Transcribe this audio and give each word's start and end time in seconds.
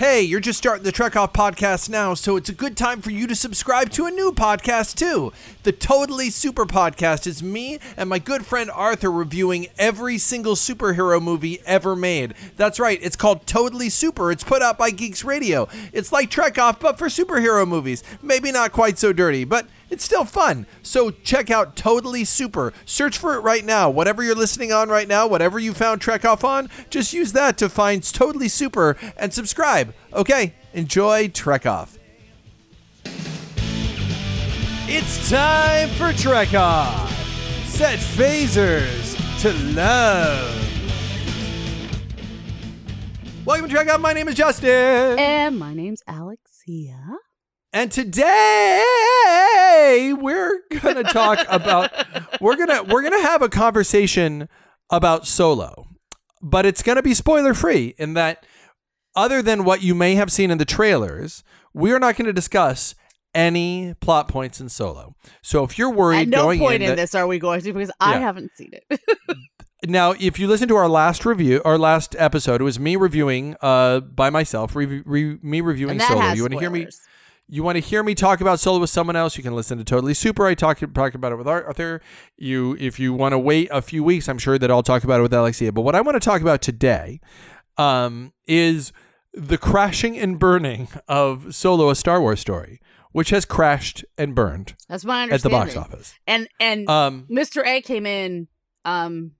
Hey, 0.00 0.22
you're 0.22 0.40
just 0.40 0.56
starting 0.56 0.82
the 0.82 0.92
Trek 0.92 1.14
Off 1.14 1.34
podcast 1.34 1.90
now, 1.90 2.14
so 2.14 2.36
it's 2.36 2.48
a 2.48 2.54
good 2.54 2.74
time 2.74 3.02
for 3.02 3.10
you 3.10 3.26
to 3.26 3.34
subscribe 3.34 3.90
to 3.90 4.06
a 4.06 4.10
new 4.10 4.32
podcast 4.32 4.94
too. 4.94 5.30
The 5.62 5.72
Totally 5.72 6.30
Super 6.30 6.64
Podcast 6.64 7.26
is 7.26 7.42
me 7.42 7.78
and 7.98 8.08
my 8.08 8.18
good 8.18 8.46
friend 8.46 8.70
Arthur 8.70 9.12
reviewing 9.12 9.66
every 9.78 10.16
single 10.16 10.54
superhero 10.54 11.20
movie 11.20 11.60
ever 11.66 11.94
made. 11.94 12.32
That's 12.56 12.80
right, 12.80 12.98
it's 13.02 13.14
called 13.14 13.46
Totally 13.46 13.90
Super. 13.90 14.32
It's 14.32 14.42
put 14.42 14.62
out 14.62 14.78
by 14.78 14.88
Geeks 14.88 15.22
Radio. 15.22 15.68
It's 15.92 16.12
like 16.12 16.30
Trek 16.30 16.58
Off, 16.58 16.80
but 16.80 16.96
for 16.96 17.08
superhero 17.08 17.68
movies. 17.68 18.02
Maybe 18.22 18.50
not 18.52 18.72
quite 18.72 18.98
so 18.98 19.12
dirty, 19.12 19.44
but 19.44 19.66
it's 19.90 20.04
still 20.04 20.24
fun. 20.24 20.66
So 20.82 21.10
check 21.10 21.50
out 21.50 21.76
Totally 21.76 22.24
Super. 22.24 22.72
Search 22.84 23.18
for 23.18 23.34
it 23.34 23.40
right 23.40 23.64
now. 23.64 23.90
Whatever 23.90 24.22
you're 24.22 24.34
listening 24.34 24.72
on 24.72 24.88
right 24.88 25.08
now, 25.08 25.26
whatever 25.26 25.58
you 25.58 25.74
found 25.74 26.00
Trek 26.00 26.24
Off 26.24 26.44
on, 26.44 26.70
just 26.88 27.12
use 27.12 27.32
that 27.32 27.58
to 27.58 27.68
find 27.68 28.02
Totally 28.02 28.48
Super 28.48 28.96
and 29.16 29.34
subscribe. 29.34 29.92
Okay, 30.12 30.54
enjoy 30.72 31.28
Trek 31.28 31.66
Off. 31.66 31.98
It's 34.92 35.30
time 35.30 35.88
for 35.90 36.12
Trek 36.12 36.54
Off. 36.54 37.08
Set 37.66 37.98
phasers 37.98 39.16
to 39.42 39.52
love. 39.74 40.56
Welcome 43.44 43.68
to 43.68 43.74
Trek 43.74 43.88
Off. 43.88 44.00
My 44.00 44.12
name 44.12 44.28
is 44.28 44.34
Justin. 44.34 45.18
And 45.18 45.58
my 45.58 45.74
name's 45.74 46.02
Alexia. 46.06 46.98
And 47.72 47.92
today 47.92 48.82
we're 50.12 50.60
gonna 50.80 51.04
talk 51.04 51.38
about 51.48 51.92
we're 52.40 52.56
gonna 52.56 52.82
we're 52.82 53.02
gonna 53.02 53.22
have 53.22 53.42
a 53.42 53.48
conversation 53.48 54.48
about 54.90 55.26
Solo, 55.26 55.86
but 56.42 56.66
it's 56.66 56.82
gonna 56.82 57.02
be 57.02 57.14
spoiler 57.14 57.54
free 57.54 57.94
in 57.98 58.14
that 58.14 58.44
other 59.14 59.40
than 59.42 59.64
what 59.64 59.82
you 59.82 59.94
may 59.94 60.14
have 60.16 60.32
seen 60.32 60.50
in 60.50 60.58
the 60.58 60.64
trailers, 60.64 61.44
we 61.74 61.92
are 61.92 61.98
not 61.98 62.16
going 62.16 62.26
to 62.26 62.32
discuss 62.32 62.94
any 63.34 63.92
plot 64.00 64.28
points 64.28 64.60
in 64.60 64.68
Solo. 64.68 65.14
So 65.42 65.64
if 65.64 65.76
you're 65.78 65.90
worried 65.90 66.20
At 66.22 66.28
no 66.28 66.42
going 66.44 66.60
point 66.60 66.74
in, 66.76 66.82
in 66.82 66.88
that- 66.90 66.96
this 66.96 67.14
are 67.16 67.26
we 67.26 67.40
going 67.40 67.60
to 67.62 67.72
because 67.72 67.90
I 67.98 68.12
Yeah. 68.14 68.20
haven't 68.20 68.52
seen 68.56 68.70
it. 68.72 69.00
Now, 69.86 70.12
if 70.20 70.38
you 70.38 70.46
listen 70.46 70.68
to 70.68 70.76
our 70.76 70.90
last 70.90 71.24
review, 71.24 71.62
our 71.64 71.78
last 71.78 72.14
episode, 72.18 72.60
it 72.60 72.64
was 72.64 72.78
me 72.78 72.96
reviewing 72.96 73.56
uh 73.62 74.00
by 74.00 74.28
myself, 74.28 74.76
re- 74.76 75.00
re- 75.06 75.38
me 75.42 75.62
reviewing 75.62 75.98
Solo. 75.98 76.32
You 76.34 76.42
want 76.42 76.52
to 76.52 76.58
hear 76.60 76.68
me? 76.70 76.86
You 77.52 77.64
want 77.64 77.74
to 77.74 77.80
hear 77.80 78.04
me 78.04 78.14
talk 78.14 78.40
about 78.40 78.60
Solo 78.60 78.78
with 78.78 78.90
someone 78.90 79.16
else? 79.16 79.36
You 79.36 79.42
can 79.42 79.56
listen 79.56 79.76
to 79.78 79.82
Totally 79.82 80.14
Super. 80.14 80.46
I 80.46 80.54
talk 80.54 80.78
talk 80.94 81.14
about 81.14 81.32
it 81.32 81.34
with 81.34 81.48
Arthur. 81.48 82.00
You, 82.36 82.76
if 82.78 83.00
you 83.00 83.12
want 83.12 83.32
to 83.32 83.40
wait 83.40 83.68
a 83.72 83.82
few 83.82 84.04
weeks, 84.04 84.28
I'm 84.28 84.38
sure 84.38 84.56
that 84.56 84.70
I'll 84.70 84.84
talk 84.84 85.02
about 85.02 85.18
it 85.18 85.22
with 85.24 85.34
Alexia. 85.34 85.72
But 85.72 85.80
what 85.80 85.96
I 85.96 86.00
want 86.00 86.14
to 86.14 86.20
talk 86.20 86.42
about 86.42 86.62
today, 86.62 87.20
um, 87.76 88.32
is 88.46 88.92
the 89.34 89.58
crashing 89.58 90.16
and 90.16 90.38
burning 90.38 90.86
of 91.08 91.52
Solo: 91.52 91.90
A 91.90 91.96
Star 91.96 92.20
Wars 92.20 92.38
Story, 92.38 92.80
which 93.10 93.30
has 93.30 93.44
crashed 93.44 94.04
and 94.16 94.32
burned 94.32 94.76
That's 94.88 95.04
my 95.04 95.24
at 95.24 95.42
the 95.42 95.50
box 95.50 95.76
office. 95.76 96.14
And 96.28 96.48
and 96.60 96.88
Um, 96.88 97.26
Mr. 97.28 97.66
A 97.66 97.80
came 97.80 98.06
in 98.06 98.46
um 98.84 99.32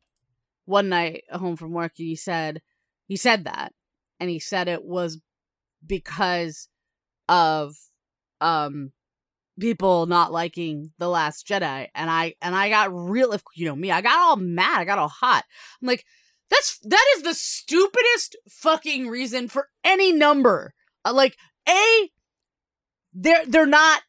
one 0.65 0.89
night 0.89 1.23
home 1.31 1.57
from 1.57 1.71
work 1.71 1.93
and 1.99 2.09
he 2.09 2.17
said 2.17 2.61
he 3.07 3.17
said 3.17 3.45
that 3.45 3.73
and 4.19 4.29
he 4.29 4.41
said 4.41 4.67
it 4.67 4.85
was 4.85 5.21
because 5.87 6.69
of 7.29 7.77
um 8.41 8.93
people 9.59 10.07
not 10.07 10.33
liking 10.33 10.91
the 10.99 11.09
last 11.09 11.47
jedi 11.47 11.89
and 11.95 12.09
i 12.11 12.35
and 12.41 12.55
i 12.55 12.69
got 12.69 12.93
real 12.93 13.33
if 13.33 13.43
you 13.55 13.67
know 13.67 13.77
me 13.77 13.91
i 13.91 14.01
got 14.01 14.19
all 14.19 14.37
mad 14.37 14.81
i 14.81 14.85
got 14.85 14.99
all 14.99 15.09
hot. 15.09 15.45
I'm 15.81 15.89
like 15.89 16.05
that's 16.51 16.79
that 16.81 17.05
is 17.17 17.23
the 17.23 17.35
stupidest 17.35 18.37
fucking 18.49 19.07
reason 19.09 19.49
for 19.49 19.69
any 19.85 20.13
number. 20.13 20.75
Uh, 21.05 21.13
like 21.13 21.37
a 21.69 22.11
they're 23.13 23.47
they're 23.47 23.67
not 23.67 24.03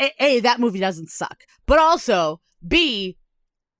a, 0.00 0.12
a 0.18 0.40
that 0.40 0.60
movie 0.60 0.80
doesn't 0.80 1.10
suck 1.10 1.44
but 1.66 1.78
also 1.78 2.40
b 2.66 3.16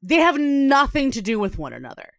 they 0.03 0.17
have 0.17 0.39
nothing 0.39 1.11
to 1.11 1.23
do 1.23 1.39
with 1.39 1.59
one 1.59 1.73
another. 1.73 2.13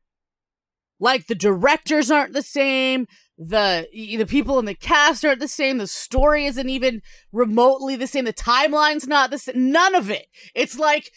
Like 0.99 1.27
the 1.27 1.35
directors 1.35 2.11
aren't 2.11 2.33
the 2.33 2.41
same 2.41 3.07
the 3.37 3.87
the 3.93 4.25
people 4.25 4.57
in 4.57 4.65
the 4.65 4.73
cast 4.73 5.23
aren't 5.23 5.39
the 5.39 5.47
same 5.47 5.77
the 5.77 5.87
story 5.87 6.45
isn't 6.45 6.69
even 6.69 7.01
remotely 7.31 7.95
the 7.95 8.07
same 8.07 8.25
the 8.25 8.33
timeline's 8.33 9.07
not 9.07 9.29
the 9.29 9.37
same 9.37 9.71
none 9.71 9.93
of 9.93 10.09
it. 10.09 10.27
It's 10.55 10.77
like 10.77 11.11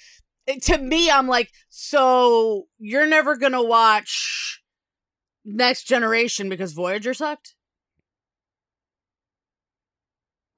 to 0.62 0.78
me 0.78 1.10
i'm 1.10 1.28
like 1.28 1.50
so 1.68 2.64
you're 2.78 3.06
never 3.06 3.36
gonna 3.36 3.62
watch 3.62 4.60
next 5.44 5.84
generation 5.84 6.48
because 6.48 6.72
voyager 6.72 7.14
sucked? 7.14 7.54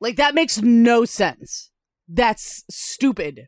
Like 0.01 0.17
that 0.17 0.35
makes 0.35 0.61
no 0.61 1.05
sense. 1.05 1.71
That's 2.09 2.65
stupid. 2.69 3.47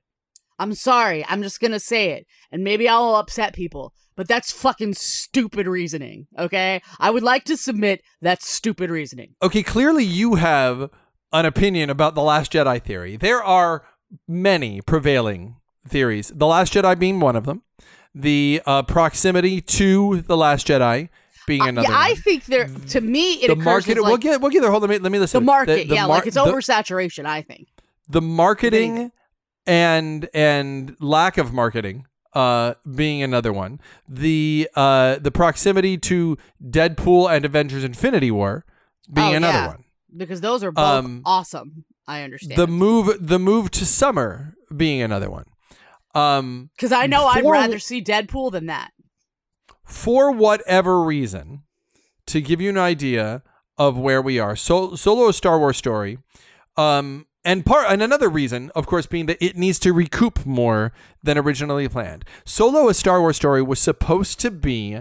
I'm 0.56 0.74
sorry. 0.74 1.24
I'm 1.28 1.42
just 1.42 1.60
gonna 1.60 1.80
say 1.80 2.10
it. 2.10 2.26
And 2.52 2.62
maybe 2.62 2.88
i'll 2.88 3.16
upset 3.16 3.54
people 3.54 3.92
but 4.16 4.28
that's 4.28 4.52
fucking 4.52 4.94
stupid 4.94 5.66
reasoning 5.66 6.26
okay 6.38 6.80
i 7.00 7.10
would 7.10 7.22
like 7.22 7.44
to 7.44 7.56
submit 7.56 8.02
that 8.20 8.42
stupid 8.42 8.90
reasoning 8.90 9.34
okay, 9.42 9.62
clearly 9.62 10.04
you 10.04 10.34
have 10.36 10.90
an 11.32 11.44
opinion 11.46 11.90
about 11.90 12.14
the 12.14 12.22
Last 12.22 12.52
Jedi 12.52 12.80
theory. 12.80 13.16
There 13.16 13.42
are 13.42 13.84
many 14.28 14.80
prevailing 14.80 15.56
theories. 15.88 16.28
The 16.32 16.46
Last 16.46 16.74
Jedi 16.74 16.96
being 16.96 17.18
one 17.18 17.34
of 17.34 17.44
them. 17.44 17.62
The 18.14 18.62
uh, 18.64 18.84
proximity 18.84 19.60
to 19.60 20.20
the 20.20 20.36
Last 20.36 20.68
Jedi 20.68 21.08
being 21.48 21.62
Uh, 21.62 21.66
another. 21.66 21.88
yeah 21.90 21.98
i 21.98 22.14
think 22.14 22.44
there 22.44 22.68
to 22.88 23.00
me 23.00 23.34
it 23.42 23.48
the 23.48 23.56
market. 23.56 23.98
as, 23.98 24.04
we'll 24.04 24.16
get. 24.16 24.40
We'll 24.40 24.50
get 24.52 24.62
there. 24.62 24.70
Hold 24.70 24.84
on. 24.84 24.90
Let 24.90 24.98
me, 25.00 25.02
let 25.02 25.10
me 25.12 25.18
listen. 25.18 25.40
the 25.40 25.44
market 25.44 25.74
The- 25.74 25.84
the 25.88 25.94
yeah 25.96 26.06
mar- 26.06 26.18
like 26.18 26.26
it's 26.28 26.36
oversaturation 26.36 27.26
i 27.26 27.42
think 27.42 27.66
the 28.08 28.22
marketing 28.22 29.10
and 29.66 30.28
and 30.34 30.96
lack 31.00 31.36
of 31.36 31.52
marketing 31.52 32.06
uh 32.34 32.74
being 32.94 33.22
another 33.22 33.52
one. 33.52 33.80
The 34.08 34.68
uh 34.74 35.16
the 35.18 35.30
proximity 35.30 35.96
to 35.98 36.36
deadpool 36.62 37.34
and 37.34 37.44
avengers 37.44 37.84
infinity 37.84 38.30
war 38.30 38.64
being 39.12 39.34
Oh, 39.34 39.36
another 39.36 39.58
yeah. 39.58 39.66
one. 39.68 39.84
Because 40.16 40.40
those 40.40 40.62
are 40.64 40.72
both 40.72 40.84
Um, 41.04 41.22
awesome. 41.24 41.84
I 42.06 42.22
understand. 42.22 42.58
the 42.58 42.66
move 42.66 43.16
the 43.20 43.38
move 43.38 43.70
to 43.72 43.86
summer 43.86 44.54
being 44.76 45.00
another 45.02 45.30
one. 45.30 45.44
Um 46.14 46.70
because 46.76 46.92
i 46.92 47.06
know 47.06 47.26
i'd 47.26 47.44
rather 47.44 47.78
see 47.78 48.02
deadpool 48.02 48.52
than 48.52 48.66
that. 48.66 48.90
For 49.84 50.30
whatever 50.30 51.02
reason 51.02 51.62
to 52.26 52.40
give 52.40 52.60
you 52.60 52.70
an 52.70 52.78
idea 52.78 53.42
of 53.76 53.98
where 53.98 54.22
we 54.22 54.38
are 54.38 54.56
so 54.56 54.94
solo 54.94 55.28
a 55.28 55.32
star 55.32 55.58
wars 55.58 55.76
story 55.76 56.18
um 56.76 57.26
and 57.44 57.66
part 57.66 57.86
and 57.88 58.02
another 58.02 58.28
reason 58.28 58.70
of 58.74 58.86
course 58.86 59.06
being 59.06 59.26
that 59.26 59.42
it 59.44 59.56
needs 59.56 59.78
to 59.78 59.92
recoup 59.92 60.44
more 60.46 60.92
than 61.22 61.38
originally 61.38 61.88
planned 61.88 62.24
solo 62.44 62.88
a 62.88 62.94
star 62.94 63.20
wars 63.20 63.36
story 63.36 63.62
was 63.62 63.78
supposed 63.78 64.40
to 64.40 64.50
be 64.50 65.00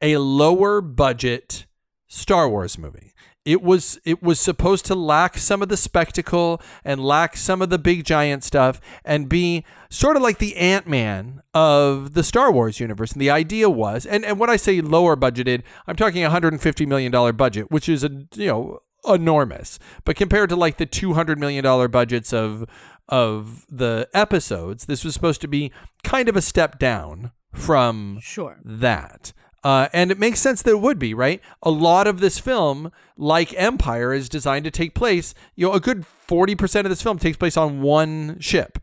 a 0.00 0.16
lower 0.18 0.80
budget 0.80 1.66
star 2.06 2.48
wars 2.48 2.76
movie 2.78 3.14
it 3.44 3.62
was 3.62 3.98
it 4.04 4.22
was 4.22 4.40
supposed 4.40 4.86
to 4.86 4.94
lack 4.94 5.36
some 5.36 5.60
of 5.60 5.68
the 5.68 5.76
spectacle 5.76 6.62
and 6.84 7.04
lack 7.04 7.36
some 7.36 7.60
of 7.60 7.68
the 7.68 7.78
big 7.78 8.04
giant 8.04 8.42
stuff 8.42 8.80
and 9.04 9.28
be 9.28 9.64
sort 9.90 10.16
of 10.16 10.22
like 10.22 10.38
the 10.38 10.56
Ant-Man 10.56 11.42
of 11.52 12.14
the 12.14 12.22
Star 12.22 12.50
Wars 12.50 12.80
universe. 12.80 13.12
And 13.12 13.20
the 13.20 13.30
idea 13.30 13.68
was 13.68 14.06
and, 14.06 14.24
and 14.24 14.38
when 14.38 14.48
I 14.48 14.56
say 14.56 14.80
lower 14.80 15.14
budgeted, 15.14 15.62
I'm 15.86 15.96
talking 15.96 16.24
a 16.24 16.30
$150 16.30 16.86
million 16.86 17.36
budget, 17.36 17.70
which 17.70 17.88
is 17.88 18.02
a 18.02 18.10
you 18.34 18.46
know 18.46 18.80
enormous. 19.08 19.78
But 20.04 20.16
compared 20.16 20.50
to 20.50 20.56
like 20.56 20.76
the 20.76 20.86
$200 20.86 21.38
million 21.38 21.90
budgets 21.90 22.32
of 22.32 22.64
of 23.08 23.66
the 23.68 24.08
episodes, 24.14 24.86
this 24.86 25.04
was 25.04 25.12
supposed 25.12 25.42
to 25.42 25.48
be 25.48 25.70
kind 26.02 26.28
of 26.28 26.36
a 26.36 26.42
step 26.42 26.78
down 26.78 27.32
from 27.52 28.18
sure 28.22 28.58
that. 28.64 29.32
Uh, 29.62 29.88
and 29.94 30.10
it 30.10 30.18
makes 30.18 30.40
sense 30.40 30.60
that 30.62 30.72
it 30.72 30.80
would 30.80 30.98
be, 30.98 31.14
right? 31.14 31.40
A 31.62 31.70
lot 31.70 32.06
of 32.06 32.20
this 32.20 32.38
film, 32.38 32.92
like 33.16 33.54
Empire, 33.54 34.12
is 34.12 34.28
designed 34.28 34.64
to 34.66 34.70
take 34.70 34.94
place, 34.94 35.34
you 35.56 35.66
know, 35.66 35.72
a 35.72 35.80
good 35.80 36.04
40% 36.28 36.80
of 36.80 36.90
this 36.90 37.02
film 37.02 37.18
takes 37.18 37.38
place 37.38 37.56
on 37.56 37.80
one 37.80 38.38
ship. 38.40 38.78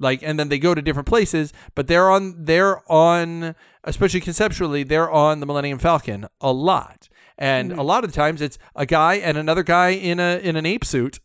Like, 0.00 0.22
and 0.22 0.38
then 0.38 0.48
they 0.48 0.58
go 0.58 0.74
to 0.74 0.82
different 0.82 1.08
places, 1.08 1.52
but 1.74 1.88
they're 1.88 2.10
on, 2.10 2.44
they're 2.44 2.90
on, 2.90 3.54
especially 3.84 4.20
conceptually, 4.20 4.82
they're 4.82 5.10
on 5.10 5.40
the 5.40 5.46
Millennium 5.46 5.78
Falcon 5.78 6.26
a 6.40 6.52
lot. 6.52 7.08
And 7.36 7.72
a 7.72 7.82
lot 7.82 8.04
of 8.04 8.12
the 8.12 8.16
times 8.16 8.40
it's 8.40 8.58
a 8.76 8.86
guy 8.86 9.14
and 9.14 9.36
another 9.36 9.62
guy 9.62 9.90
in 9.90 10.20
a, 10.20 10.38
in 10.38 10.56
an 10.56 10.66
ape 10.66 10.84
suit 10.84 11.18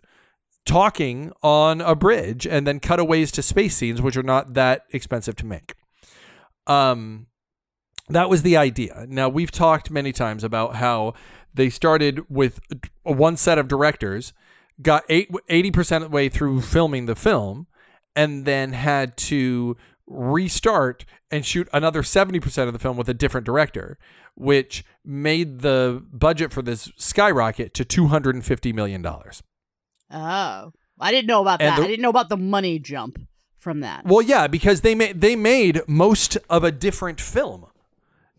talking 0.66 1.32
on 1.42 1.82
a 1.82 1.96
bridge 1.96 2.46
and 2.46 2.66
then 2.66 2.80
cutaways 2.80 3.32
to 3.32 3.42
space 3.42 3.76
scenes, 3.76 4.02
which 4.02 4.18
are 4.18 4.24
not 4.24 4.54
that 4.54 4.86
expensive 4.92 5.36
to 5.38 5.46
make. 5.46 5.76
Um, 6.68 7.28
that 8.10 8.30
was 8.30 8.42
the 8.42 8.58
idea. 8.58 9.06
Now 9.08 9.30
we've 9.30 9.52
talked 9.52 9.92
many 9.92 10.12
times 10.12 10.44
about 10.44 10.76
how 10.76 11.14
they 11.54 11.70
started 11.70 12.22
with 12.30 12.60
one 13.04 13.38
set 13.38 13.58
of 13.58 13.68
directors, 13.68 14.34
got 14.82 15.04
eight, 15.10 15.32
80% 15.50 15.98
of 15.98 16.02
the 16.04 16.10
way 16.10 16.30
through 16.30 16.62
filming 16.62 17.06
the 17.06 17.16
film, 17.16 17.68
and 18.16 18.46
then 18.46 18.74
had 18.74 19.18
to 19.18 19.78
restart 20.08 21.06
and 21.32 21.46
shoot 21.46 21.68
another 21.72 22.02
70% 22.02 22.68
of 22.68 22.74
the 22.74 22.80
film 22.80 22.98
with 22.98 23.10
a 23.10 23.14
different 23.14 23.46
director, 23.46 23.98
which 24.40 24.84
made 25.06 25.60
the 25.60 26.04
budget 26.12 26.52
for 26.52 26.62
this 26.62 26.92
skyrocket 26.98 27.74
to 27.76 27.86
$250 27.86 28.74
million. 28.74 29.06
Oh, 29.06 30.72
I 31.00 31.12
didn't 31.12 31.28
know 31.28 31.42
about 31.42 31.62
And 31.62 31.72
that. 31.72 31.78
the- 31.78 31.84
I 31.84 31.88
didn't 31.88 32.02
know 32.02 32.10
about 32.10 32.30
the 32.30 32.38
money 32.38 32.80
jump 32.80 33.20
from 33.58 33.82
that. 33.82 34.06
Well, 34.06 34.22
yeah, 34.22 34.48
because 34.48 34.82
they 34.82 34.96
made 34.96 35.22
they 35.22 35.36
made 35.36 35.82
most 35.88 36.38
of 36.50 36.64
a 36.64 36.72
different 36.72 37.20
film, 37.22 37.66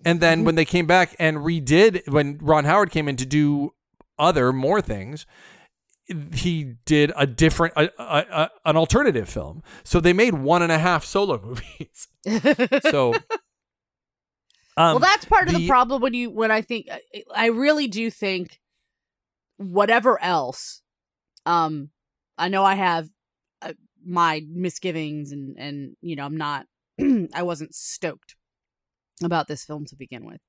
and 0.05 0.17
Mm-hmm. 0.17 0.21
then 0.21 0.45
when 0.45 0.55
they 0.55 0.65
came 0.65 0.87
back 0.87 1.15
and 1.19 1.39
redid 1.39 2.09
when 2.11 2.39
Ron 2.41 2.65
Howard 2.65 2.91
came 2.91 3.07
in 3.09 3.17
to 3.17 3.27
do 3.27 3.75
other 4.19 4.53
more 4.53 4.81
things, 4.81 5.27
he 6.33 6.75
did 6.87 7.13
a 7.17 7.27
different 7.27 7.75
a, 7.77 7.91
a, 7.99 8.27
a, 8.31 8.51
an 8.65 8.77
alternative 8.77 9.29
film. 9.29 9.63
So 9.85 10.01
they 10.01 10.13
made 10.15 10.35
one 10.35 10.63
and 10.63 10.73
a 10.73 10.79
half 10.79 11.05
solo 11.05 11.41
movies. 11.45 12.09
so, 12.91 13.15
um, 14.77 14.93
well, 14.93 14.99
that's 15.01 15.25
part 15.25 15.49
of 15.49 15.55
the 15.55 15.67
problem 15.67 16.01
when 16.03 16.15
you 16.15 16.31
when 16.31 16.51
I 16.51 16.63
think 16.63 16.87
I- 17.35 17.47
really 17.47 17.89
do 17.89 18.11
think 18.11 18.59
whatever 19.57 20.21
else, 20.23 20.83
um, 21.47 21.91
I 22.39 22.49
know 22.49 22.65
I 22.65 22.75
have 22.75 23.09
uh, 23.63 23.73
my 24.05 24.43
misgivings 24.49 25.33
and 25.33 25.57
and 25.59 25.97
you 26.01 26.17
know 26.17 26.25
I'm 26.25 26.37
not 26.37 26.67
I 27.35 27.43
wasn't 27.43 27.75
stoked 27.75 28.37
about 29.23 29.49
this 29.49 29.65
film 29.65 29.85
to 29.87 29.97
begin 29.97 30.25
with. 30.25 30.41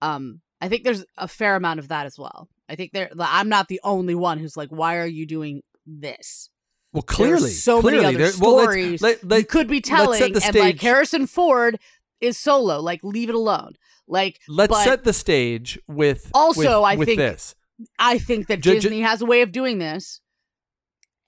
Um, 0.00 0.40
I 0.60 0.68
think 0.68 0.84
there's 0.84 1.04
a 1.16 1.28
fair 1.28 1.56
amount 1.56 1.78
of 1.80 1.88
that 1.88 2.06
as 2.06 2.18
well. 2.18 2.48
I 2.68 2.74
think 2.74 2.92
there 2.92 3.10
I'm 3.18 3.48
not 3.48 3.68
the 3.68 3.80
only 3.84 4.14
one 4.14 4.38
who's 4.38 4.56
like, 4.56 4.70
why 4.70 4.96
are 4.98 5.06
you 5.06 5.26
doing 5.26 5.62
this? 5.86 6.50
well, 6.94 7.02
clearly, 7.02 7.50
so 7.50 7.82
clearly, 7.82 8.02
many 8.04 8.16
other 8.16 8.30
there- 8.30 8.40
well, 8.40 8.54
let's- 8.56 8.64
stories 8.72 9.02
let- 9.02 9.22
let- 9.24 9.38
you 9.40 9.44
could 9.44 9.68
be 9.68 9.80
telling, 9.82 10.22
and 10.22 10.54
like. 10.54 10.80
Harrison 10.80 11.26
Ford 11.26 11.78
is 12.20 12.38
solo. 12.38 12.80
Like, 12.80 13.00
leave 13.02 13.28
it 13.28 13.34
alone. 13.34 13.74
Like, 14.06 14.40
let's 14.48 14.70
but 14.70 14.84
set 14.84 15.04
the 15.04 15.12
stage 15.12 15.78
with 15.86 16.30
Also, 16.34 16.60
with, 16.80 16.88
I 16.90 16.96
with 16.96 17.06
think- 17.08 17.18
this. 17.18 17.54
I 17.98 18.18
think 18.18 18.48
that 18.48 18.60
Ju- 18.60 18.74
ju- 18.74 18.80
Disney 18.80 19.02
has 19.02 19.22
a 19.22 19.26
way 19.26 19.40
of 19.42 19.52
doing 19.52 19.78
this, 19.78 20.20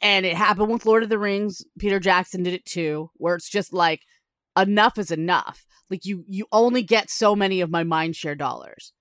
and 0.02 0.26
it 0.26 0.36
happened 0.36 0.72
with 0.72 0.84
Lord 0.84 1.04
of 1.04 1.08
the 1.08 1.18
Rings. 1.18 1.62
Peter 1.78 2.00
Jackson 2.00 2.42
did 2.42 2.54
it 2.54 2.64
too, 2.64 3.10
where 3.14 3.36
it's 3.36 3.48
just 3.48 3.72
like 3.72 4.00
enough 4.58 4.98
is 4.98 5.12
enough. 5.12 5.64
Like 5.90 6.04
you, 6.04 6.24
you 6.26 6.46
only 6.50 6.82
get 6.82 7.08
so 7.08 7.36
many 7.36 7.60
of 7.60 7.70
my 7.70 7.84
mindshare 7.84 8.36
dollars 8.36 8.92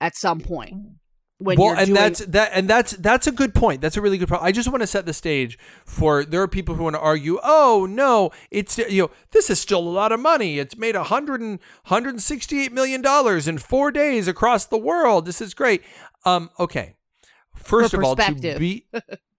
at 0.00 0.16
some 0.16 0.40
point. 0.40 0.74
Mm. 0.74 0.94
When 1.38 1.58
well, 1.58 1.76
and 1.76 1.86
doing, 1.86 1.94
that's 1.94 2.20
that, 2.26 2.50
and 2.54 2.70
that's 2.70 2.92
that's 2.92 3.26
a 3.26 3.32
good 3.32 3.54
point. 3.54 3.80
That's 3.80 3.96
a 3.96 4.00
really 4.00 4.18
good 4.18 4.28
point. 4.28 4.42
I 4.42 4.52
just 4.52 4.68
want 4.68 4.82
to 4.82 4.86
set 4.86 5.04
the 5.04 5.12
stage 5.12 5.58
for 5.84 6.24
there 6.24 6.40
are 6.40 6.48
people 6.48 6.76
who 6.76 6.84
want 6.84 6.94
to 6.94 7.00
argue. 7.00 7.40
Oh 7.42 7.88
no, 7.90 8.30
it's 8.52 8.78
you 8.78 9.02
know 9.02 9.10
this 9.32 9.50
is 9.50 9.60
still 9.60 9.80
a 9.80 9.80
lot 9.80 10.12
of 10.12 10.20
money. 10.20 10.60
It's 10.60 10.76
made 10.76 10.94
a 10.94 11.04
hundred 11.04 11.40
and 11.40 11.58
hundred 11.86 12.10
and 12.10 12.22
sixty 12.22 12.62
eight 12.62 12.72
million 12.72 13.02
dollars 13.02 13.48
in 13.48 13.58
four 13.58 13.90
days 13.90 14.28
across 14.28 14.64
the 14.64 14.78
world. 14.78 15.26
This 15.26 15.40
is 15.40 15.54
great. 15.54 15.82
Um, 16.24 16.50
okay. 16.60 16.94
First 17.52 17.90
For 17.90 17.98
of 17.98 18.04
all, 18.04 18.16
to 18.16 18.34
be 18.34 18.86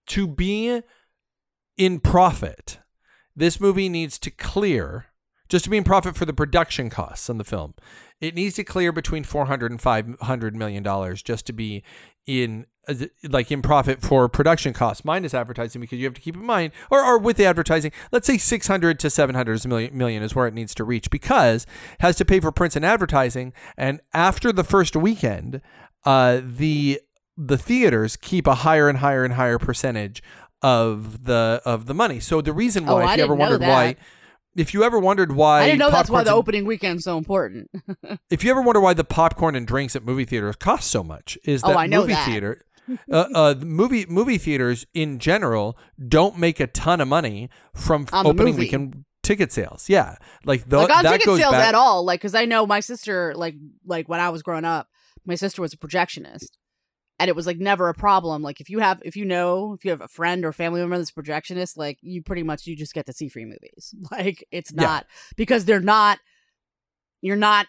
to 0.06 0.26
be 0.26 0.82
in 1.78 2.00
profit, 2.00 2.78
this 3.34 3.58
movie 3.58 3.88
needs 3.88 4.18
to 4.18 4.30
clear 4.30 5.06
just 5.48 5.64
to 5.64 5.70
be 5.70 5.76
in 5.76 5.84
profit 5.84 6.16
for 6.16 6.24
the 6.24 6.32
production 6.32 6.90
costs 6.90 7.30
on 7.30 7.38
the 7.38 7.44
film. 7.44 7.74
It 8.20 8.34
needs 8.34 8.54
to 8.56 8.64
clear 8.64 8.92
between 8.92 9.24
400 9.24 9.70
and 9.70 9.80
500 9.80 10.56
million 10.56 10.82
dollars 10.82 11.22
just 11.22 11.46
to 11.46 11.52
be 11.52 11.82
in 12.26 12.66
uh, 12.88 12.94
like 13.28 13.50
in 13.52 13.62
profit 13.62 14.00
for 14.02 14.28
production 14.28 14.72
costs 14.72 15.04
minus 15.04 15.34
advertising 15.34 15.80
because 15.80 15.98
you 15.98 16.04
have 16.06 16.14
to 16.14 16.20
keep 16.20 16.34
in 16.34 16.44
mind 16.44 16.72
or, 16.90 17.04
or 17.04 17.18
with 17.18 17.36
the 17.36 17.44
advertising 17.44 17.92
let's 18.12 18.26
say 18.26 18.38
600 18.38 18.98
to 19.00 19.10
700 19.10 19.66
million, 19.66 19.96
million 19.96 20.22
is 20.22 20.34
where 20.34 20.46
it 20.46 20.54
needs 20.54 20.74
to 20.76 20.84
reach 20.84 21.10
because 21.10 21.64
it 21.64 22.00
has 22.00 22.16
to 22.16 22.24
pay 22.24 22.40
for 22.40 22.50
prints 22.50 22.74
and 22.76 22.84
advertising 22.84 23.52
and 23.76 24.00
after 24.14 24.50
the 24.52 24.64
first 24.64 24.96
weekend 24.96 25.60
uh, 26.04 26.40
the 26.44 27.00
the 27.36 27.58
theaters 27.58 28.16
keep 28.16 28.46
a 28.46 28.56
higher 28.56 28.88
and 28.88 28.98
higher 28.98 29.24
and 29.24 29.34
higher 29.34 29.58
percentage 29.58 30.22
of 30.62 31.24
the 31.24 31.60
of 31.64 31.86
the 31.86 31.94
money 31.94 32.18
so 32.18 32.40
the 32.40 32.52
reason 32.52 32.86
why 32.86 32.92
Oh, 32.92 32.98
if 32.98 33.06
I 33.08 33.14
you 33.16 33.22
ever 33.24 33.34
wondered 33.34 33.60
that. 33.60 33.68
why 33.68 33.96
if 34.56 34.72
you 34.74 34.82
ever 34.82 34.98
wondered 34.98 35.32
why 35.32 35.62
I 35.62 35.66
didn't 35.66 35.78
know 35.80 35.90
that's 35.90 36.10
why 36.10 36.24
the 36.24 36.30
and- 36.30 36.38
opening 36.38 36.64
weekend's 36.64 37.04
so 37.04 37.18
important. 37.18 37.70
if 38.30 38.42
you 38.42 38.50
ever 38.50 38.62
wonder 38.62 38.80
why 38.80 38.94
the 38.94 39.04
popcorn 39.04 39.54
and 39.54 39.66
drinks 39.66 39.94
at 39.96 40.04
movie 40.04 40.24
theaters 40.24 40.56
cost 40.56 40.90
so 40.90 41.02
much, 41.04 41.38
is 41.44 41.62
Oh, 41.64 41.68
that 41.68 41.90
know 41.90 42.00
movie 42.00 42.12
that. 42.14 42.26
theater, 42.26 42.64
uh, 43.12 43.26
uh, 43.34 43.54
movie 43.60 44.06
movie 44.08 44.38
theaters 44.38 44.86
in 44.94 45.18
general 45.18 45.76
don't 46.08 46.38
make 46.38 46.58
a 46.60 46.66
ton 46.66 47.00
of 47.00 47.08
money 47.08 47.48
from 47.74 48.06
On 48.12 48.26
opening 48.26 48.56
weekend 48.56 49.04
ticket 49.22 49.52
sales. 49.52 49.88
Yeah, 49.88 50.16
like 50.44 50.68
the, 50.68 50.78
like 50.78 50.90
on 50.96 51.04
ticket 51.04 51.24
sales 51.26 51.52
back. 51.52 51.68
at 51.68 51.74
all 51.74 52.04
like 52.04 52.20
because 52.20 52.34
i 52.36 52.44
know 52.44 52.64
my 52.66 52.78
sister 52.80 53.34
like 53.34 53.54
like 53.84 54.08
when 54.08 54.20
i 54.20 54.28
was 54.30 54.42
growing 54.42 54.64
up 54.64 54.88
my 55.24 55.34
sister 55.34 55.60
was 55.60 55.72
a 55.72 55.76
projectionist 55.76 56.46
and 57.18 57.28
it 57.28 57.36
was 57.36 57.46
like 57.46 57.58
never 57.58 57.88
a 57.88 57.94
problem 57.94 58.42
like 58.42 58.60
if 58.60 58.68
you 58.68 58.78
have 58.80 59.00
if 59.04 59.16
you 59.16 59.24
know 59.24 59.72
if 59.72 59.84
you 59.84 59.90
have 59.90 60.00
a 60.02 60.08
friend 60.08 60.44
or 60.44 60.52
family 60.52 60.80
member 60.80 60.98
that's 60.98 61.10
a 61.10 61.14
projectionist 61.14 61.76
like 61.76 61.98
you 62.02 62.22
pretty 62.22 62.42
much 62.42 62.66
you 62.66 62.76
just 62.76 62.92
get 62.94 63.06
to 63.06 63.12
see 63.12 63.28
free 63.28 63.44
movies. 63.44 63.94
Like 64.10 64.44
it's 64.50 64.72
Yeah. 64.74 64.82
not 64.82 65.06
because 65.36 65.64
they're 65.64 65.80
not 65.80 66.18
you're 67.22 67.36
not 67.36 67.66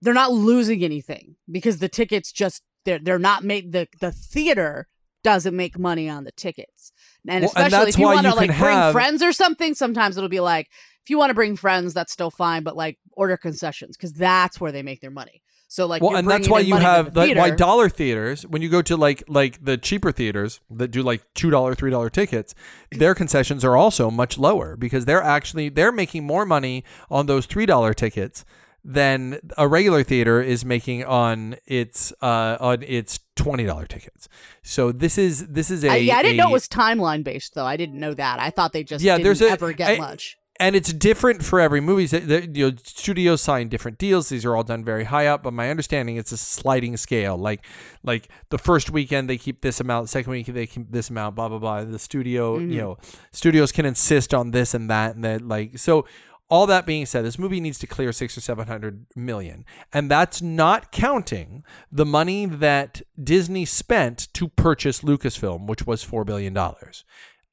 they're 0.00 0.14
not 0.14 0.32
losing 0.32 0.82
anything 0.84 1.36
because 1.50 1.78
the 1.78 1.88
tickets 1.88 2.32
just 2.32 2.62
they're 2.84 2.98
they're 2.98 3.18
not 3.18 3.44
made 3.44 3.72
the 3.72 3.88
the 4.00 4.10
theater 4.12 4.88
doesn't 5.22 5.54
make 5.54 5.78
money 5.78 6.08
on 6.08 6.24
the 6.24 6.32
tickets. 6.32 6.90
And 7.28 7.42
Well, 7.42 7.48
especially 7.50 7.70
that's 7.70 7.88
if 7.90 7.98
you 8.00 8.06
want 8.06 8.26
to 8.26 8.34
like 8.34 8.48
bring 8.48 8.58
have- 8.58 8.92
friends 8.92 9.22
or 9.22 9.32
something 9.32 9.74
sometimes 9.74 10.16
it'll 10.16 10.28
be 10.28 10.40
like 10.40 10.68
if 11.04 11.10
you 11.10 11.18
want 11.18 11.30
to 11.30 11.34
bring 11.34 11.56
friends 11.56 11.94
that's 11.94 12.12
still 12.12 12.30
fine 12.30 12.62
but 12.64 12.76
like 12.76 12.98
order 13.12 13.36
concessions 13.36 13.96
because 13.96 14.12
that's 14.14 14.60
where 14.60 14.72
they 14.72 14.82
make 14.82 15.00
their 15.00 15.10
money 15.12 15.42
so 15.72 15.86
like 15.86 16.02
well, 16.02 16.16
and 16.16 16.28
that's 16.28 16.48
why 16.50 16.60
you 16.60 16.76
have 16.76 17.14
the 17.14 17.20
like, 17.28 17.36
why 17.36 17.48
dollar 17.50 17.88
theaters 17.88 18.42
when 18.46 18.60
you 18.60 18.68
go 18.68 18.82
to 18.82 18.94
like 18.94 19.24
like 19.26 19.64
the 19.64 19.78
cheaper 19.78 20.12
theaters 20.12 20.60
that 20.70 20.88
do 20.90 21.02
like 21.02 21.22
two 21.34 21.48
dollar 21.48 21.74
three 21.74 21.90
dollar 21.90 22.10
tickets 22.10 22.54
their 22.90 23.14
concessions 23.14 23.64
are 23.64 23.74
also 23.74 24.10
much 24.10 24.36
lower 24.36 24.76
because 24.76 25.06
they're 25.06 25.22
actually 25.22 25.70
they're 25.70 25.90
making 25.92 26.24
more 26.24 26.44
money 26.44 26.84
on 27.10 27.24
those 27.24 27.46
three 27.46 27.64
dollar 27.64 27.94
tickets 27.94 28.44
than 28.84 29.38
a 29.56 29.66
regular 29.66 30.02
theater 30.02 30.42
is 30.42 30.64
making 30.64 31.04
on 31.04 31.56
its 31.66 32.12
uh 32.20 32.56
on 32.60 32.82
its 32.82 33.20
twenty 33.36 33.64
dollar 33.64 33.86
tickets 33.86 34.28
so 34.62 34.92
this 34.92 35.16
is 35.16 35.46
this 35.48 35.70
is 35.70 35.84
a 35.84 35.88
I, 35.90 35.96
yeah, 35.96 36.16
I 36.16 36.22
didn't 36.22 36.34
a- 36.34 36.42
know 36.42 36.48
it 36.50 36.52
was 36.52 36.68
timeline 36.68 37.24
based 37.24 37.54
though. 37.54 37.64
I 37.64 37.76
didn't 37.76 37.98
know 37.98 38.12
that. 38.14 38.40
I 38.40 38.50
thought 38.50 38.72
they 38.72 38.84
just 38.84 39.02
Yeah, 39.02 39.16
didn't 39.16 39.24
there's 39.24 39.40
a- 39.40 39.50
ever 39.50 39.72
get 39.72 39.90
I- 39.92 39.96
much. 39.98 40.36
And 40.60 40.76
it's 40.76 40.92
different 40.92 41.42
for 41.44 41.58
every 41.60 41.80
movie. 41.80 42.06
So, 42.06 42.18
the- 42.20 42.46
You 42.52 42.70
know, 42.70 42.76
studios 42.84 43.40
sign 43.40 43.68
different 43.68 43.98
deals. 43.98 44.28
These 44.28 44.44
are 44.44 44.54
all 44.54 44.62
done 44.62 44.84
very 44.84 45.04
high 45.04 45.26
up, 45.26 45.42
but 45.42 45.52
my 45.52 45.70
understanding 45.70 46.16
it's 46.16 46.32
a 46.32 46.36
sliding 46.36 46.96
scale. 46.96 47.36
Like, 47.36 47.64
like 48.02 48.28
the 48.50 48.58
first 48.58 48.90
weekend 48.90 49.28
they 49.28 49.38
keep 49.38 49.62
this 49.62 49.80
amount, 49.80 50.08
second 50.10 50.30
week 50.30 50.46
they 50.46 50.66
keep 50.66 50.90
this 50.92 51.10
amount. 51.10 51.36
Blah 51.36 51.48
blah 51.48 51.58
blah. 51.58 51.84
The 51.84 51.98
studio, 51.98 52.58
Mhm. 52.58 52.70
you 52.72 52.80
know, 52.80 52.98
studios 53.32 53.72
can 53.72 53.86
insist 53.86 54.32
on 54.34 54.50
this 54.52 54.74
and 54.74 54.88
that 54.90 55.14
and 55.14 55.24
that. 55.24 55.42
Like, 55.42 55.78
so 55.78 56.06
all 56.50 56.66
that 56.66 56.84
being 56.84 57.06
said, 57.06 57.24
this 57.24 57.38
movie 57.38 57.60
needs 57.60 57.78
to 57.78 57.86
clear 57.86 58.12
six 58.12 58.36
or 58.36 58.42
seven 58.42 58.66
hundred 58.66 59.06
million, 59.16 59.64
and 59.90 60.10
that's 60.10 60.42
not 60.42 60.92
counting 60.92 61.64
the 61.90 62.04
money 62.04 62.44
that 62.44 63.00
Disney 63.22 63.64
spent 63.64 64.28
to 64.34 64.48
purchase 64.48 65.00
Lucasfilm, 65.00 65.66
which 65.66 65.86
was 65.86 66.02
four 66.02 66.24
billion 66.26 66.52
dollars. 66.52 67.04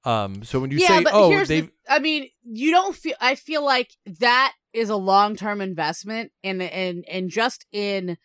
Um, 0.05 0.43
so 0.43 0.59
when 0.59 0.71
you 0.71 0.79
yeah, 0.79 0.87
say, 0.87 1.03
but 1.03 1.13
"Oh, 1.13 1.43
they," 1.45 1.61
the, 1.61 1.69
I 1.89 1.99
mean, 1.99 2.29
you 2.43 2.71
don't 2.71 2.95
feel. 2.95 3.15
I 3.19 3.35
feel 3.35 3.63
like 3.63 3.91
that 4.05 4.53
is 4.73 4.89
a 4.89 4.95
long 4.95 5.35
term 5.35 5.61
investment, 5.61 6.31
and 6.43 6.61
and 6.61 7.03
and 7.09 7.29
just 7.29 7.65
in 7.71 8.17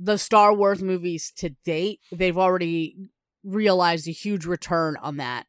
the 0.00 0.16
Star 0.18 0.54
Wars 0.54 0.82
movies 0.82 1.32
to 1.36 1.50
date, 1.64 2.00
they've 2.10 2.38
already 2.38 3.10
realized 3.44 4.08
a 4.08 4.12
huge 4.12 4.46
return 4.46 4.96
on 5.02 5.18
that 5.18 5.46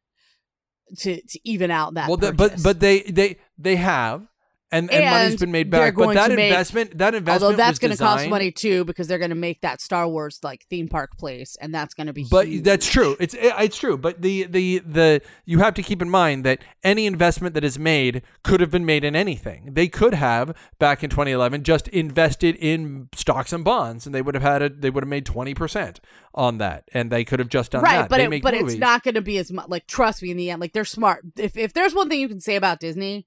to 0.98 1.20
to 1.20 1.40
even 1.44 1.70
out 1.70 1.94
that. 1.94 2.08
well, 2.08 2.16
the, 2.16 2.32
but 2.32 2.62
but 2.62 2.80
they 2.80 3.00
they 3.02 3.38
they 3.56 3.76
have, 3.76 4.26
and, 4.74 4.90
and, 4.90 5.04
money's 5.04 5.30
And 5.32 5.40
been 5.40 5.52
made 5.52 5.70
back. 5.70 5.94
But 5.94 6.14
that 6.14 6.28
to 6.28 6.36
make- 6.36 6.50
investment, 6.50 6.98
that 6.98 7.14
investment, 7.14 7.42
although 7.42 7.56
that's 7.56 7.78
going 7.78 7.92
to 7.92 7.96
cost 7.96 8.28
money 8.28 8.50
too 8.50 8.84
because 8.84 9.08
they're 9.08 9.18
going 9.18 9.30
to 9.30 9.34
make 9.36 9.60
that 9.60 9.80
Star 9.80 10.08
Wars 10.08 10.40
like 10.42 10.66
theme 10.68 10.88
park 10.88 11.16
place, 11.16 11.56
and 11.60 11.74
that's 11.74 11.94
going 11.94 12.08
to 12.08 12.12
be. 12.12 12.26
But 12.30 12.48
huge. 12.48 12.64
that's 12.64 12.86
true. 12.86 13.16
It's 13.20 13.34
eh, 13.34 13.52
it's 13.58 13.76
true. 13.76 13.96
But 13.96 14.22
the 14.22 14.44
the 14.44 14.80
the 14.80 15.22
you 15.44 15.60
have 15.60 15.74
to 15.74 15.82
keep 15.82 16.02
in 16.02 16.10
mind 16.10 16.44
that 16.44 16.62
any 16.82 17.06
investment 17.06 17.54
that 17.54 17.64
is 17.64 17.78
made 17.78 18.22
could 18.42 18.60
have 18.60 18.70
been 18.70 18.84
made 18.84 19.04
in 19.04 19.14
anything. 19.14 19.70
They 19.72 19.88
could 19.88 20.14
have 20.14 20.56
back 20.78 21.04
in 21.04 21.10
2011 21.10 21.62
just 21.62 21.88
invested 21.88 22.56
in 22.56 23.08
stocks 23.14 23.52
and 23.52 23.64
bonds, 23.64 24.06
and 24.06 24.14
they 24.14 24.22
would 24.22 24.34
have 24.34 24.42
had 24.42 24.62
a 24.62 24.68
they 24.68 24.90
would 24.90 25.04
have 25.04 25.08
made 25.08 25.24
20 25.26 25.54
percent 25.54 26.00
on 26.34 26.58
that, 26.58 26.84
and 26.92 27.12
they 27.12 27.24
could 27.24 27.38
have 27.38 27.48
just 27.48 27.70
done 27.70 27.82
right 27.82 28.02
that. 28.02 28.08
but 28.10 28.16
They 28.16 28.24
it, 28.24 28.30
make 28.30 28.42
but 28.42 28.54
movies. 28.54 28.74
it's 28.74 28.80
not 28.80 29.02
going 29.04 29.14
to 29.14 29.22
be 29.22 29.38
as 29.38 29.52
much 29.52 29.68
like 29.68 29.86
trust 29.86 30.22
me 30.22 30.30
in 30.30 30.36
the 30.36 30.50
end 30.50 30.60
like 30.60 30.72
they're 30.72 30.84
smart 30.84 31.24
if 31.38 31.56
if 31.56 31.72
there's 31.72 31.94
one 31.94 32.08
thing 32.08 32.20
you 32.20 32.28
can 32.28 32.40
say 32.40 32.56
about 32.56 32.80
disney 32.80 33.26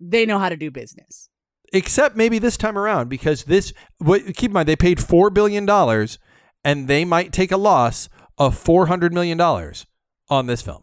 they 0.00 0.26
know 0.26 0.38
how 0.38 0.48
to 0.48 0.56
do 0.56 0.70
business. 0.70 1.28
Except 1.72 2.16
maybe 2.16 2.38
this 2.38 2.56
time 2.56 2.78
around 2.78 3.08
because 3.08 3.44
this 3.44 3.72
what 3.98 4.22
keep 4.34 4.50
in 4.50 4.52
mind 4.52 4.68
they 4.68 4.76
paid 4.76 5.02
four 5.02 5.28
billion 5.30 5.66
dollars 5.66 6.18
and 6.64 6.88
they 6.88 7.04
might 7.04 7.32
take 7.32 7.52
a 7.52 7.56
loss 7.58 8.08
of 8.38 8.56
four 8.56 8.86
hundred 8.86 9.12
million 9.12 9.36
dollars 9.36 9.86
on 10.30 10.46
this 10.46 10.62
film. 10.62 10.82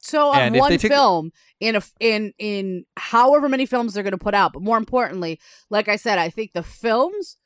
So 0.00 0.30
on 0.30 0.40
And 0.42 0.56
one 0.56 0.70
take- 0.76 0.90
film 0.92 1.30
in 1.60 1.76
a 1.76 1.82
in 2.00 2.32
in 2.38 2.84
however 2.96 3.48
many 3.48 3.64
films 3.66 3.94
they're 3.94 4.02
going 4.02 4.10
to 4.12 4.18
put 4.18 4.34
out, 4.34 4.52
but 4.52 4.62
more 4.62 4.76
importantly, 4.76 5.38
like 5.70 5.88
I 5.88 5.96
said, 5.96 6.18
I 6.18 6.28
think 6.28 6.52
the 6.52 6.62
films 6.62 7.36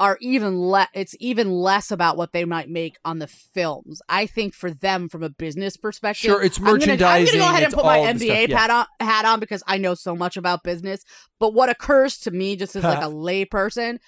are 0.00 0.18
even 0.20 0.58
less. 0.58 0.88
It's 0.94 1.14
even 1.20 1.50
less 1.52 1.90
about 1.92 2.16
what 2.16 2.32
they 2.32 2.44
might 2.44 2.68
make 2.68 2.96
on 3.04 3.18
the 3.20 3.26
films. 3.28 4.02
I 4.08 4.26
think 4.26 4.54
for 4.54 4.70
them, 4.72 5.08
from 5.08 5.22
a 5.22 5.28
business 5.30 5.76
perspective, 5.76 6.30
Sure, 6.30 6.42
it's 6.42 6.58
I'm 6.58 6.64
gonna- 6.64 6.92
I'm 6.92 6.98
gonna 7.26 7.38
go 7.38 7.44
ahead 7.50 7.62
and 7.64 7.72
put 7.74 7.84
my 7.84 7.98
MBA 7.98 8.46
stuff, 8.48 8.58
hat 8.58 8.70
on, 8.70 8.86
hat 9.06 9.24
on 9.26 9.38
because 9.38 9.62
I 9.68 9.76
know 9.78 9.94
so 9.94 10.16
much 10.16 10.36
about 10.36 10.64
business. 10.64 11.04
But 11.38 11.54
what 11.54 11.68
occurs 11.68 12.18
to 12.20 12.30
me, 12.32 12.56
just 12.56 12.74
as 12.74 12.82
like 12.82 13.02
a 13.04 13.08
lay 13.08 13.44
person, 13.44 14.00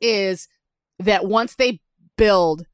is 0.00 0.46
that 1.00 1.24
once 1.26 1.54
they 1.56 1.80
build 2.16 2.64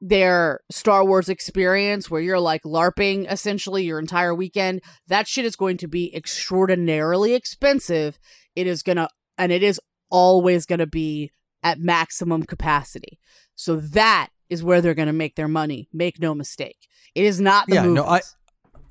their 0.00 0.60
Star 0.70 1.04
Wars 1.04 1.28
experience 1.28 2.10
where 2.10 2.20
you're 2.20 2.40
like 2.40 2.62
LARPing 2.64 3.30
essentially 3.30 3.84
your 3.84 3.98
entire 4.00 4.34
weekend, 4.34 4.80
that 5.06 5.28
shit 5.28 5.44
is 5.44 5.54
going 5.54 5.76
to 5.76 5.86
be 5.86 6.12
extraordinarily 6.14 7.34
expensive. 7.34 8.18
It 8.56 8.66
is 8.66 8.82
gonna, 8.82 9.08
and 9.38 9.52
it 9.52 9.62
is 9.62 9.80
always 10.10 10.66
gonna 10.66 10.86
be 10.86 11.30
at 11.62 11.78
maximum 11.78 12.42
capacity. 12.44 13.18
So 13.54 13.76
that 13.76 14.28
is 14.50 14.62
where 14.62 14.80
they're 14.80 14.94
gonna 14.94 15.12
make 15.12 15.36
their 15.36 15.48
money. 15.48 15.88
Make 15.92 16.20
no 16.20 16.34
mistake. 16.34 16.88
It 17.14 17.24
is 17.24 17.40
not 17.40 17.66
the 17.68 17.74
Yeah, 17.76 17.82
movies. 17.84 17.96
no, 17.96 18.04
I- 18.06 18.20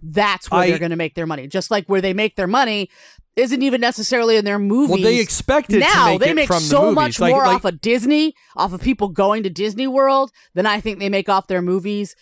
That's 0.03 0.49
where 0.49 0.61
I- 0.61 0.69
they're 0.69 0.79
gonna 0.79 0.95
make 0.95 1.13
their 1.15 1.27
money. 1.27 1.47
Just 1.47 1.69
like 1.69 1.85
where 1.87 2.01
they 2.01 2.13
make 2.13 2.35
their 2.35 2.47
money 2.47 2.89
isn't 3.35 3.61
even 3.61 3.79
necessarily 3.79 4.35
in 4.35 4.43
their 4.45 4.57
movies 4.59 4.89
Well, 4.89 5.01
they 5.01 5.19
expected 5.19 5.79
now 5.79 6.05
to 6.05 6.09
make 6.13 6.19
they 6.21 6.29
it 6.31 6.35
make 6.35 6.51
so 6.53 6.87
the 6.87 6.91
much 6.93 7.19
Like- 7.19 7.31
more 7.31 7.45
like- 7.45 7.55
off 7.57 7.65
of 7.65 7.79
Disney, 7.81 8.33
off 8.55 8.73
of 8.73 8.81
people 8.81 9.09
going 9.09 9.43
to 9.43 9.49
Disney 9.49 9.87
World 9.87 10.31
than 10.55 10.65
I 10.65 10.81
think 10.81 10.99
they 10.99 11.07
make 11.09 11.29
off 11.29 11.47
their 11.47 11.61
movies, 11.61 12.15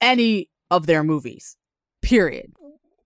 any 0.00 0.48
of 0.70 0.86
their 0.86 1.02
movies. 1.02 1.56
Period. 2.02 2.52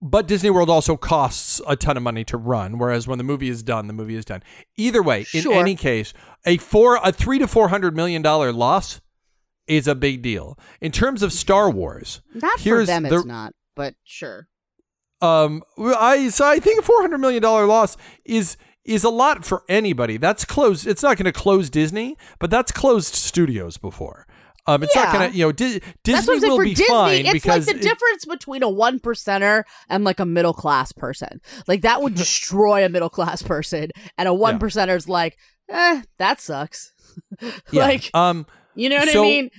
But 0.01 0.27
Disney 0.27 0.51
World 0.51 0.69
also 0.69 0.95
costs 0.95 1.59
a 1.67 1.75
ton 1.75 1.97
of 1.97 2.03
money 2.03 2.23
to 2.25 2.37
run, 2.37 2.77
whereas 2.77 3.07
when 3.07 3.17
the 3.17 3.23
movie 3.23 3.49
is 3.49 3.63
done, 3.63 3.87
the 3.87 3.93
movie 3.93 4.15
is 4.15 4.25
done. 4.25 4.43
Either 4.75 5.01
way, 5.01 5.25
in 5.33 5.51
any 5.51 5.75
case, 5.75 6.13
a 6.45 6.57
four 6.57 6.99
a 7.03 7.11
three 7.11 7.39
to 7.39 7.47
four 7.47 7.69
hundred 7.69 7.95
million 7.95 8.21
dollar 8.21 8.51
loss 8.53 9.01
is 9.67 9.87
a 9.87 9.95
big 9.95 10.21
deal. 10.21 10.57
In 10.81 10.91
terms 10.91 11.23
of 11.23 11.33
Star 11.33 11.69
Wars, 11.69 12.21
Not 12.33 12.59
for 12.59 12.85
them, 12.85 13.03
the- 13.03 13.15
it's 13.17 13.25
not. 13.25 13.53
But 13.75 13.95
sure. 14.03 14.47
um, 15.21 15.63
I 15.79 16.29
so 16.29 16.45
I 16.47 16.59
think 16.59 16.79
a 16.79 16.83
four 16.83 17.01
hundred 17.01 17.17
million 17.17 17.41
dollar 17.41 17.65
loss 17.65 17.97
is 18.23 18.55
is 18.85 19.03
a 19.03 19.09
lot 19.09 19.43
for 19.45 19.63
anybody. 19.67 20.17
That's 20.17 20.45
closed. 20.45 20.85
It's 20.87 21.03
not 21.03 21.17
going 21.17 21.25
to 21.25 21.31
close 21.33 21.69
Disney, 21.69 22.17
but 22.39 22.49
that's 22.49 22.71
closed 22.71 23.15
studios 23.15 23.77
before. 23.77 24.25
Um, 24.67 24.83
it's 24.83 24.95
not 24.95 25.13
going 25.13 25.31
to 25.31 25.37
you 25.37 25.45
know 25.45 25.51
Di- 25.51 25.81
Disney 26.03 26.39
will 26.39 26.59
be 26.59 26.73
Disney, 26.73 26.87
fine 26.87 27.25
it's 27.25 27.33
because 27.33 27.67
like 27.67 27.75
the 27.75 27.79
it- 27.79 27.83
difference 27.83 28.25
between 28.25 28.63
a 28.63 28.69
one 28.69 28.99
percenter 28.99 29.63
and 29.89 30.03
like 30.03 30.19
a 30.19 30.25
middle 30.25 30.53
class 30.53 30.91
person. 30.91 31.39
Like 31.67 31.81
that 31.81 32.01
would 32.01 32.15
destroy 32.25 32.85
a 32.85 32.89
middle 32.89 33.09
class 33.09 33.41
person, 33.41 33.91
and 34.17 34.27
a 34.27 34.33
one 34.33 34.59
percenter's 34.59 35.07
like, 35.07 35.37
eh, 35.69 36.01
that 36.17 36.41
sucks. 36.41 36.91
yeah. 37.41 37.51
like, 37.71 38.11
um. 38.13 38.45
you 38.75 38.89
know 38.89 38.97
what 38.97 39.09
so- 39.09 39.23
I 39.23 39.27
mean? 39.27 39.49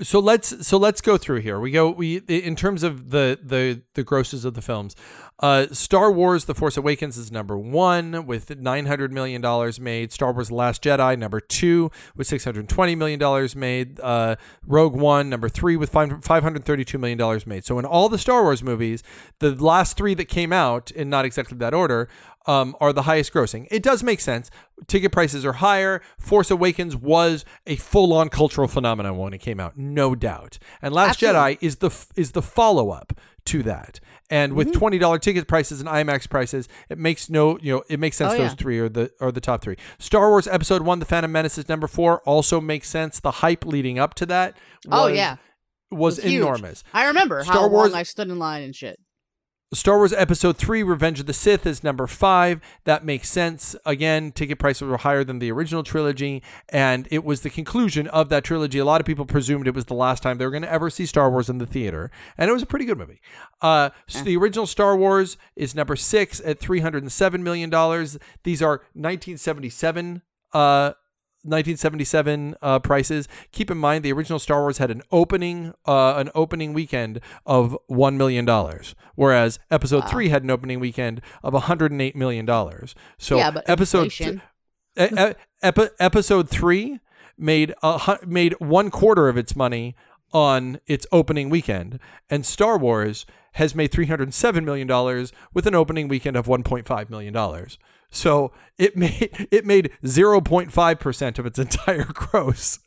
so 0.00 0.18
let's 0.18 0.66
so 0.66 0.78
let's 0.78 1.00
go 1.00 1.16
through 1.16 1.40
here. 1.40 1.60
We 1.60 1.70
go 1.70 1.90
we 1.90 2.16
in 2.28 2.56
terms 2.56 2.82
of 2.82 3.10
the 3.10 3.38
the 3.42 3.82
the 3.94 4.02
grosses 4.02 4.44
of 4.44 4.54
the 4.54 4.62
films. 4.62 4.96
Uh, 5.42 5.66
Star 5.72 6.12
Wars: 6.12 6.44
The 6.44 6.54
Force 6.54 6.76
Awakens 6.76 7.18
is 7.18 7.32
number 7.32 7.58
one 7.58 8.26
with 8.26 8.56
nine 8.58 8.86
hundred 8.86 9.12
million 9.12 9.42
dollars 9.42 9.80
made. 9.80 10.12
Star 10.12 10.32
Wars: 10.32 10.48
The 10.48 10.54
Last 10.54 10.84
Jedi 10.84 11.18
number 11.18 11.40
two 11.40 11.90
with 12.16 12.28
six 12.28 12.44
hundred 12.44 12.68
twenty 12.68 12.94
million 12.94 13.18
dollars 13.18 13.56
made. 13.56 13.98
Uh, 13.98 14.36
Rogue 14.64 14.94
One 14.94 15.28
number 15.28 15.48
three 15.48 15.76
with 15.76 15.90
five 15.90 16.42
hundred 16.42 16.64
thirty 16.64 16.84
two 16.84 16.98
million 16.98 17.18
dollars 17.18 17.44
made. 17.44 17.64
So 17.64 17.78
in 17.80 17.84
all 17.84 18.08
the 18.08 18.18
Star 18.18 18.44
Wars 18.44 18.62
movies, 18.62 19.02
the 19.40 19.52
last 19.52 19.96
three 19.96 20.14
that 20.14 20.26
came 20.26 20.52
out 20.52 20.92
in 20.92 21.10
not 21.10 21.24
exactly 21.24 21.58
that 21.58 21.74
order 21.74 22.08
um, 22.46 22.76
are 22.80 22.92
the 22.92 23.02
highest 23.02 23.32
grossing. 23.32 23.66
It 23.70 23.82
does 23.82 24.02
make 24.02 24.20
sense. 24.20 24.50
Ticket 24.86 25.12
prices 25.12 25.44
are 25.44 25.54
higher. 25.54 26.02
Force 26.18 26.50
Awakens 26.50 26.96
was 26.96 27.44
a 27.66 27.76
full 27.76 28.12
on 28.12 28.28
cultural 28.28 28.68
phenomenon 28.68 29.16
when 29.16 29.32
it 29.32 29.38
came 29.38 29.60
out, 29.60 29.76
no 29.76 30.14
doubt. 30.14 30.58
And 30.80 30.94
Last 30.94 31.22
Absolutely. 31.22 31.56
Jedi 31.56 31.58
is 31.60 31.76
the 31.76 32.06
is 32.16 32.32
the 32.32 32.42
follow 32.42 32.90
up 32.90 33.12
to 33.46 33.62
that. 33.64 34.00
And 34.32 34.52
Mm-hmm. 34.52 34.56
with 34.58 34.72
twenty 34.72 34.98
dollar 34.98 35.18
ticket 35.18 35.46
prices 35.46 35.78
and 35.80 35.88
IMAX 35.88 36.28
prices, 36.28 36.66
it 36.88 36.96
makes 36.98 37.28
no 37.28 37.58
you 37.60 37.72
know 37.74 37.82
it 37.90 38.00
makes 38.00 38.16
sense. 38.16 38.32
Oh, 38.32 38.38
those 38.38 38.50
yeah. 38.52 38.54
three 38.56 38.78
are 38.78 38.88
the 38.88 39.10
are 39.20 39.30
the 39.30 39.40
top 39.42 39.60
three. 39.60 39.76
Star 39.98 40.30
Wars 40.30 40.48
Episode 40.48 40.82
One: 40.82 40.98
The 41.00 41.04
Phantom 41.04 41.30
Menace 41.30 41.58
is 41.58 41.68
number 41.68 41.86
four. 41.86 42.20
Also 42.22 42.60
makes 42.60 42.88
sense. 42.88 43.20
The 43.20 43.30
hype 43.30 43.66
leading 43.66 43.98
up 43.98 44.14
to 44.14 44.26
that. 44.26 44.56
Oh, 44.90 45.08
was- 45.08 45.16
yeah. 45.16 45.36
was, 45.90 46.16
was 46.16 46.24
enormous. 46.24 46.82
I 46.94 47.08
remember 47.08 47.42
Star 47.44 47.54
how 47.54 47.68
Wars- 47.68 47.92
long 47.92 48.00
I 48.00 48.04
stood 48.04 48.30
in 48.30 48.38
line 48.38 48.62
and 48.62 48.74
shit. 48.74 48.98
Star 49.74 49.96
Wars 49.96 50.12
Episode 50.12 50.58
3 50.58 50.82
Revenge 50.82 51.20
of 51.20 51.24
the 51.24 51.32
Sith 51.32 51.64
is 51.64 51.82
number 51.82 52.06
5. 52.06 52.60
That 52.84 53.06
makes 53.06 53.30
sense. 53.30 53.74
Again, 53.86 54.30
ticket 54.30 54.58
prices 54.58 54.82
were 54.82 54.98
higher 54.98 55.24
than 55.24 55.38
the 55.38 55.50
original 55.50 55.82
trilogy, 55.82 56.42
and 56.68 57.08
it 57.10 57.24
was 57.24 57.40
the 57.40 57.48
conclusion 57.48 58.06
of 58.08 58.28
that 58.28 58.44
trilogy. 58.44 58.78
A 58.78 58.84
lot 58.84 59.00
of 59.00 59.06
people 59.06 59.24
presumed 59.24 59.66
it 59.66 59.74
was 59.74 59.86
the 59.86 59.94
last 59.94 60.22
time 60.22 60.36
they 60.36 60.44
were 60.44 60.50
going 60.50 60.62
to 60.62 60.70
ever 60.70 60.90
see 60.90 61.06
Star 61.06 61.30
Wars 61.30 61.48
in 61.48 61.56
the 61.56 61.66
theater, 61.66 62.10
and 62.36 62.50
it 62.50 62.52
was 62.52 62.62
a 62.62 62.66
pretty 62.66 62.84
good 62.84 62.98
movie. 62.98 63.22
Uh, 63.62 63.88
so 64.06 64.22
the 64.22 64.36
original 64.36 64.66
Star 64.66 64.94
Wars 64.94 65.38
is 65.56 65.74
number 65.74 65.96
6 65.96 66.40
at 66.44 66.60
$307 66.60 67.40
million. 67.40 67.70
These 68.42 68.60
are 68.60 68.82
1977 68.92 70.20
uh, 70.52 70.92
1977 71.44 72.54
uh, 72.62 72.78
prices. 72.78 73.28
Keep 73.52 73.70
in 73.70 73.78
mind 73.78 74.04
the 74.04 74.12
original 74.12 74.38
Star 74.38 74.60
Wars 74.62 74.78
had 74.78 74.90
an 74.90 75.02
opening 75.10 75.74
uh, 75.86 76.14
an 76.16 76.30
opening 76.34 76.72
weekend 76.72 77.20
of 77.46 77.76
one 77.86 78.16
million 78.16 78.44
dollars, 78.44 78.94
whereas 79.14 79.58
Episode 79.70 80.08
Three 80.08 80.28
had 80.28 80.42
an 80.42 80.50
opening 80.50 80.80
weekend 80.80 81.20
of 81.42 81.52
108 81.52 82.16
million 82.16 82.44
dollars. 82.46 82.94
So 83.18 83.36
Yeah, 83.36 83.52
episode 83.66 84.04
inflation. 84.04 84.42
e- 84.98 85.04
e- 85.04 85.34
epi- 85.62 85.88
episode 85.98 86.48
three 86.48 87.00
made 87.38 87.74
a, 87.82 88.18
made 88.26 88.54
one 88.60 88.90
quarter 88.90 89.28
of 89.28 89.36
its 89.36 89.56
money 89.56 89.96
on 90.32 90.80
its 90.86 91.06
opening 91.12 91.50
weekend, 91.50 91.98
and 92.30 92.44
Star 92.44 92.78
Wars 92.78 93.26
has 93.52 93.74
made 93.74 93.92
307 93.92 94.64
million 94.64 94.86
dollars 94.86 95.32
with 95.52 95.66
an 95.66 95.74
opening 95.74 96.08
weekend 96.08 96.36
of 96.36 96.46
1.5 96.46 97.10
million 97.10 97.32
dollars. 97.32 97.78
So 98.10 98.52
it 98.78 98.96
made 98.96 99.48
it 99.50 99.64
made 99.64 99.90
0.5 100.04 101.00
percent 101.00 101.38
of 101.38 101.46
its 101.46 101.58
entire 101.58 102.04
gross 102.04 102.78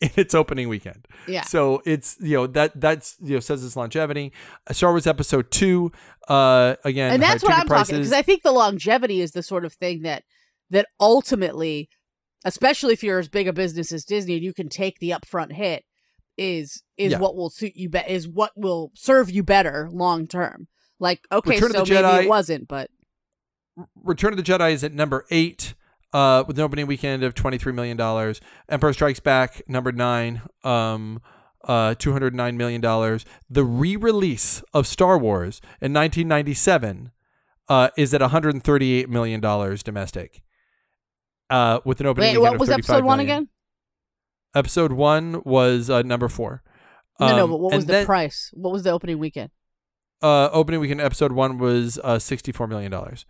in 0.00 0.10
its 0.16 0.34
opening 0.34 0.68
weekend. 0.68 1.06
Yeah. 1.26 1.42
So 1.42 1.82
it's 1.84 2.16
you 2.20 2.36
know 2.36 2.46
that 2.48 2.80
that's 2.80 3.16
you 3.20 3.34
know 3.34 3.40
says 3.40 3.64
its 3.64 3.76
longevity. 3.76 4.32
Star 4.70 4.90
Wars 4.90 5.06
Episode 5.06 5.50
Two, 5.50 5.92
uh, 6.28 6.76
again, 6.84 7.12
and 7.12 7.22
that's 7.22 7.42
what 7.42 7.52
I'm 7.52 7.66
talking 7.66 7.96
because 7.96 8.12
I 8.12 8.22
think 8.22 8.42
the 8.42 8.52
longevity 8.52 9.20
is 9.20 9.32
the 9.32 9.42
sort 9.42 9.64
of 9.64 9.72
thing 9.72 10.02
that 10.02 10.24
that 10.70 10.86
ultimately, 11.00 11.88
especially 12.44 12.92
if 12.92 13.02
you're 13.02 13.18
as 13.18 13.28
big 13.28 13.48
a 13.48 13.52
business 13.52 13.92
as 13.92 14.04
Disney, 14.04 14.34
and 14.34 14.42
you 14.42 14.52
can 14.52 14.68
take 14.68 14.98
the 14.98 15.10
upfront 15.10 15.52
hit, 15.52 15.84
is 16.36 16.82
is 16.96 17.12
Yeah. 17.12 17.18
what 17.18 17.34
will 17.36 17.50
suit 17.50 17.76
you. 17.76 17.88
better 17.88 18.10
is 18.10 18.28
what 18.28 18.52
will 18.56 18.92
serve 18.94 19.30
you 19.30 19.42
better 19.42 19.88
long 19.92 20.26
term. 20.26 20.68
Like 20.98 21.26
okay, 21.30 21.50
Return 21.56 21.72
so 21.72 21.84
the 21.84 21.94
maybe 21.94 22.06
Jedi- 22.06 22.22
it 22.24 22.28
wasn't, 22.28 22.68
but 22.68 22.90
Return 24.02 24.32
of 24.32 24.36
the 24.38 24.42
Jedi 24.42 24.72
is 24.72 24.82
at 24.82 24.92
number 24.94 25.26
eight, 25.30 25.74
uh, 26.12 26.44
with 26.46 26.58
an 26.58 26.64
opening 26.64 26.86
weekend 26.86 27.22
of 27.22 27.34
twenty 27.34 27.58
three 27.58 27.72
million 27.72 27.96
dollars. 27.96 28.40
Empire 28.68 28.92
Strikes 28.94 29.20
Back, 29.20 29.62
number 29.68 29.92
nine, 29.92 30.40
um, 30.64 31.20
uh, 31.64 31.94
two 31.98 32.12
hundred 32.12 32.34
nine 32.34 32.56
million 32.56 32.80
dollars. 32.80 33.26
The 33.50 33.64
re 33.64 33.96
release 33.96 34.62
of 34.72 34.86
Star 34.86 35.18
Wars 35.18 35.60
in 35.82 35.92
nineteen 35.92 36.28
ninety 36.28 36.54
seven, 36.54 37.10
uh, 37.68 37.90
is 37.98 38.14
at 38.14 38.22
one 38.22 38.30
hundred 38.30 38.62
thirty 38.62 38.92
eight 38.94 39.10
million 39.10 39.40
dollars 39.40 39.82
domestic. 39.82 40.42
Uh, 41.50 41.80
with 41.84 42.00
an 42.00 42.06
opening 42.06 42.30
wait, 42.34 42.38
what 42.38 42.54
of 42.54 42.60
was 42.60 42.70
episode 42.70 43.04
one 43.04 43.18
million. 43.18 43.36
again? 43.42 43.48
Episode 44.56 44.92
one 44.92 45.42
was 45.44 45.90
uh, 45.90 46.02
number 46.02 46.28
four. 46.28 46.62
no, 47.20 47.36
no, 47.36 47.44
Um, 47.44 47.50
but 47.50 47.60
what 47.60 47.74
was 47.74 47.86
the 47.86 47.92
then, 47.92 48.06
price? 48.06 48.50
What 48.54 48.72
was 48.72 48.82
the 48.84 48.90
opening 48.90 49.18
weekend? 49.18 49.50
Uh, 50.22 50.48
opening 50.50 50.80
weekend 50.80 51.00
episode 51.02 51.30
one 51.32 51.58
was 51.58 52.00
uh, 52.02 52.18
sixty 52.18 52.50
four 52.52 52.66
million 52.66 52.90
dollars. 52.90 53.26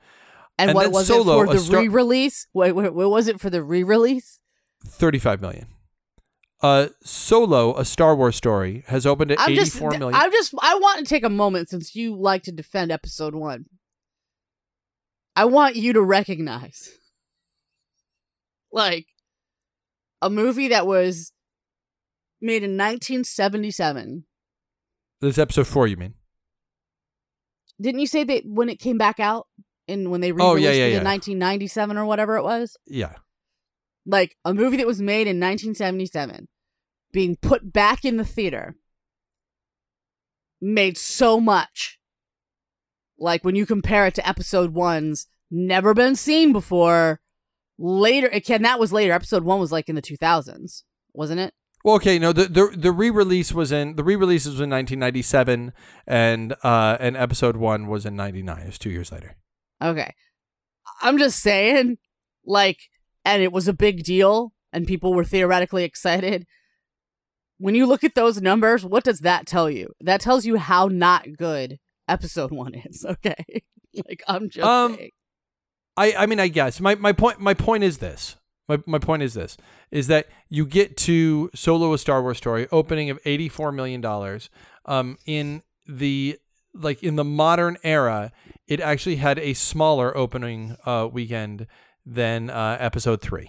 And, 0.59 0.71
And 0.71 0.75
what 0.77 0.91
was 0.93 1.09
Solo, 1.09 1.43
it 1.43 1.47
for 1.47 1.53
the 1.55 1.59
Star- 1.59 1.81
re-release? 1.81 2.47
Wait, 2.55 2.73
wait, 2.73 2.95
what 2.95 3.11
was 3.11 3.29
it 3.29 3.41
for 3.41 3.51
the 3.51 3.63
re-release? 3.63 4.41
35 4.87 5.43
million. 5.43 5.67
Uh, 6.63 6.89
Solo, 7.03 7.77
a 7.77 7.85
Star 7.85 8.17
Wars 8.17 8.37
story, 8.37 8.83
has 8.87 9.05
opened 9.05 9.33
at 9.33 9.41
I'm 9.41 9.55
just, 9.55 9.79
million. 9.79 10.15
I'm 10.15 10.33
just, 10.33 10.55
I 10.63 10.77
want 10.77 11.01
to 11.01 11.05
take 11.05 11.25
a 11.25 11.29
moment 11.29 11.69
since 11.69 11.95
you 11.95 12.17
like 12.17 12.45
to 12.45 12.53
defend 12.53 12.91
episode 12.91 13.35
one. 13.35 13.67
I 15.35 15.45
want 15.45 15.77
you 15.77 15.93
to 15.93 16.01
recognize, 16.01 16.89
like, 18.73 19.07
a 20.27 20.31
movie 20.31 20.69
that 20.69 20.87
was 20.87 21.33
made 22.41 22.63
in 22.63 22.73
1977. 22.77 24.25
this 25.21 25.39
episode 25.39 25.67
four, 25.67 25.87
you 25.87 25.97
mean? 25.97 26.15
Didn't 27.81 28.01
you 28.01 28.07
say 28.07 28.25
that 28.25 28.43
when 28.45 28.69
it 28.69 28.81
came 28.81 28.99
back 28.99 29.21
out 29.21 29.47
and 29.89 30.11
when 30.11 30.21
they 30.21 30.33
Oh, 30.33 30.55
re-released 30.55 30.65
yeah, 30.65 30.71
yeah, 30.73 30.85
it 30.87 30.93
yeah. 30.93 30.99
in 30.99 31.05
1997 31.05 31.97
or 31.97 32.05
whatever 32.05 32.37
it 32.37 32.43
was? 32.43 32.77
Yeah. 32.87 33.15
like 34.05 34.37
a 34.45 34.53
movie 34.55 34.77
that 34.79 34.87
was 34.87 35.01
made 35.01 35.27
in 35.27 35.41
1977 35.41 36.49
being 37.13 37.37
put 37.37 37.73
back 37.73 38.05
in 38.05 38.17
the 38.19 38.25
theater 38.25 38.77
made 40.61 40.97
so 40.97 41.41
much 41.41 41.99
like 43.19 43.45
when 43.45 43.55
you 43.57 43.67
compare 43.67 44.07
it 44.07 44.15
to 44.15 44.29
episode 44.29 44.73
one's 44.75 45.27
never 45.51 45.95
been 45.95 46.15
seen 46.17 46.53
before. 46.53 47.21
Later, 47.79 48.29
again, 48.29 48.63
that 48.63 48.79
was 48.81 48.93
later. 48.93 49.13
Episode 49.13 49.45
one 49.45 49.61
was 49.61 49.71
like 49.73 49.89
in 49.89 49.95
the 49.97 50.03
2000s, 50.03 50.83
wasn't 51.13 51.41
it? 51.41 51.53
Well, 51.85 51.97
okay, 51.97 52.19
no, 52.19 52.33
the 52.33 52.47
the, 52.47 52.75
the 52.77 52.91
re-release 52.91 53.53
was 53.53 53.71
in 53.71 53.95
the 53.97 54.03
re-release 54.03 54.45
was 54.47 54.55
in 54.61 54.71
1997, 54.71 55.73
and 56.07 56.55
uh, 56.65 56.97
and 56.99 57.17
episode 57.17 57.57
one 57.57 57.87
was 57.87 58.05
in 58.07 58.17
99. 58.17 58.59
It 58.63 58.67
was 58.67 58.79
two 58.79 58.91
years 58.91 59.13
later. 59.13 59.37
Okay. 59.83 60.13
I'm 61.03 61.19
just 61.19 61.41
saying, 61.41 61.99
like, 62.45 62.79
and 63.25 63.43
it 63.43 63.53
was 63.53 63.69
a 63.69 63.73
big 63.73 64.03
deal, 64.05 64.53
and 64.73 64.87
people 64.87 65.13
were 65.15 65.25
theoretically 65.25 65.85
excited. 65.85 66.47
When 67.59 67.75
you 67.75 67.87
look 67.87 68.03
at 68.05 68.15
those 68.15 68.41
numbers, 68.43 68.85
what 68.85 69.05
does 69.05 69.21
that 69.21 69.47
tell 69.47 69.71
you? 69.71 69.89
That 70.01 70.21
tells 70.21 70.45
you 70.45 70.57
how 70.57 70.87
not 70.89 71.37
good 71.39 71.79
episode 72.09 72.51
one 72.53 72.75
is. 72.75 73.05
Okay, 73.11 73.63
like 74.09 74.23
I'm 74.27 74.49
just 74.49 74.67
Um, 74.67 74.97
saying. 74.97 75.11
I 75.97 76.15
I 76.17 76.27
mean 76.27 76.41
I 76.41 76.49
guess 76.49 76.81
my 76.81 76.95
my 76.95 77.13
point 77.13 77.41
my 77.41 77.55
point 77.55 77.85
is 77.85 77.99
this. 77.99 78.37
My, 78.69 78.79
my 78.85 78.99
point 78.99 79.23
is 79.23 79.35
this 79.35 79.57
is 79.93 80.09
that 80.09 80.27
you 80.49 80.67
get 80.67 80.97
to 80.99 81.51
solo 81.55 81.93
a 81.93 81.99
Star 81.99 82.21
Wars 82.21 82.37
story 82.39 82.67
opening 82.73 83.11
of 83.11 83.19
84 83.25 83.71
million 83.71 84.01
dollars 84.01 84.51
um 84.87 85.19
in 85.25 85.63
the 85.87 86.37
like 86.75 87.01
in 87.03 87.15
the 87.15 87.23
modern 87.25 87.77
era 87.85 88.33
it 88.67 88.81
actually 88.81 89.17
had 89.17 89.39
a 89.39 89.55
smaller 89.55 90.17
opening 90.17 90.77
uh 90.85 91.09
weekend 91.11 91.69
than 92.05 92.51
uh 92.51 92.77
episode 92.81 93.21
3 93.21 93.49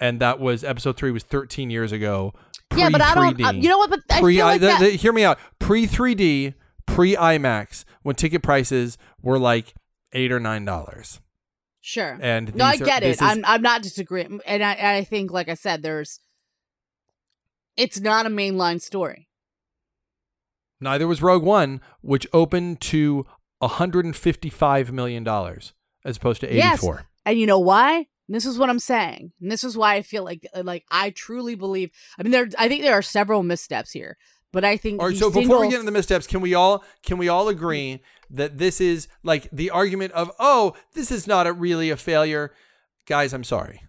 and 0.00 0.20
that 0.20 0.40
was 0.40 0.64
episode 0.64 0.96
3 0.96 1.10
was 1.12 1.22
13 1.24 1.70
years 1.70 1.92
ago 1.92 2.32
Yeah, 2.74 2.88
but 2.90 3.00
I 3.00 3.14
don't. 3.14 3.40
Uh, 3.42 3.52
you 3.52 3.68
know 3.68 3.78
what? 3.78 3.90
But 3.90 4.00
I 4.10 4.20
pre 4.20 4.36
feel 4.36 4.46
like 4.46 4.60
the- 4.60 4.66
that. 4.68 4.80
the- 4.80 4.90
hear 4.90 5.12
me 5.12 5.24
out. 5.24 5.38
Pre 5.58 5.86
3D, 5.86 6.54
pre 6.86 7.16
IMAX, 7.16 7.84
when 8.02 8.14
ticket 8.16 8.42
prices 8.42 8.96
were 9.22 9.38
like 9.38 9.74
eight 10.12 10.32
or 10.32 10.40
nine 10.40 10.64
dollars. 10.64 11.20
sure. 11.80 12.18
And 12.20 12.54
No, 12.54 12.64
I 12.64 12.74
are- 12.74 12.76
get 12.78 13.02
it. 13.02 13.10
is- 13.10 13.22
I'm 13.22 13.44
I'm 13.44 13.62
not 13.62 13.82
disagreeing, 13.82 14.40
and 14.46 14.62
I 14.62 14.96
I 14.98 15.04
think, 15.04 15.30
like 15.30 15.48
I 15.48 15.54
said, 15.54 15.82
there's. 15.82 16.20
It's 17.76 18.00
not 18.00 18.26
a 18.26 18.30
mainline 18.30 18.80
story. 18.80 19.28
neither 20.80 21.06
was 21.06 21.22
Rogue 21.22 21.42
One, 21.44 21.80
which 22.02 22.26
opened 22.32 22.80
to 22.82 23.26
155 23.60 24.92
million 24.92 25.22
dollars 25.24 25.72
as 26.04 26.16
opposed 26.16 26.40
to 26.42 26.54
Yes. 26.54 26.78
84. 26.78 27.06
And 27.26 27.38
you 27.38 27.46
know 27.46 27.58
why? 27.58 28.06
This 28.28 28.46
is 28.46 28.58
what 28.58 28.70
I'm 28.70 28.78
saying. 28.78 29.32
And 29.40 29.50
this 29.50 29.64
is 29.64 29.76
why 29.76 29.94
I 29.94 30.02
feel 30.02 30.24
like 30.24 30.46
uh, 30.54 30.62
like 30.64 30.84
I 30.90 31.10
truly 31.10 31.54
believe. 31.54 31.90
I 32.18 32.22
mean, 32.22 32.32
there. 32.32 32.48
I 32.58 32.68
think 32.68 32.82
there 32.82 32.94
are 32.94 33.02
several 33.02 33.42
missteps 33.42 33.90
here, 33.92 34.16
but 34.52 34.64
I 34.64 34.76
think. 34.76 35.00
All 35.00 35.08
right, 35.08 35.16
so 35.16 35.30
before 35.30 35.60
we 35.60 35.66
get 35.68 35.74
into 35.80 35.86
the 35.86 35.92
missteps, 35.92 36.26
can 36.26 36.40
we 36.40 36.54
all 36.54 36.84
can 37.02 37.18
we 37.18 37.28
all 37.28 37.48
agree 37.48 38.00
that 38.30 38.58
this 38.58 38.80
is 38.80 39.08
like 39.22 39.48
the 39.50 39.70
argument 39.70 40.12
of 40.12 40.30
oh, 40.38 40.74
this 40.94 41.10
is 41.10 41.26
not 41.26 41.46
a, 41.46 41.52
really 41.52 41.90
a 41.90 41.96
failure, 41.96 42.52
guys? 43.06 43.32
I'm 43.32 43.44
sorry. 43.44 43.82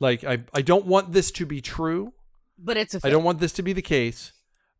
Like 0.00 0.24
I 0.24 0.44
I 0.52 0.62
don't 0.62 0.86
want 0.86 1.12
this 1.12 1.30
to 1.32 1.46
be 1.46 1.60
true. 1.60 2.12
but 2.58 2.76
it's 2.76 2.94
a. 2.94 3.00
I 3.04 3.10
don't 3.10 3.24
want 3.24 3.40
this 3.40 3.52
to 3.54 3.62
be 3.62 3.72
the 3.72 3.82
case, 3.82 4.32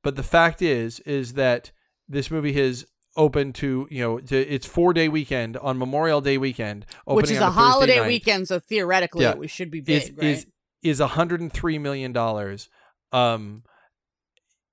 but 0.02 0.16
the 0.16 0.22
fact 0.22 0.62
is, 0.62 1.00
is 1.00 1.34
that 1.34 1.70
this 2.08 2.30
movie 2.30 2.52
has 2.54 2.86
opened 3.16 3.54
to 3.54 3.86
you 3.90 4.02
know 4.02 4.18
to 4.18 4.36
its 4.36 4.66
four 4.66 4.92
day 4.92 5.08
weekend 5.08 5.56
on 5.58 5.78
Memorial 5.78 6.20
Day 6.20 6.36
weekend, 6.38 6.84
which 7.06 7.30
is 7.30 7.38
a 7.38 7.40
Thursday 7.46 7.52
holiday 7.60 7.98
night, 8.00 8.08
weekend, 8.08 8.48
so 8.48 8.58
theoretically 8.58 9.24
Yeah. 9.24 9.30
it 9.32 9.38
we 9.38 9.48
should 9.48 9.70
be 9.70 9.78
Is 9.78 10.10
big, 10.10 10.18
right? 10.18 10.26
is 10.26 10.46
is 10.82 11.00
103 11.00 11.78
million 11.78 12.12
dollars, 12.12 12.68
um, 13.12 13.62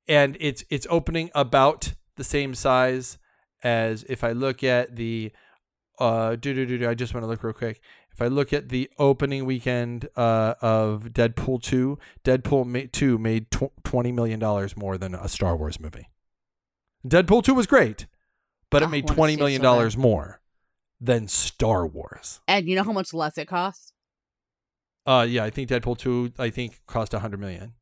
and 0.07 0.35
it's 0.39 0.63
it's 0.69 0.87
opening 0.89 1.29
about 1.33 1.93
the 2.17 2.23
same 2.23 2.53
size 2.55 3.17
as 3.63 4.03
if 4.09 4.23
I 4.23 4.31
look 4.31 4.63
at 4.63 4.95
the 4.95 5.31
uh 5.99 6.35
do 6.35 6.53
do 6.53 6.65
do 6.65 6.77
do 6.77 6.89
I 6.89 6.93
just 6.95 7.13
want 7.13 7.23
to 7.23 7.27
look 7.27 7.43
real 7.43 7.53
quick. 7.53 7.81
If 8.13 8.21
I 8.21 8.27
look 8.27 8.51
at 8.53 8.69
the 8.69 8.89
opening 8.99 9.45
weekend 9.45 10.09
uh, 10.17 10.55
of 10.61 11.05
Deadpool 11.13 11.61
2, 11.63 11.97
Deadpool 12.25 12.65
ma- 12.65 12.89
2 12.91 13.17
made 13.17 13.49
tw- 13.51 13.71
20 13.85 14.11
million 14.11 14.37
dollars 14.39 14.75
more 14.75 14.97
than 14.97 15.15
a 15.15 15.29
Star 15.29 15.55
Wars 15.55 15.79
movie. 15.79 16.09
Deadpool 17.07 17.43
2 17.43 17.53
was 17.53 17.67
great, 17.67 18.07
but 18.69 18.83
I 18.83 18.85
it 18.85 18.89
made 18.89 19.03
wanna 19.05 19.15
20 19.15 19.31
see 19.31 19.35
it 19.35 19.39
million 19.39 19.59
so 19.59 19.63
bad. 19.63 19.67
dollars 19.69 19.97
more 19.97 20.41
than 20.99 21.27
Star 21.29 21.87
Wars. 21.87 22.41
and 22.47 22.67
you 22.67 22.75
know 22.75 22.83
how 22.83 22.91
much 22.91 23.13
less 23.13 23.37
it 23.37 23.47
costs, 23.47 23.93
Uh 25.05 25.25
yeah, 25.27 25.43
I 25.45 25.49
think 25.49 25.69
Deadpool 25.69 25.97
2 25.97 26.33
I 26.37 26.49
think 26.49 26.81
cost 26.85 27.13
100 27.13 27.39
million. 27.39 27.73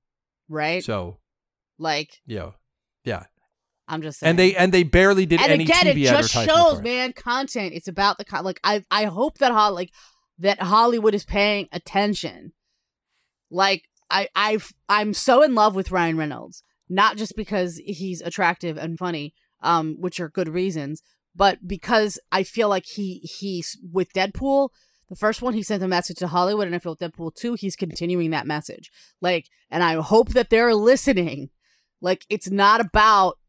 right? 0.47 0.83
So, 0.83 1.17
like 1.79 2.21
yeah. 2.25 2.51
Yeah. 3.03 3.23
I'm 3.89 4.01
just 4.01 4.19
saying. 4.19 4.29
And 4.29 4.39
they 4.39 4.55
and 4.55 4.71
they 4.71 4.83
barely 4.83 5.25
did 5.25 5.41
and 5.41 5.51
any 5.51 5.63
again, 5.63 5.85
TV 5.85 6.03
it 6.03 6.09
just 6.09 6.31
shows, 6.31 6.79
it. 6.79 6.83
man, 6.83 7.13
content. 7.13 7.73
It's 7.73 7.87
about 7.87 8.17
the 8.17 8.25
con- 8.25 8.45
like. 8.45 8.59
I 8.63 8.85
I 8.91 9.05
hope 9.05 9.39
that 9.39 9.51
Hol- 9.51 9.73
like 9.73 9.91
that 10.37 10.61
Hollywood 10.61 11.15
is 11.15 11.25
paying 11.25 11.67
attention. 11.71 12.53
Like 13.49 13.83
I 14.09 14.29
I 14.35 14.59
I'm 14.87 15.13
so 15.13 15.41
in 15.41 15.55
love 15.55 15.75
with 15.75 15.91
Ryan 15.91 16.17
Reynolds, 16.17 16.63
not 16.87 17.17
just 17.17 17.35
because 17.35 17.81
he's 17.83 18.21
attractive 18.21 18.77
and 18.77 18.97
funny, 18.97 19.33
um, 19.61 19.97
which 19.99 20.19
are 20.19 20.29
good 20.29 20.49
reasons, 20.49 21.01
but 21.35 21.67
because 21.67 22.19
I 22.31 22.43
feel 22.43 22.69
like 22.69 22.85
he 22.85 23.19
he's 23.23 23.77
with 23.91 24.13
Deadpool. 24.13 24.69
The 25.09 25.15
first 25.15 25.41
one, 25.41 25.55
he 25.55 25.63
sent 25.63 25.81
a 25.81 25.87
message 25.87 26.17
to 26.17 26.27
Hollywood, 26.27 26.67
and 26.67 26.75
I 26.75 26.79
feel 26.79 26.91
with 26.91 26.99
Deadpool 26.99 27.33
2, 27.33 27.55
he's 27.55 27.75
continuing 27.75 28.29
that 28.29 28.45
message. 28.45 28.91
Like, 29.19 29.47
and 29.71 29.83
I 29.83 29.95
hope 29.95 30.29
that 30.29 30.51
they're 30.51 30.75
listening. 30.75 31.49
Like, 31.99 32.27
it's 32.29 32.51
not 32.51 32.79
about 32.79 33.39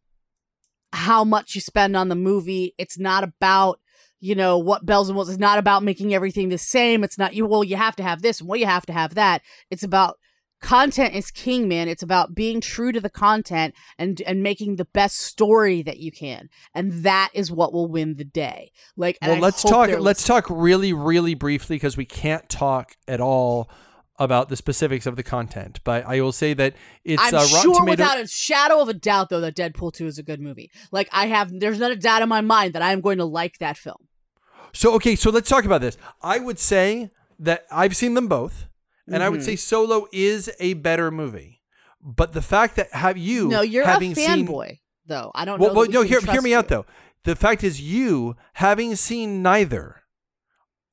how 0.93 1.25
much 1.25 1.55
you 1.55 1.61
spend 1.61 1.97
on 1.97 2.09
the 2.09 2.15
movie. 2.15 2.75
It's 2.79 2.99
not 2.99 3.25
about, 3.25 3.81
you 4.21 4.35
know, 4.35 4.59
what 4.59 4.87
bells 4.87 5.09
and 5.09 5.17
whistles. 5.17 5.35
It's 5.35 5.41
not 5.41 5.59
about 5.59 5.83
making 5.83 6.15
everything 6.15 6.49
the 6.49 6.59
same. 6.59 7.05
It's 7.05 7.19
not 7.19 7.35
you. 7.35 7.47
Well, 7.47 7.65
you 7.65 7.77
have 7.77 7.97
to 7.97 8.03
have 8.03 8.23
this, 8.23 8.41
and 8.41 8.49
well, 8.49 8.59
you 8.59 8.67
have 8.67 8.87
to 8.87 8.93
have 8.93 9.15
that. 9.15 9.43
It's 9.71 9.83
about 9.83 10.19
content 10.61 11.15
is 11.15 11.31
king, 11.31 11.69
man. 11.69 11.89
It's 11.89 12.03
about 12.03 12.35
being 12.35 12.61
true 12.61 12.93
to 12.93 13.01
the 13.01 13.11
content 13.11 13.75
and 13.99 14.21
and 14.27 14.43
making 14.43 14.77
the 14.77 14.85
best 14.85 15.19
story 15.19 15.83
that 15.83 15.99
you 15.99 16.13
can, 16.13 16.49
and 16.75 17.05
that 17.05 17.31
is 17.35 17.51
what 17.51 17.73
will 17.73 17.89
win 17.89 18.17
the 18.17 18.25
day. 18.25 18.73
Like, 18.97 19.19
Well, 19.23 19.39
let's 19.39 19.63
talk. 19.63 19.91
Let's 19.91 20.25
talk 20.25 20.47
really, 20.51 20.93
really 20.93 21.35
briefly 21.35 21.77
because 21.77 21.97
we 21.97 22.05
can't 22.05 22.49
talk 22.49 22.93
at 23.09 23.21
all 23.21 23.71
about 24.21 24.49
the 24.51 24.57
specifics 24.57 25.07
of 25.07 25.17
the 25.17 25.23
content. 25.25 25.81
But 25.83 26.05
I 26.07 26.21
will 26.21 26.31
say 26.31 26.55
that 26.55 26.75
it's 27.05 27.21
I'm 27.21 27.35
uh, 27.35 27.45
sure 27.47 27.75
Tomato- 27.75 27.91
without 27.91 28.21
a 28.21 28.27
shadow 28.29 28.81
of 28.81 28.89
a 28.89 28.95
doubt, 28.95 29.31
though, 29.31 29.41
that 29.41 29.57
Deadpool 29.57 29.93
2 29.95 30.07
is 30.07 30.19
a 30.19 30.23
good 30.23 30.41
movie. 30.41 30.71
Like, 30.93 31.09
I 31.11 31.27
have, 31.27 31.59
there's 31.59 31.81
not 31.81 31.91
a 31.91 31.97
doubt 31.97 32.23
in 32.23 32.29
my 32.29 32.43
mind 32.43 32.75
that 32.75 32.83
I 32.83 32.93
am 32.93 33.01
going 33.01 33.19
to 33.19 33.25
like 33.25 33.59
that 33.59 33.77
film. 33.77 34.07
So 34.73 34.95
okay, 34.95 35.17
so 35.17 35.31
let's 35.31 35.49
talk 35.49 35.65
about 35.65 35.81
this. 35.81 35.97
I 36.23 36.39
would 36.39 36.61
say 36.61 37.11
that 37.41 37.65
I've 37.73 37.97
seen 37.97 38.15
them 38.15 38.29
both, 38.29 38.69
and 39.09 39.21
I 39.21 39.29
would 39.29 39.41
Mhm. 39.41 39.45
say 39.45 39.57
Solo 39.57 40.07
is 40.13 40.49
a 40.61 40.75
better 40.75 41.11
movie. 41.11 41.61
But 42.01 42.35
the 42.35 42.43
fact 42.43 42.77
that 42.77 42.93
have 42.93 43.19
you 43.19 43.49
no, 43.49 43.63
you're 43.63 43.85
having 43.85 44.13
a 44.13 44.15
seen 44.15 44.47
fanboy, 44.47 44.79
though. 45.07 45.33
I 45.35 45.45
don't 45.45 45.59
well, 45.59 45.71
know. 45.71 45.75
well 45.81 45.87
we 45.89 45.93
no, 45.93 46.03
hear 46.03 46.21
hear 46.21 46.41
me 46.41 46.55
out 46.55 46.69
though. 46.69 46.87
The 47.25 47.35
fact 47.35 47.65
is, 47.65 47.81
you 47.81 48.37
having 48.55 48.95
seen 48.95 49.43
neither 49.43 50.00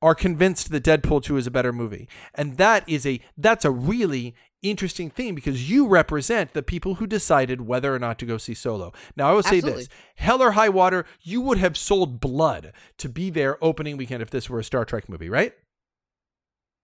are 0.00 0.14
convinced 0.14 0.70
that 0.70 0.84
Deadpool 0.84 1.22
2 1.22 1.36
is 1.36 1.46
a 1.46 1.50
better 1.50 1.72
movie. 1.72 2.08
And 2.34 2.56
that 2.56 2.88
is 2.88 3.06
a 3.06 3.20
that's 3.36 3.64
a 3.64 3.70
really 3.70 4.34
interesting 4.62 5.08
thing 5.10 5.34
because 5.34 5.70
you 5.70 5.86
represent 5.86 6.52
the 6.52 6.62
people 6.62 6.94
who 6.94 7.06
decided 7.06 7.62
whether 7.62 7.94
or 7.94 7.98
not 7.98 8.18
to 8.18 8.26
go 8.26 8.38
see 8.38 8.54
Solo. 8.54 8.92
Now 9.16 9.30
I 9.30 9.32
will 9.32 9.42
say 9.42 9.56
Absolutely. 9.56 9.82
this. 9.84 9.88
Hell 10.16 10.42
or 10.42 10.52
high 10.52 10.68
water, 10.68 11.04
you 11.20 11.40
would 11.40 11.58
have 11.58 11.76
sold 11.76 12.20
blood 12.20 12.72
to 12.98 13.08
be 13.08 13.30
there 13.30 13.62
opening 13.62 13.96
weekend 13.96 14.22
if 14.22 14.30
this 14.30 14.50
were 14.50 14.58
a 14.58 14.64
Star 14.64 14.84
Trek 14.84 15.08
movie, 15.08 15.28
right? 15.28 15.52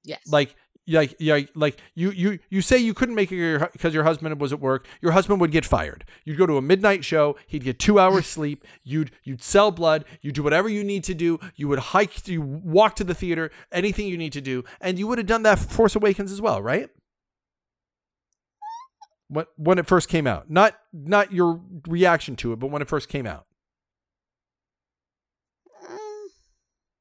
Yes. 0.05 0.21
Like 0.29 0.55
like 0.87 1.17
like 1.21 1.51
like 1.55 1.81
you 1.95 2.11
you 2.11 2.39
you 2.51 2.61
say 2.61 2.77
you 2.77 2.93
couldn't 2.93 3.15
make 3.15 3.33
it 3.33 3.73
because 3.73 3.95
your 3.95 4.05
husband 4.05 4.39
was 4.41 4.53
at 4.53 4.61
work 4.61 4.87
your 5.01 5.13
husband 5.13 5.41
would 5.41 5.51
get 5.51 5.65
fired. 5.65 6.05
You'd 6.25 6.37
go 6.37 6.47
to 6.47 6.57
a 6.57 6.63
midnight 6.63 7.05
show 7.05 7.37
he'd 7.47 7.65
get 7.65 7.79
two 7.79 7.99
hours 7.99 8.27
sleep 8.27 8.65
you'd 8.83 9.11
you'd 9.23 9.43
sell 9.43 9.71
blood 9.71 10.05
you 10.21 10.31
do 10.31 10.43
whatever 10.43 10.69
you 10.69 10.85
need 10.85 11.05
to 11.05 11.15
do 11.15 11.41
you 11.57 11.69
would 11.69 11.79
hike 11.79 12.29
you 12.29 12.43
walk 12.43 12.97
to 12.97 13.05
the 13.05 13.15
theater 13.15 13.51
anything 13.73 14.07
you 14.07 14.19
need 14.19 14.33
to 14.33 14.41
do 14.41 14.63
and 14.81 14.99
you 14.99 15.07
would 15.07 15.19
have 15.19 15.27
done 15.27 15.43
that 15.43 15.59
for 15.59 15.69
force 15.69 15.97
awakens 15.97 16.31
as 16.31 16.41
well 16.41 16.61
right? 16.61 16.91
When 19.29 19.47
when 19.57 19.79
it 19.79 19.87
first 19.87 20.09
came 20.09 20.27
out. 20.27 20.51
Not 20.51 20.79
not 20.93 21.33
your 21.33 21.61
reaction 21.89 22.37
to 22.37 22.53
it 22.53 22.59
but 22.59 22.67
when 22.71 22.83
it 22.83 22.89
first 22.89 23.09
came 23.09 23.27
out. 23.27 23.47
Uh, 25.83 25.97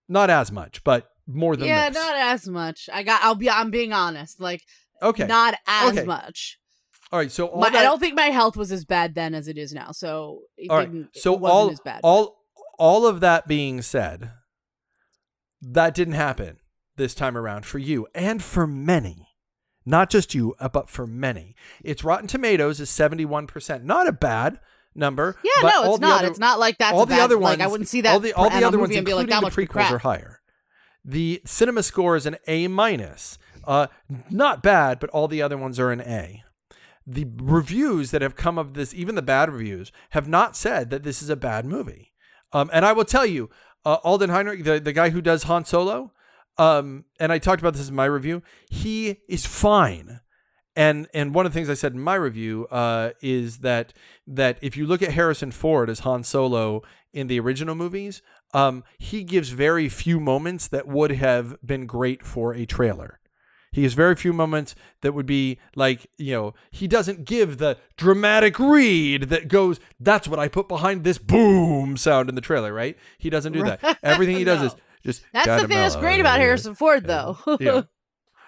not 0.07 0.29
as 0.29 0.53
much 0.53 0.83
but 0.85 1.12
more 1.27 1.55
than 1.55 1.67
yeah, 1.67 1.89
this. 1.89 1.95
not 1.95 2.15
as 2.15 2.47
much. 2.47 2.89
I 2.91 3.03
got. 3.03 3.23
I'll 3.23 3.35
be. 3.35 3.49
I'm 3.49 3.71
being 3.71 3.93
honest. 3.93 4.39
Like, 4.39 4.61
okay 5.01 5.25
not 5.27 5.55
as 5.67 5.97
Okay. 5.97 6.05
much. 6.05 6.57
all 7.11 7.19
right 7.19 7.31
so 7.31 7.47
all 7.47 7.59
My, 7.61 7.69
that, 7.69 7.79
I 7.79 7.83
don't 7.83 7.99
think 7.99 8.15
my 8.15 8.27
health 8.27 8.55
was 8.55 8.71
as 8.71 8.85
bad 8.85 9.15
then 9.15 9.33
as 9.35 9.47
it 9.47 9.57
is 9.57 9.73
now. 9.73 9.91
So 9.91 10.41
it 10.57 10.69
All 10.69 10.77
right. 10.77 10.91
didn't. 10.91 11.09
So 11.15 11.35
all 11.45 11.69
as 11.71 11.79
bad. 11.79 11.99
all 12.03 12.37
all 12.79 13.05
of 13.05 13.19
that 13.19 13.47
being 13.47 13.81
said, 13.81 14.31
that 15.61 15.93
didn't 15.95 16.15
happen 16.15 16.57
this 16.95 17.13
time 17.15 17.37
around 17.37 17.65
for 17.65 17.79
you 17.79 18.07
and 18.13 18.43
for 18.43 18.67
many. 18.67 19.27
Not 19.85 20.09
just 20.09 20.33
you, 20.33 20.55
uh, 20.59 20.69
but 20.69 20.89
for 20.89 21.05
many. 21.05 21.55
Its 21.83 22.03
Rotten 22.05 22.27
Tomatoes 22.27 22.79
is 22.79 22.89
71%. 22.89 23.83
Not 23.83 24.07
a 24.07 24.13
bad, 24.13 24.59
number. 24.95 25.35
Yeah, 25.43 25.69
no, 25.69 25.91
it's 25.91 25.99
not. 25.99 26.19
other- 26.19 26.27
it's 26.29 26.39
not 26.39 26.57
like 26.59 26.77
that's 26.77 26.93
all 26.93 27.05
the 27.05 27.15
bad- 27.15 27.21
other 27.21 27.37
ones. 27.37 27.59
Like 27.59 27.67
I 27.67 27.69
wouldn't 27.69 27.89
see 27.89 28.01
that 28.01 28.13
All 28.13 28.19
the, 28.21 28.33
all 28.33 28.49
the 28.49 28.63
other 28.63 28.79
ones, 28.79 28.91
like 28.91 28.99
including 28.99 29.27
that 29.29 29.41
the 29.43 29.49
prequels, 29.49 29.69
crap. 29.69 29.91
are 29.91 29.97
higher. 29.97 30.32
The 31.05 31.41
cinema 31.45 31.83
score 31.83 32.15
is 32.15 32.25
an 32.25 32.37
A 32.47 32.67
minus. 32.67 33.37
Uh, 33.65 33.87
not 34.29 34.63
bad, 34.63 34.99
but 34.99 35.09
all 35.11 35.27
the 35.27 35.41
other 35.41 35.57
ones 35.57 35.79
are 35.79 35.91
an 35.91 36.01
A. 36.01 36.43
The 37.05 37.27
reviews 37.37 38.11
that 38.11 38.21
have 38.21 38.35
come 38.35 38.57
of 38.57 38.73
this, 38.73 38.93
even 38.93 39.15
the 39.15 39.21
bad 39.21 39.49
reviews, 39.49 39.91
have 40.11 40.27
not 40.27 40.55
said 40.55 40.89
that 40.89 41.03
this 41.03 41.21
is 41.21 41.29
a 41.29 41.35
bad 41.35 41.65
movie. 41.65 42.13
Um, 42.53 42.69
and 42.73 42.85
I 42.85 42.93
will 42.93 43.05
tell 43.05 43.25
you, 43.25 43.49
uh, 43.85 43.97
Alden 44.03 44.29
Ehrenreich, 44.29 44.63
the, 44.63 44.79
the 44.79 44.93
guy 44.93 45.09
who 45.09 45.21
does 45.21 45.43
Han 45.43 45.65
Solo, 45.65 46.13
um, 46.57 47.05
and 47.19 47.31
I 47.31 47.39
talked 47.39 47.61
about 47.61 47.73
this 47.73 47.89
in 47.89 47.95
my 47.95 48.05
review, 48.05 48.41
he 48.69 49.21
is 49.27 49.45
fine. 49.45 50.21
And 50.75 51.07
and 51.13 51.35
one 51.35 51.45
of 51.45 51.51
the 51.51 51.55
things 51.55 51.69
I 51.69 51.75
said 51.75 51.93
in 51.93 51.99
my 51.99 52.15
review 52.15 52.67
uh, 52.71 53.11
is 53.21 53.59
that 53.59 53.93
that 54.25 54.57
if 54.61 54.75
you 54.75 54.87
look 54.87 55.03
at 55.03 55.11
Harrison 55.11 55.51
Ford 55.51 55.89
as 55.89 55.99
Han 55.99 56.23
Solo 56.23 56.81
in 57.11 57.27
the 57.27 57.39
original 57.39 57.75
movies, 57.75 58.23
um, 58.53 58.83
he 58.97 59.23
gives 59.23 59.49
very 59.49 59.89
few 59.89 60.19
moments 60.19 60.67
that 60.67 60.87
would 60.87 61.11
have 61.11 61.57
been 61.65 61.85
great 61.85 62.23
for 62.23 62.53
a 62.53 62.65
trailer. 62.65 63.19
He 63.71 63.81
has 63.83 63.93
very 63.95 64.15
few 64.15 64.33
moments 64.33 64.75
that 65.01 65.13
would 65.13 65.25
be 65.25 65.57
like, 65.75 66.05
you 66.17 66.33
know, 66.33 66.53
he 66.69 66.87
doesn't 66.87 67.25
give 67.25 67.57
the 67.57 67.77
dramatic 67.97 68.59
read 68.59 69.23
that 69.29 69.47
goes, 69.47 69.79
that's 69.99 70.27
what 70.27 70.37
I 70.37 70.47
put 70.47 70.67
behind 70.67 71.03
this 71.03 71.17
boom 71.17 71.97
sound 71.97 72.29
in 72.29 72.35
the 72.35 72.41
trailer, 72.41 72.71
right? 72.71 72.95
He 73.17 73.31
doesn't 73.31 73.51
do 73.53 73.63
that. 73.63 73.97
Everything 74.03 74.35
he 74.37 74.43
does 74.43 74.59
No. 74.59 74.65
is 74.67 74.75
just. 75.03 75.23
That's 75.33 75.47
the 75.63 75.67
thing 75.67 75.77
that's 75.77 75.95
great 75.95 76.19
about 76.19 76.39
Harrison 76.39 76.75
Ford, 76.75 77.05
though. 77.05 77.37
Yeah. 77.59 77.83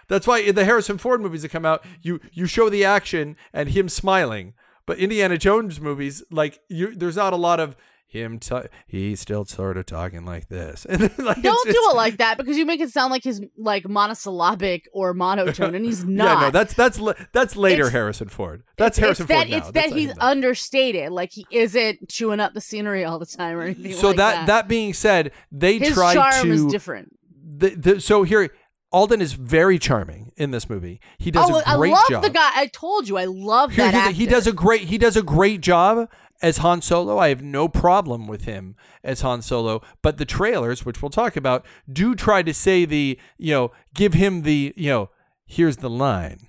That's 0.07 0.27
why 0.27 0.37
in 0.37 0.53
the 0.53 0.65
Harrison 0.65 0.99
Ford 0.99 1.19
movies 1.21 1.41
that 1.41 1.49
come 1.49 1.65
out, 1.65 1.83
you 2.03 2.19
you 2.31 2.45
show 2.45 2.69
the 2.69 2.85
action 2.85 3.35
and 3.51 3.69
him 3.69 3.89
smiling. 3.89 4.53
But 4.85 4.99
Indiana 4.99 5.35
Jones 5.39 5.81
movies, 5.81 6.21
like 6.29 6.59
you, 6.69 6.93
there's 6.95 7.15
not 7.15 7.33
a 7.33 7.37
lot 7.37 7.59
of 7.59 7.75
him. 8.07 8.39
T- 8.39 8.55
he's 8.87 9.19
still 9.19 9.43
sort 9.45 9.77
of 9.77 9.85
talking 9.85 10.25
like 10.25 10.47
this. 10.47 10.85
Like, 10.89 11.41
Don't 11.41 11.67
it's- 11.67 11.73
do 11.75 11.89
it 11.91 11.95
like 11.95 12.17
that 12.17 12.37
because 12.37 12.57
you 12.57 12.65
make 12.65 12.79
it 12.79 12.89
sound 12.91 13.11
like 13.11 13.23
he's 13.23 13.41
like 13.57 13.87
monosyllabic 13.89 14.87
or 14.93 15.13
monotone, 15.13 15.75
and 15.75 15.83
he's 15.85 16.05
not. 16.05 16.25
Yeah, 16.35 16.41
no, 16.45 16.51
that's 16.51 16.73
that's 16.73 16.99
that's 17.33 17.55
later 17.55 17.83
It's- 17.83 17.91
Harrison 17.93 18.29
Ford. 18.29 18.63
That's 18.77 18.97
it's 18.97 19.03
Harrison 19.03 19.25
that, 19.27 19.33
Ford 19.35 19.49
now. 19.49 19.57
It's 19.57 19.71
That's 19.71 19.89
that 19.91 19.97
he's 19.97 20.13
understated, 20.19 21.11
like 21.11 21.31
he 21.31 21.45
isn't 21.51 22.09
chewing 22.09 22.39
up 22.39 22.53
the 22.53 22.61
scenery 22.61 23.03
all 23.05 23.19
the 23.19 23.25
time 23.25 23.57
or 23.57 23.63
anything. 23.63 23.93
so 23.93 24.07
like 24.07 24.17
that, 24.17 24.33
that 24.35 24.47
that 24.47 24.67
being 24.67 24.93
said, 24.93 25.31
they 25.51 25.77
his 25.79 25.93
tried 25.93 26.13
charm 26.13 26.47
to. 26.47 26.51
is 26.53 26.65
different. 26.65 27.15
the, 27.43 27.69
the, 27.69 28.01
so 28.01 28.23
here, 28.23 28.49
Alden 28.91 29.21
is 29.21 29.33
very 29.33 29.77
charming 29.79 30.31
in 30.37 30.51
this 30.51 30.69
movie. 30.69 30.99
He 31.17 31.31
does 31.31 31.49
Oh, 31.49 31.59
a 31.59 31.63
I 31.65 31.75
great 31.77 31.91
love 31.91 32.07
job. 32.09 32.23
the 32.23 32.29
guy. 32.29 32.49
I 32.55 32.67
told 32.67 33.07
you, 33.07 33.17
I 33.17 33.25
love 33.25 33.71
Here, 33.71 33.91
that 33.91 34.13
he 34.13 34.25
does 34.25 34.47
a 34.47 34.53
great 34.53 34.81
he 34.81 34.97
does 34.97 35.17
a 35.17 35.21
great 35.23 35.61
job 35.61 36.09
as 36.41 36.57
Han 36.57 36.81
Solo. 36.81 37.17
I 37.17 37.29
have 37.29 37.41
no 37.41 37.67
problem 37.67 38.27
with 38.27 38.45
him 38.45 38.75
as 39.03 39.21
Han 39.21 39.41
Solo, 39.41 39.81
but 40.01 40.17
the 40.17 40.25
trailers, 40.25 40.85
which 40.85 41.01
we'll 41.01 41.09
talk 41.09 41.35
about, 41.35 41.65
do 41.91 42.15
try 42.15 42.43
to 42.43 42.53
say 42.53 42.85
the, 42.85 43.19
you 43.37 43.53
know, 43.53 43.71
give 43.93 44.13
him 44.13 44.41
the, 44.43 44.73
you 44.75 44.89
know, 44.89 45.09
here's 45.45 45.77
the 45.77 45.89
line 45.89 46.47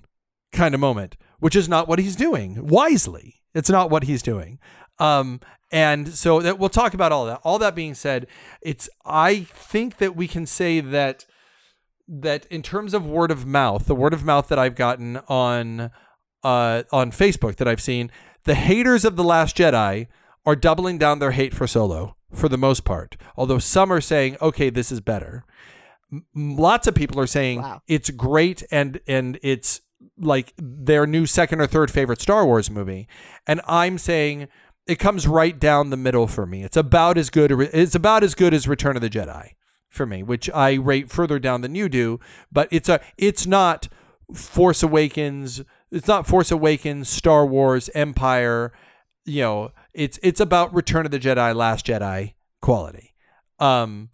kind 0.51 0.73
of 0.73 0.79
moment, 0.81 1.17
which 1.39 1.55
is 1.55 1.69
not 1.69 1.87
what 1.87 1.99
he's 1.99 2.15
doing. 2.15 2.67
Wisely. 2.67 3.35
It's 3.53 3.69
not 3.69 3.89
what 3.89 4.03
he's 4.03 4.21
doing. 4.21 4.59
Um 4.99 5.39
and 5.69 6.13
so 6.13 6.39
that 6.39 6.57
we'll 6.57 6.69
talk 6.69 6.93
about 6.93 7.11
all 7.11 7.25
that. 7.25 7.41
All 7.43 7.59
that 7.59 7.75
being 7.75 7.93
said, 7.93 8.27
it's 8.61 8.89
I 9.05 9.41
think 9.41 9.97
that 9.97 10.15
we 10.15 10.27
can 10.27 10.45
say 10.45 10.79
that 10.79 11.25
that 12.07 12.45
in 12.47 12.61
terms 12.61 12.93
of 12.93 13.05
word 13.05 13.31
of 13.31 13.45
mouth, 13.45 13.85
the 13.85 13.95
word 13.95 14.13
of 14.13 14.23
mouth 14.23 14.47
that 14.47 14.57
I've 14.57 14.75
gotten 14.75 15.17
on 15.27 15.91
uh, 16.43 16.83
on 16.91 17.11
Facebook 17.11 17.57
that 17.57 17.67
I've 17.67 17.81
seen, 17.81 18.11
the 18.47 18.55
haters 18.55 19.05
of 19.05 19.15
the 19.15 19.23
Last 19.23 19.55
Jedi 19.55 20.07
are 20.45 20.55
doubling 20.55 20.97
down 20.97 21.19
their 21.19 21.31
hate 21.31 21.53
for 21.53 21.67
Solo 21.67 22.15
for 22.33 22.49
the 22.49 22.57
most 22.57 22.83
part. 22.83 23.15
Although 23.35 23.59
some 23.59 23.91
are 23.93 24.01
saying, 24.01 24.37
"Okay, 24.41 24.69
this 24.69 24.91
is 24.91 24.99
better." 25.01 25.45
M- 26.11 26.25
lots 26.35 26.87
of 26.87 26.95
people 26.95 27.19
are 27.19 27.27
saying 27.27 27.61
Wow. 27.61 27.81
it's 27.87 28.09
great 28.09 28.63
and 28.71 28.99
and 29.07 29.37
it's 29.43 29.81
like 30.17 30.53
their 30.57 31.05
new 31.05 31.25
second 31.25 31.61
or 31.61 31.67
third 31.67 31.91
favorite 31.91 32.21
Star 32.21 32.45
Wars 32.45 32.69
movie, 32.71 33.07
and 33.45 33.61
I'm 33.67 33.97
saying 33.97 34.47
it 34.87 34.95
comes 34.99 35.27
right 35.27 35.59
down 35.59 35.89
the 35.89 35.97
middle 35.97 36.27
for 36.27 36.45
me. 36.45 36.63
It's 36.63 36.77
about 36.77 37.17
as 37.17 37.29
good. 37.29 37.51
It's 37.51 37.95
about 37.95 38.23
as 38.23 38.33
good 38.35 38.53
as 38.53 38.67
Return 38.67 38.95
of 38.95 39.01
the 39.01 39.09
Jedi 39.09 39.49
for 39.89 40.05
me, 40.05 40.23
which 40.23 40.49
I 40.51 40.75
rate 40.75 41.09
further 41.11 41.39
down 41.39 41.61
than 41.61 41.75
you 41.75 41.89
do. 41.89 42.19
But 42.51 42.69
it's 42.71 42.87
a 42.89 43.01
it's 43.17 43.45
not 43.45 43.89
Force 44.33 44.81
Awakens. 44.83 45.61
It's 45.91 46.07
not 46.07 46.27
Force 46.27 46.51
Awakens, 46.51 47.09
Star 47.09 47.45
Wars, 47.45 47.89
Empire. 47.93 48.73
You 49.25 49.41
know, 49.41 49.71
it's 49.93 50.19
it's 50.23 50.39
about 50.39 50.73
Return 50.73 51.05
of 51.05 51.11
the 51.11 51.19
Jedi, 51.19 51.55
Last 51.55 51.85
Jedi 51.85 52.33
quality. 52.61 53.13
Um, 53.59 54.09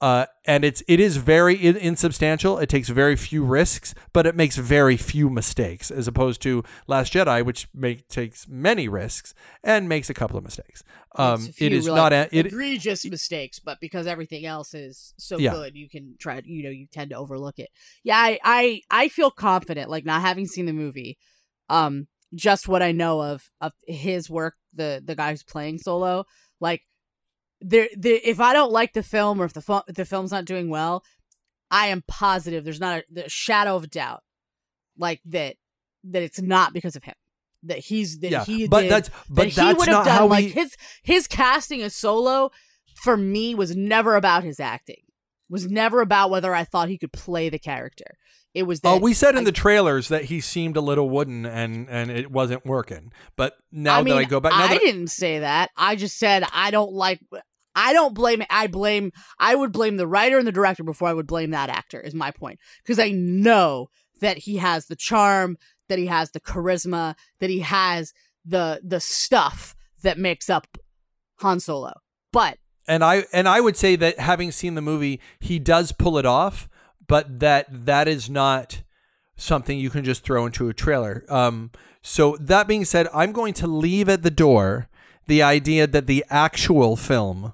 uh, 0.00 0.26
and 0.46 0.64
it's 0.64 0.82
it 0.88 1.00
is 1.00 1.16
very 1.16 1.54
in, 1.54 1.76
insubstantial. 1.76 2.58
It 2.58 2.68
takes 2.68 2.88
very 2.88 3.16
few 3.16 3.44
risks, 3.44 3.94
but 4.12 4.26
it 4.26 4.34
makes 4.36 4.56
very 4.56 4.96
few 4.96 5.28
mistakes, 5.28 5.90
as 5.90 6.06
opposed 6.06 6.40
to 6.42 6.62
Last 6.86 7.12
Jedi, 7.12 7.44
which 7.44 7.68
make 7.74 8.08
takes 8.08 8.46
many 8.48 8.88
risks 8.88 9.34
and 9.62 9.88
makes 9.88 10.08
a 10.08 10.14
couple 10.14 10.36
of 10.38 10.44
mistakes. 10.44 10.82
Um, 11.16 11.38
few, 11.38 11.70
is 11.70 11.88
like, 11.88 11.96
not 11.96 12.12
a, 12.12 12.28
it, 12.30 12.46
egregious 12.46 13.04
mistakes, 13.04 13.58
but 13.58 13.78
because 13.80 14.06
everything 14.06 14.46
else 14.46 14.74
is 14.74 15.14
so 15.18 15.38
Yeah. 15.38 15.52
good, 15.52 15.74
you 15.74 15.88
can 15.88 16.14
try. 16.18 16.40
You 16.44 16.62
know, 16.62 16.70
you 16.70 16.86
tend 16.86 17.10
to 17.10 17.16
overlook 17.16 17.58
it. 17.58 17.70
Yeah, 18.04 18.18
I, 18.18 18.38
I, 18.44 18.82
I 18.90 19.08
feel 19.08 19.30
confident, 19.30 19.90
like 19.90 20.04
not 20.04 20.20
having 20.20 20.46
seen 20.46 20.66
the 20.66 20.72
movie, 20.72 21.18
um, 21.68 22.06
just 22.34 22.68
what 22.68 22.82
I 22.82 22.92
know 22.92 23.22
of 23.22 23.50
of 23.60 23.72
his 23.86 24.28
work, 24.30 24.54
the 24.74 25.02
the 25.04 25.14
guy 25.14 25.30
who's 25.30 25.42
playing 25.42 25.78
Solo, 25.78 26.24
like 26.60 26.82
there, 27.60 27.88
the 27.96 28.10
if 28.28 28.40
I 28.40 28.52
don't 28.52 28.72
like 28.72 28.92
the 28.92 29.02
film 29.02 29.40
or 29.40 29.44
if 29.44 29.52
the 29.52 29.82
if 29.88 29.94
the 29.94 30.04
film's 30.04 30.30
not 30.32 30.44
doing 30.44 30.68
well, 30.68 31.04
I 31.70 31.88
am 31.88 32.02
positive 32.06 32.64
there's 32.64 32.80
not 32.80 32.98
a, 33.00 33.04
the 33.10 33.28
shadow 33.28 33.76
of 33.76 33.90
doubt, 33.90 34.22
like 34.96 35.20
that 35.26 35.56
that 36.04 36.22
it's 36.22 36.40
not 36.40 36.72
because 36.72 36.96
of 36.96 37.04
him. 37.04 37.14
That 37.64 37.78
he's 37.78 38.20
that 38.20 38.30
yeah, 38.30 38.44
he 38.44 38.68
but 38.68 38.82
did 38.82 38.90
that's 38.90 39.10
but 39.28 39.36
that 39.36 39.48
he 39.48 39.54
that's 39.54 39.78
would 39.78 39.88
have 39.88 39.98
not 39.98 40.04
done 40.06 40.16
how 40.16 40.26
like 40.28 40.46
his 40.46 40.76
his 41.02 41.26
casting 41.26 41.82
as 41.82 41.94
solo 41.94 42.50
for 43.02 43.16
me 43.16 43.54
was 43.54 43.74
never 43.74 44.14
about 44.14 44.44
his 44.44 44.60
acting 44.60 45.02
was 45.50 45.68
never 45.68 46.00
about 46.00 46.30
whether 46.30 46.54
i 46.54 46.62
thought 46.62 46.88
he 46.88 46.98
could 46.98 47.12
play 47.12 47.48
the 47.48 47.58
character 47.58 48.16
it 48.54 48.62
was 48.62 48.80
that 48.80 48.88
Oh, 48.88 48.98
we 48.98 49.12
said 49.12 49.34
in 49.34 49.42
I- 49.42 49.44
the 49.44 49.52
trailers 49.52 50.08
that 50.08 50.24
he 50.26 50.40
seemed 50.40 50.76
a 50.76 50.80
little 50.80 51.10
wooden 51.10 51.44
and 51.46 51.88
and 51.90 52.10
it 52.10 52.30
wasn't 52.30 52.64
working. 52.64 53.12
But 53.36 53.54
now 53.70 53.98
I 53.98 54.02
mean, 54.02 54.14
that 54.14 54.20
I 54.20 54.24
go 54.24 54.40
back, 54.40 54.52
now 54.52 54.64
I 54.64 54.78
didn't 54.78 55.08
say 55.08 55.40
that. 55.40 55.70
I 55.76 55.96
just 55.96 56.18
said 56.18 56.44
I 56.52 56.70
don't 56.70 56.92
like. 56.92 57.20
I 57.78 57.92
don't 57.92 58.12
blame. 58.12 58.42
I 58.50 58.66
blame. 58.66 59.12
I 59.38 59.54
would 59.54 59.70
blame 59.70 59.98
the 59.98 60.06
writer 60.08 60.36
and 60.36 60.46
the 60.46 60.52
director 60.52 60.82
before 60.82 61.08
I 61.08 61.14
would 61.14 61.28
blame 61.28 61.52
that 61.52 61.70
actor. 61.70 62.00
Is 62.00 62.12
my 62.12 62.32
point 62.32 62.58
because 62.82 62.98
I 62.98 63.10
know 63.10 63.88
that 64.20 64.38
he 64.38 64.56
has 64.56 64.86
the 64.86 64.96
charm, 64.96 65.56
that 65.88 65.98
he 65.98 66.06
has 66.06 66.32
the 66.32 66.40
charisma, 66.40 67.14
that 67.38 67.50
he 67.50 67.60
has 67.60 68.12
the 68.44 68.80
the 68.82 68.98
stuff 68.98 69.76
that 70.02 70.18
makes 70.18 70.50
up 70.50 70.76
Han 71.36 71.60
Solo. 71.60 71.92
But 72.32 72.58
and 72.88 73.04
I 73.04 73.26
and 73.32 73.48
I 73.48 73.60
would 73.60 73.76
say 73.76 73.94
that 73.94 74.18
having 74.18 74.50
seen 74.50 74.74
the 74.74 74.82
movie, 74.82 75.20
he 75.38 75.60
does 75.60 75.92
pull 75.92 76.18
it 76.18 76.26
off, 76.26 76.68
but 77.06 77.38
that 77.38 77.66
that 77.86 78.08
is 78.08 78.28
not 78.28 78.82
something 79.36 79.78
you 79.78 79.90
can 79.90 80.04
just 80.04 80.24
throw 80.24 80.46
into 80.46 80.68
a 80.68 80.74
trailer. 80.74 81.24
Um, 81.28 81.70
so 82.02 82.36
that 82.40 82.66
being 82.66 82.84
said, 82.84 83.06
I'm 83.14 83.30
going 83.30 83.54
to 83.54 83.68
leave 83.68 84.08
at 84.08 84.24
the 84.24 84.32
door 84.32 84.88
the 85.28 85.42
idea 85.42 85.86
that 85.86 86.08
the 86.08 86.24
actual 86.28 86.96
film 86.96 87.52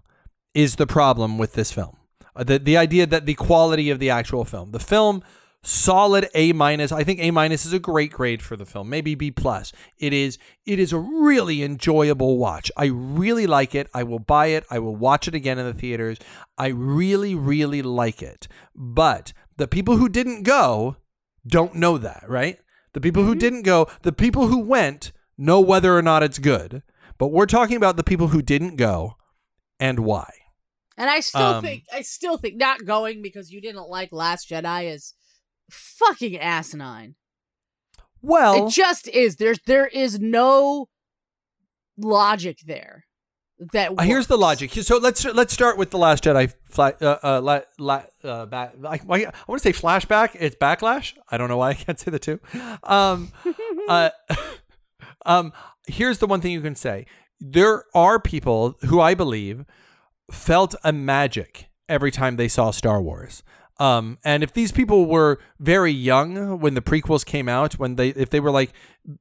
is 0.55 0.77
the 0.77 0.87
problem 0.87 1.39
with 1.39 1.55
this 1.55 1.73
film. 1.73 1.97
Uh, 2.37 2.45
the 2.45 2.59
the 2.59 2.77
idea 2.77 3.07
that 3.07 3.27
the 3.27 3.35
quality 3.35 3.91
of 3.91 3.99
the 3.99 4.11
actual 4.11 4.45
film, 4.45 4.73
the 4.73 4.81
film 4.81 5.23
solid 5.65 6.29
A 6.35 6.53
minus. 6.53 6.93
I 6.93 7.05
think 7.05 7.21
A 7.21 7.31
minus 7.31 7.65
is 7.65 7.73
a 7.73 7.79
great 7.79 8.13
grade 8.13 8.43
for 8.43 8.57
the 8.57 8.67
film, 8.67 8.89
maybe 8.89 9.15
B 9.15 9.31
plus. 9.31 9.73
It 9.99 10.13
is 10.13 10.39
it 10.67 10.79
is 10.79 10.93
a 10.93 10.99
really 10.99 11.63
enjoyable 11.63 12.39
watch. 12.39 12.71
I 12.77 12.87
really 12.87 13.47
like 13.47 13.75
it. 13.75 13.89
I 13.95 14.03
will 14.03 14.19
buy 14.19 14.47
it. 14.47 14.65
I 14.71 14.79
will 14.79 14.97
watch 14.97 15.27
it 15.27 15.35
again 15.35 15.59
in 15.59 15.67
the 15.67 15.75
theaters. 15.75 16.19
I 16.59 16.69
really 16.69 17.35
really 17.35 17.83
like 17.83 18.23
it. 18.23 18.47
But 18.75 19.33
the 19.57 19.69
people 19.69 19.97
who 19.97 20.09
didn't 20.09 20.43
go 20.43 20.97
don't 21.47 21.75
know 21.75 21.99
that, 21.99 22.25
right? 22.29 22.59
The 22.93 23.01
people 23.01 23.25
who 23.25 23.35
didn't 23.35 23.63
go, 23.63 23.89
the 24.03 24.13
people 24.13 24.47
who 24.47 24.59
went 24.59 25.13
know 25.37 25.61
whether 25.61 25.97
or 25.97 26.03
not 26.03 26.23
it's 26.23 26.39
good. 26.39 26.83
But 27.19 27.29
we're 27.29 27.47
talking 27.47 27.77
about 27.77 27.97
the 27.97 28.05
people 28.05 28.29
who 28.29 28.43
didn't 28.43 28.77
go 28.77 29.17
and 29.81 30.01
why. 30.01 30.31
And 30.97 31.11
I 31.11 31.21
still 31.21 31.43
Um, 31.43 31.63
think 31.65 31.85
I 31.93 32.03
still 32.03 32.37
think 32.37 32.57
not 32.57 32.85
going 32.85 33.23
because 33.23 33.51
you 33.51 33.61
didn't 33.61 33.89
like 33.89 34.11
Last 34.13 34.49
Jedi 34.49 34.93
is 34.93 35.15
fucking 35.71 36.39
asinine. 36.39 37.15
Well, 38.23 38.67
it 38.67 38.71
just 38.73 39.09
is. 39.09 39.37
There's 39.37 39.59
there 39.67 39.87
is 39.87 40.19
no 40.19 40.89
logic 41.99 42.59
there. 42.67 43.05
That 43.73 43.93
Uh, 43.97 44.03
here's 44.03 44.27
the 44.27 44.37
logic. 44.37 44.73
So 44.73 44.99
let's 44.99 45.25
let's 45.25 45.53
start 45.53 45.79
with 45.79 45.91
the 45.91 45.99
Last 45.99 46.25
Jedi. 46.25 46.53
Fla- 46.65 46.95
uh, 47.01 47.19
uh, 47.23 47.41
la, 47.41 47.61
la, 47.79 48.03
uh, 48.25 48.47
back, 48.47 48.73
I, 48.85 48.95
I 49.09 49.33
want 49.47 49.61
to 49.63 49.73
say 49.73 49.73
flashback. 49.73 50.31
It's 50.39 50.57
backlash. 50.57 51.15
I 51.31 51.37
don't 51.37 51.49
know 51.49 51.59
why 51.59 51.71
I 51.71 51.75
can't 51.75 51.99
say 51.99 52.11
the 52.11 52.19
two. 52.19 52.41
Um, 52.83 53.31
uh, 53.89 54.11
um, 55.27 55.53
here's 55.87 56.19
the 56.19 56.27
one 56.27 56.41
thing 56.41 56.51
you 56.51 56.61
can 56.63 56.75
say: 56.75 57.07
there 57.39 57.85
are 57.95 58.19
people 58.19 58.75
who 58.87 59.01
I 59.01 59.15
believe 59.15 59.65
felt 60.31 60.75
a 60.83 60.93
magic 60.93 61.69
every 61.89 62.11
time 62.11 62.37
they 62.37 62.49
saw 62.49 62.71
Star 62.71 63.01
Wars. 63.01 63.43
Um, 63.81 64.19
and 64.25 64.45
if 64.45 64.53
these 64.53 64.71
people 64.71 65.07
were 65.07 65.41
very 65.59 65.91
young 65.91 66.61
when 66.61 66.75
the 66.75 66.81
prequels 66.81 67.27
came 67.27 67.49
out, 67.49 67.75
when 67.75 67.97
they 67.97 68.11
if 68.11 68.31
they 68.31 68.39
were 68.39 68.53
like, 68.53 68.73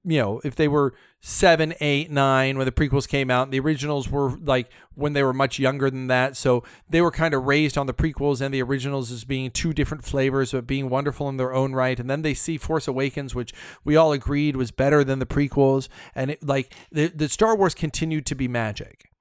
you 0.05 0.19
know, 0.19 0.41
if 0.43 0.55
they 0.55 0.67
were 0.67 0.93
seven, 1.21 1.73
eight, 1.79 2.11
nine 2.11 2.57
when 2.57 2.65
the 2.65 2.71
prequels 2.71 3.07
came 3.07 3.31
out, 3.31 3.49
the 3.49 3.59
originals 3.59 4.09
were 4.09 4.37
like 4.37 4.69
when 4.93 5.13
they 5.13 5.23
were 5.23 5.33
much 5.33 5.57
younger 5.57 5.89
than 5.89 6.05
that, 6.05 6.37
so 6.37 6.63
they 6.87 7.01
were 7.01 7.09
kind 7.09 7.33
of 7.33 7.45
raised 7.45 7.79
on 7.79 7.87
the 7.87 7.95
prequels 7.95 8.41
and 8.41 8.53
the 8.53 8.61
originals 8.61 9.11
as 9.11 9.23
being 9.23 9.49
two 9.49 9.73
different 9.73 10.03
flavors, 10.03 10.51
but 10.51 10.67
being 10.67 10.87
wonderful 10.87 11.27
in 11.29 11.37
their 11.37 11.53
own 11.53 11.73
right. 11.73 11.99
And 11.99 12.07
then 12.07 12.21
they 12.21 12.35
see 12.35 12.59
Force 12.59 12.87
Awakens, 12.87 13.33
which 13.33 13.55
we 13.83 13.95
all 13.95 14.11
agreed 14.11 14.55
was 14.55 14.69
better 14.69 15.03
than 15.03 15.17
the 15.17 15.25
prequels, 15.25 15.87
and 16.13 16.29
it 16.29 16.43
like 16.45 16.71
the 16.91 17.07
the 17.07 17.27
Star 17.27 17.55
Wars 17.55 17.73
continued 17.73 18.27
to 18.27 18.35
be 18.35 18.47
magic. 18.47 19.12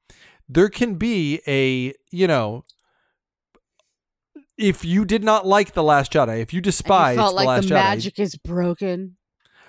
There 0.48 0.68
can 0.68 0.96
be 0.96 1.40
a 1.46 1.94
you 2.10 2.26
know 2.26 2.64
if 4.58 4.84
you 4.84 5.04
did 5.04 5.24
not 5.24 5.46
like 5.46 5.72
the 5.72 5.82
Last 5.82 6.12
Jedi, 6.12 6.40
if 6.40 6.52
you 6.52 6.60
you 6.64 6.72
felt 6.72 7.16
the 7.16 7.36
like 7.36 7.46
Last 7.46 7.68
the 7.68 7.74
Jedi, 7.74 7.78
magic 7.78 8.18
is 8.18 8.36
broken. 8.36 9.16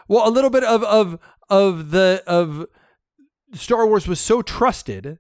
well, 0.08 0.28
a 0.28 0.32
little 0.32 0.50
bit 0.50 0.64
of 0.64 0.84
of 0.84 1.20
of 1.50 1.92
the 1.92 2.24
of 2.28 2.66
Star 3.54 3.88
Wars 3.88 4.08
was 4.08 4.20
so 4.20 4.42
trusted, 4.42 5.20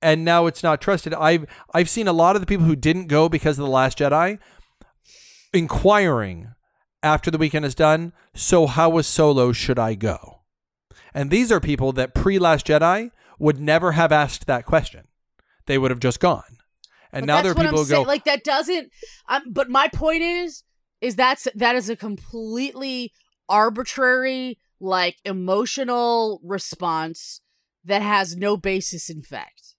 and 0.00 0.24
now 0.24 0.46
it's 0.46 0.62
not 0.62 0.80
trusted. 0.80 1.14
I've 1.14 1.46
I've 1.74 1.88
seen 1.88 2.08
a 2.08 2.12
lot 2.12 2.36
of 2.36 2.42
the 2.42 2.46
people 2.46 2.66
who 2.66 2.76
didn't 2.76 3.08
go 3.08 3.28
because 3.28 3.58
of 3.58 3.64
the 3.64 3.70
Last 3.70 3.98
Jedi 3.98 4.38
inquiring 5.52 6.52
after 7.02 7.30
the 7.30 7.38
weekend 7.38 7.64
is 7.64 7.74
done. 7.74 8.12
So 8.34 8.66
how 8.66 8.90
was 8.90 9.06
Solo? 9.06 9.52
Should 9.52 9.78
I 9.78 9.94
go? 9.94 10.40
And 11.14 11.30
these 11.30 11.50
are 11.50 11.60
people 11.60 11.92
that 11.92 12.14
pre 12.14 12.38
Last 12.38 12.66
Jedi 12.66 13.10
would 13.38 13.60
never 13.60 13.92
have 13.92 14.12
asked 14.12 14.46
that 14.46 14.64
question. 14.64 15.04
They 15.66 15.78
would 15.78 15.90
have 15.90 16.00
just 16.00 16.20
gone. 16.20 16.58
And 17.12 17.22
But 17.22 17.26
now 17.26 17.42
there 17.42 17.52
are 17.52 17.54
people 17.54 17.84
who 17.84 17.88
go. 17.88 18.02
Like 18.02 18.24
that 18.24 18.44
doesn't. 18.44 18.90
Um, 19.28 19.42
but 19.50 19.68
my 19.70 19.88
point 19.88 20.22
is, 20.22 20.62
is 21.00 21.16
that's 21.16 21.48
that 21.54 21.76
is 21.76 21.88
a 21.88 21.96
completely 21.96 23.12
arbitrary, 23.48 24.58
like 24.80 25.16
emotional 25.24 26.40
response 26.44 27.40
that 27.84 28.02
has 28.02 28.36
no 28.36 28.56
basis 28.56 29.08
in 29.08 29.22
fact. 29.22 29.74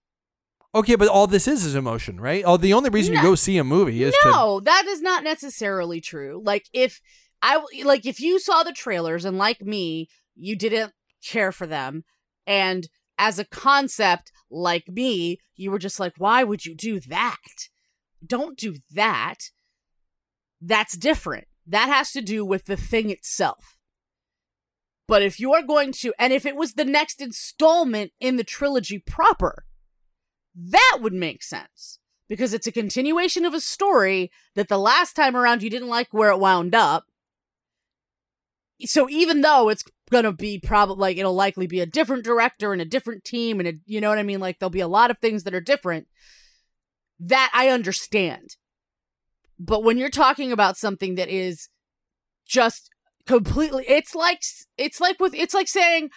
okay, 0.74 0.96
but 0.96 1.08
all 1.08 1.28
this 1.28 1.48
is 1.48 1.65
is 1.65 1.76
emotion, 1.76 2.20
right? 2.20 2.43
Oh, 2.46 2.58
the 2.58 2.74
only 2.74 2.89
reason 2.89 3.13
you 3.13 3.22
go 3.22 3.36
see 3.36 3.58
a 3.58 3.63
movie 3.63 4.04
is 4.04 4.15
to 4.24 4.32
No, 4.32 4.60
that 4.62 4.86
is 4.88 5.02
not 5.02 5.24
necessarily 5.24 6.00
true. 6.02 6.41
Like 6.43 6.65
if 6.74 7.02
I 7.41 7.62
like 7.84 8.06
if 8.06 8.20
you 8.20 8.39
saw 8.39 8.63
the 8.63 8.74
trailers 8.74 9.26
and 9.26 9.38
like 9.38 9.62
me, 9.62 10.08
you 10.36 10.56
didn't 10.56 10.93
care 11.24 11.52
for 11.52 11.67
them 11.67 12.04
and 12.46 12.88
as 13.17 13.39
a 13.39 13.45
concept 13.45 14.32
like 14.49 14.88
me, 14.88 15.39
you 15.56 15.71
were 15.71 15.80
just 15.80 15.99
like 15.99 16.13
why 16.17 16.43
would 16.43 16.65
you 16.65 16.75
do 16.75 16.99
that? 16.99 17.69
Don't 18.25 18.58
do 18.58 18.77
that. 18.93 19.51
That's 20.62 20.97
different. 20.97 21.47
That 21.65 21.89
has 21.89 22.12
to 22.13 22.21
do 22.21 22.45
with 22.45 22.65
the 22.65 22.77
thing 22.77 23.10
itself. 23.10 23.77
But 25.08 25.21
if 25.21 25.39
you're 25.39 25.63
going 25.63 25.91
to 25.93 26.13
and 26.19 26.34
if 26.34 26.45
it 26.45 26.56
was 26.56 26.73
the 26.73 26.86
next 26.86 27.21
installment 27.21 28.12
in 28.19 28.38
the 28.38 28.43
trilogy 28.43 28.99
proper, 28.99 29.65
that 30.56 30.99
would 31.01 31.13
make 31.13 31.43
sense 31.43 31.99
because 32.27 32.53
it's 32.53 32.67
a 32.67 32.71
continuation 32.71 33.45
of 33.45 33.53
a 33.53 33.62
story 33.62 34.32
that 34.56 34.67
the 34.67 34.77
last 34.77 35.13
time 35.15 35.36
around 35.36 35.63
you 35.63 35.69
didn't 35.69 35.88
like 35.88 36.13
where 36.13 36.32
it 36.32 36.39
wound 36.39 36.75
up. 36.75 37.06
So 38.85 39.09
even 39.09 39.41
though 39.41 39.69
it's 39.69 39.83
gonna 40.09 40.31
be 40.31 40.59
probably 40.59 41.01
like 41.01 41.17
it'll 41.17 41.33
likely 41.33 41.67
be 41.67 41.79
a 41.79 41.85
different 41.85 42.23
director 42.23 42.73
and 42.73 42.81
a 42.81 42.85
different 42.85 43.23
team 43.23 43.59
and 43.59 43.67
a, 43.67 43.73
you 43.85 43.99
know 43.99 44.09
what 44.09 44.19
I 44.19 44.23
mean, 44.23 44.39
like 44.39 44.59
there'll 44.59 44.69
be 44.69 44.79
a 44.79 44.87
lot 44.87 45.11
of 45.11 45.17
things 45.17 45.43
that 45.43 45.53
are 45.53 45.61
different. 45.61 46.07
That 47.19 47.51
I 47.53 47.69
understand, 47.69 48.57
but 49.59 49.83
when 49.83 49.97
you're 49.97 50.09
talking 50.09 50.51
about 50.51 50.77
something 50.77 51.15
that 51.15 51.29
is 51.29 51.69
just 52.45 52.89
completely, 53.25 53.85
it's 53.87 54.13
like 54.13 54.41
it's 54.77 55.01
like 55.01 55.19
with 55.19 55.33
it's 55.33 55.55
like 55.55 55.67
saying, 55.67 56.11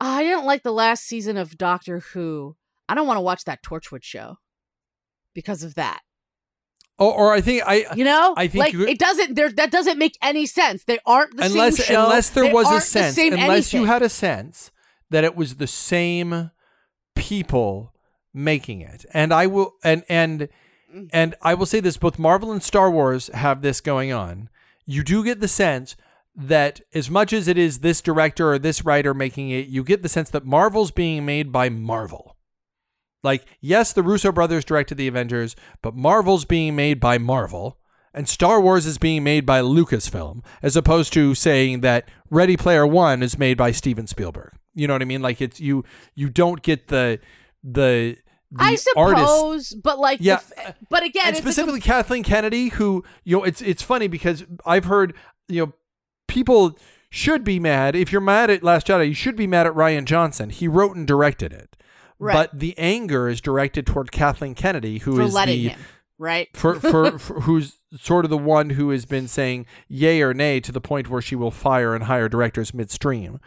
I 0.00 0.22
didn't 0.22 0.46
like 0.46 0.62
the 0.62 0.72
last 0.72 1.04
season 1.04 1.36
of 1.36 1.58
Doctor 1.58 2.00
Who. 2.12 2.56
I 2.88 2.94
don't 2.94 3.06
want 3.06 3.16
to 3.18 3.22
watch 3.22 3.44
that 3.44 3.62
Torchwood 3.62 4.04
show 4.04 4.36
because 5.34 5.62
of 5.62 5.74
that. 5.74 6.00
Or, 6.98 7.12
or 7.14 7.32
I 7.32 7.40
think 7.40 7.62
I 7.66 7.86
You 7.94 8.04
know, 8.04 8.34
I 8.36 8.48
think 8.48 8.64
like 8.64 8.72
you- 8.72 8.86
it 8.86 8.98
doesn't. 8.98 9.34
There, 9.36 9.50
that 9.52 9.70
doesn't 9.70 9.98
make 9.98 10.16
any 10.22 10.46
sense. 10.46 10.84
They 10.84 10.98
aren't 11.06 11.36
the 11.36 11.44
unless 11.44 11.76
same 11.76 11.86
show. 11.94 12.04
unless 12.04 12.30
there 12.30 12.44
They 12.44 12.52
was 12.52 12.66
a 12.70 12.80
sense 12.80 13.16
unless 13.18 13.72
you 13.72 13.84
had 13.84 14.02
a 14.02 14.08
sense 14.08 14.70
that 15.10 15.24
it 15.24 15.34
was 15.36 15.56
the 15.56 15.66
same 15.66 16.50
people 17.14 17.92
making 18.34 18.80
it 18.80 19.04
and 19.12 19.32
i 19.32 19.46
will 19.46 19.74
and 19.82 20.04
and 20.08 20.48
Mm. 20.94 21.10
and 21.12 21.34
i 21.42 21.52
will 21.52 21.66
say 21.66 21.80
this 21.80 21.98
both 21.98 22.18
marvel 22.18 22.50
and 22.50 22.62
star 22.62 22.90
wars 22.90 23.28
have 23.34 23.60
this 23.60 23.78
going 23.82 24.10
on 24.10 24.48
you 24.86 25.02
do 25.04 25.22
get 25.22 25.38
the 25.40 25.48
sense 25.48 25.96
that 26.34 26.80
as 26.94 27.10
much 27.10 27.30
as 27.34 27.46
it 27.46 27.58
is 27.58 27.80
this 27.80 28.00
director 28.00 28.52
or 28.54 28.58
this 28.58 28.86
writer 28.86 29.12
making 29.12 29.50
it 29.50 29.66
you 29.66 29.84
get 29.84 30.02
the 30.02 30.08
sense 30.08 30.30
that 30.30 30.46
marvel's 30.46 30.90
being 30.90 31.26
made 31.26 31.52
by 31.52 31.68
marvel 31.68 32.37
like 33.22 33.44
yes 33.60 33.92
the 33.92 34.02
russo 34.02 34.30
brothers 34.32 34.64
directed 34.64 34.96
the 34.96 35.08
avengers 35.08 35.56
but 35.82 35.94
marvel's 35.94 36.44
being 36.44 36.74
made 36.76 37.00
by 37.00 37.18
marvel 37.18 37.78
and 38.14 38.26
Star 38.28 38.60
Wars 38.60 38.86
is 38.86 38.96
being 38.98 39.22
made 39.22 39.44
by 39.44 39.60
Lucasfilm, 39.60 40.42
as 40.62 40.76
opposed 40.76 41.12
to 41.12 41.34
saying 41.34 41.82
that 41.82 42.08
Ready 42.30 42.56
Player 42.56 42.86
One 42.86 43.22
is 43.22 43.38
made 43.38 43.58
by 43.58 43.70
Steven 43.70 44.06
Spielberg. 44.06 44.54
You 44.74 44.88
know 44.88 44.94
what 44.94 45.02
I 45.02 45.04
mean? 45.04 45.20
Like 45.22 45.40
it's 45.42 45.60
you 45.60 45.84
you 46.16 46.30
don't 46.30 46.62
get 46.62 46.88
the 46.88 47.20
the 47.62 48.16
the 48.50 48.62
I 48.64 48.76
artist 48.96 49.26
suppose, 49.28 49.74
but 49.74 49.98
like, 49.98 50.18
Yeah, 50.22 50.40
if- 50.56 50.74
but 50.88 51.04
again, 51.04 51.26
and 51.26 51.36
it's 51.36 51.40
a 51.40 51.42
specifically 51.42 51.80
Kathleen 51.80 52.24
Kennedy, 52.24 52.68
who 52.70 53.04
you 53.24 53.36
know, 53.36 53.44
it's 53.44 53.60
it's 53.60 53.82
funny 53.82 54.08
because 54.08 54.42
I've 54.64 54.86
heard 54.86 55.14
you 55.46 55.66
know 55.66 55.72
people 56.26 56.76
should 57.10 57.44
be 57.44 57.60
mad. 57.60 57.94
If 57.94 58.10
you're 58.10 58.20
mad 58.22 58.48
at 58.50 58.62
Last 58.64 58.86
Jedi, 58.86 59.08
you 59.08 59.14
should 59.14 59.36
be 59.36 59.46
mad 59.46 59.66
at 59.66 59.74
Rian 59.74 60.06
Johnson. 60.06 60.50
He 60.50 60.66
wrote 60.66 60.96
and 60.96 61.06
directed 61.06 61.52
it, 61.52 61.76
Right. 62.18 62.34
but 62.34 62.58
the 62.58 62.74
anger 62.78 63.28
is 63.28 63.40
directed 63.40 63.86
toward 63.86 64.10
Kathleen 64.12 64.54
Kennedy, 64.54 64.98
who 64.98 65.16
for 65.16 65.22
is 65.22 65.34
letting 65.34 65.62
the 65.62 65.68
him, 65.70 65.80
right? 66.18 66.48
for, 66.54 66.80
for, 66.80 67.18
for 67.18 67.40
who's 67.42 67.76
sort 67.96 68.24
of 68.24 68.30
the 68.30 68.38
one 68.38 68.70
who 68.70 68.90
has 68.90 69.04
been 69.04 69.28
saying 69.28 69.66
yay 69.88 70.20
or 70.20 70.34
nay 70.34 70.60
to 70.60 70.72
the 70.72 70.80
point 70.80 71.08
where 71.08 71.22
she 71.22 71.36
will 71.36 71.50
fire 71.50 71.94
and 71.94 72.04
hire 72.04 72.28
directors 72.28 72.74
midstream. 72.74 73.40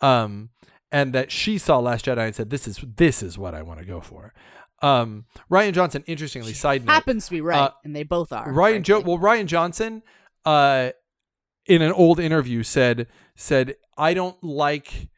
Um, 0.00 0.50
and 0.90 1.12
that 1.14 1.32
she 1.32 1.56
saw 1.58 1.78
Last 1.78 2.04
Jedi 2.04 2.26
and 2.26 2.34
said, 2.34 2.50
"This 2.50 2.68
is 2.68 2.84
this 2.96 3.22
is 3.22 3.38
what 3.38 3.54
I 3.54 3.62
want 3.62 3.80
to 3.80 3.86
go 3.86 4.00
for." 4.00 4.34
Um, 4.82 5.24
Rian 5.50 5.72
Johnson, 5.72 6.04
interestingly, 6.06 6.52
side 6.52 6.84
note, 6.84 6.92
Happens 6.92 7.26
to 7.26 7.30
be 7.30 7.40
right, 7.40 7.56
Uh, 7.58 7.70
and 7.84 7.94
they 7.96 8.02
both 8.02 8.32
are. 8.32 8.52
Ryan 8.52 8.82
jo- 8.82 9.00
well 9.00 9.18
Rian 9.18 9.46
Johnson 9.46 10.02
uh 10.44 10.90
in 11.66 11.80
an 11.82 11.92
old 11.92 12.18
interview 12.18 12.62
said 12.62 13.06
said 13.36 13.76
I 13.96 14.12
don't 14.12 14.42
like 14.42 15.08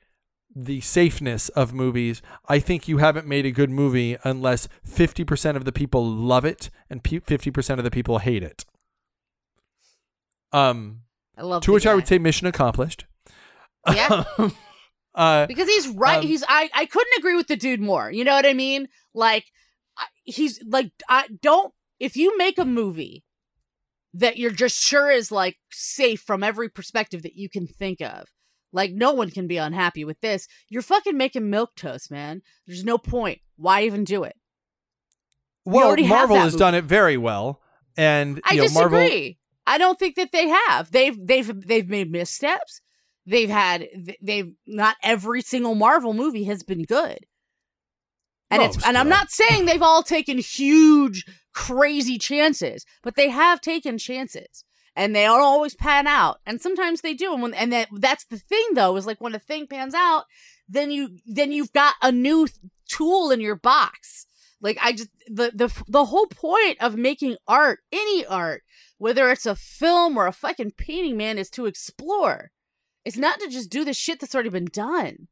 the 0.55 0.81
safeness 0.81 1.49
of 1.51 1.73
movies. 1.73 2.23
I 2.49 2.59
think 2.59 2.87
you 2.87 2.99
haven't 2.99 3.27
made 3.27 3.47
a 3.47 3.51
good 3.51 3.71
movie 3.71 4.17
unless 4.25 4.69
50% 4.87 5.57
of 5.57 5.65
the 5.65 5.73
people 5.73 6.07
love 6.07 6.45
it 6.45 6.71
and 6.89 7.03
50% 7.03 7.79
of 7.79 7.85
the 7.85 7.91
people 7.91 8.19
hate 8.19 8.43
it. 8.43 8.65
Um 10.53 11.01
I 11.37 11.43
love 11.43 11.63
to 11.65 11.73
which 11.73 11.87
I 11.87 11.95
would 11.95 12.07
say 12.07 12.19
mission 12.19 12.47
accomplished. 12.47 13.07
Yeah. 13.93 14.25
uh 15.15 15.47
because 15.47 15.69
he's 15.69 15.89
right. 15.89 16.19
Um, 16.19 16.27
he's 16.27 16.45
I 16.49 16.71
I 16.73 16.87
couldn't 16.87 17.19
agree 17.19 17.35
with 17.35 17.49
the 17.49 17.57
dude 17.57 17.81
more. 17.81 18.11
You 18.11 18.25
know 18.25 18.35
what 18.35 18.47
I 18.47 18.53
mean? 18.53 18.89
Like 19.15 19.47
he's 20.23 20.63
like 20.65 20.93
I 21.09 21.27
don't 21.43 21.75
if 21.99 22.17
you 22.17 22.39
make 22.39 22.59
a 22.59 22.65
movie 22.65 23.25
that 24.15 24.37
you're 24.37 24.53
just 24.53 24.81
sure 24.81 25.11
is 25.11 25.33
like 25.33 25.57
safe 25.73 26.21
from 26.21 26.45
every 26.45 26.69
perspective 26.69 27.23
that 27.23 27.35
you 27.35 27.49
can 27.49 27.67
think 27.67 28.01
of. 28.01 28.29
Like 28.75 28.93
no 28.93 29.13
one 29.13 29.31
can 29.31 29.47
be 29.47 29.57
unhappy 29.57 30.05
with 30.05 30.21
this. 30.21 30.49
You're 30.69 30.83
fucking 30.83 31.17
making 31.17 31.49
milk 31.49 31.77
toast, 31.77 32.11
man. 32.11 32.43
There's 32.67 32.85
no 32.85 32.99
point. 32.99 33.41
Why 33.57 33.85
even 33.85 34.05
do 34.05 34.25
it? 34.25 34.37
well 35.65 35.97
have 35.97 36.09
Marvel 36.09 36.37
has 36.37 36.53
movie. 36.53 36.61
done 36.61 36.75
it 36.75 36.85
very 36.85 37.17
well 37.17 37.63
and 37.97 38.41
I 38.45 38.55
you 38.55 38.59
know, 38.59 38.63
disagree. 38.65 38.89
Marvel 38.99 39.35
I 39.67 39.79
don't 39.79 39.99
think 39.99 40.17
that 40.17 40.33
they 40.33 40.49
have. 40.49 40.91
They've 40.91 41.17
they've 41.27 41.67
they've 41.67 41.89
made 41.89 42.11
missteps. 42.11 42.83
They've 43.27 43.49
had 43.49 43.87
they've 44.21 44.53
not 44.67 44.97
every 45.03 45.41
single 45.41 45.75
Marvel 45.75 46.13
movie 46.13 46.45
has 46.45 46.63
been 46.63 46.83
good. 46.83 47.21
And 48.51 48.63
it's 48.63 48.77
Most, 48.77 48.87
and 48.87 48.99
I'm 48.99 49.09
not 49.09 49.31
saying 49.31 49.65
they've 49.65 49.81
all 49.81 50.03
taken 50.03 50.37
huge 50.39 51.25
crazy 51.55 52.19
chances, 52.19 52.85
but 53.03 53.17
they 53.17 53.31
have 53.31 53.61
taken 53.61 53.97
chances. 53.97 54.65
And 54.97 55.15
they 55.15 55.25
don't 55.25 55.41
always 55.41 55.75
pan 55.75 56.07
out. 56.07 56.41
And 56.47 56.61
sometimes 56.61 57.01
they 57.01 57.15
do. 57.15 57.33
And 57.33 57.43
when 57.43 57.55
and 57.55 57.73
that 57.73 57.89
that's 57.93 58.25
the 58.27 58.39
thing 58.39 58.65
though, 58.75 58.97
is 58.97 59.07
like 59.07 59.21
when 59.21 59.35
a 59.35 59.41
thing 59.41 59.67
pans 59.67 59.95
out, 59.95 60.25
then 60.69 60.91
you 60.91 61.19
then 61.27 61.53
you've 61.53 61.73
got 61.73 61.95
a 62.03 62.13
new 62.13 62.47
th- 62.47 62.59
tool 62.89 63.31
in 63.31 63.41
your 63.41 63.57
box. 63.57 64.27
Like 64.61 64.79
I 64.83 64.93
just 64.93 65.11
the 65.27 65.51
the 65.55 65.85
the 65.89 66.07
whole 66.07 66.27
point 66.27 66.79
of 66.81 66.97
making 66.97 67.37
art, 67.49 67.81
any 67.93 68.25
art, 68.27 68.63
whether 68.99 69.31
it's 69.31 69.47
a 69.47 69.57
film 69.57 70.17
or 70.17 70.27
a 70.27 70.33
fucking 70.33 70.73
painting, 70.79 71.17
man, 71.17 71.39
is 71.39 71.51
to 71.51 71.67
explore. 71.67 72.51
It's 73.05 73.19
not 73.19 73.41
to 73.41 73.49
just 73.49 73.71
do 73.71 73.85
the 73.85 73.93
shit 73.93 74.21
that's 74.21 74.35
already 74.35 74.49
been 74.49 74.65
done. 74.67 75.29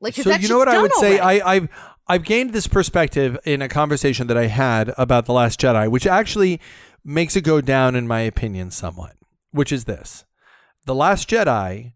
Like, 0.00 0.14
so 0.14 0.30
you 0.30 0.48
know 0.48 0.58
what 0.58 0.68
I 0.68 0.80
would 0.80 0.90
done 0.92 1.00
say? 1.00 1.18
I, 1.18 1.54
I've 1.54 1.68
I've 2.06 2.24
gained 2.24 2.52
this 2.52 2.66
perspective 2.66 3.38
in 3.44 3.60
a 3.62 3.68
conversation 3.68 4.26
that 4.28 4.36
I 4.36 4.46
had 4.46 4.92
about 4.96 5.26
the 5.26 5.32
Last 5.32 5.60
Jedi, 5.60 5.88
which 5.88 6.06
actually 6.06 6.60
makes 7.04 7.36
it 7.36 7.42
go 7.42 7.60
down 7.60 7.94
in 7.94 8.06
my 8.06 8.20
opinion 8.20 8.70
somewhat. 8.70 9.16
Which 9.52 9.72
is 9.72 9.84
this: 9.84 10.24
the 10.86 10.94
Last 10.94 11.28
Jedi. 11.28 11.92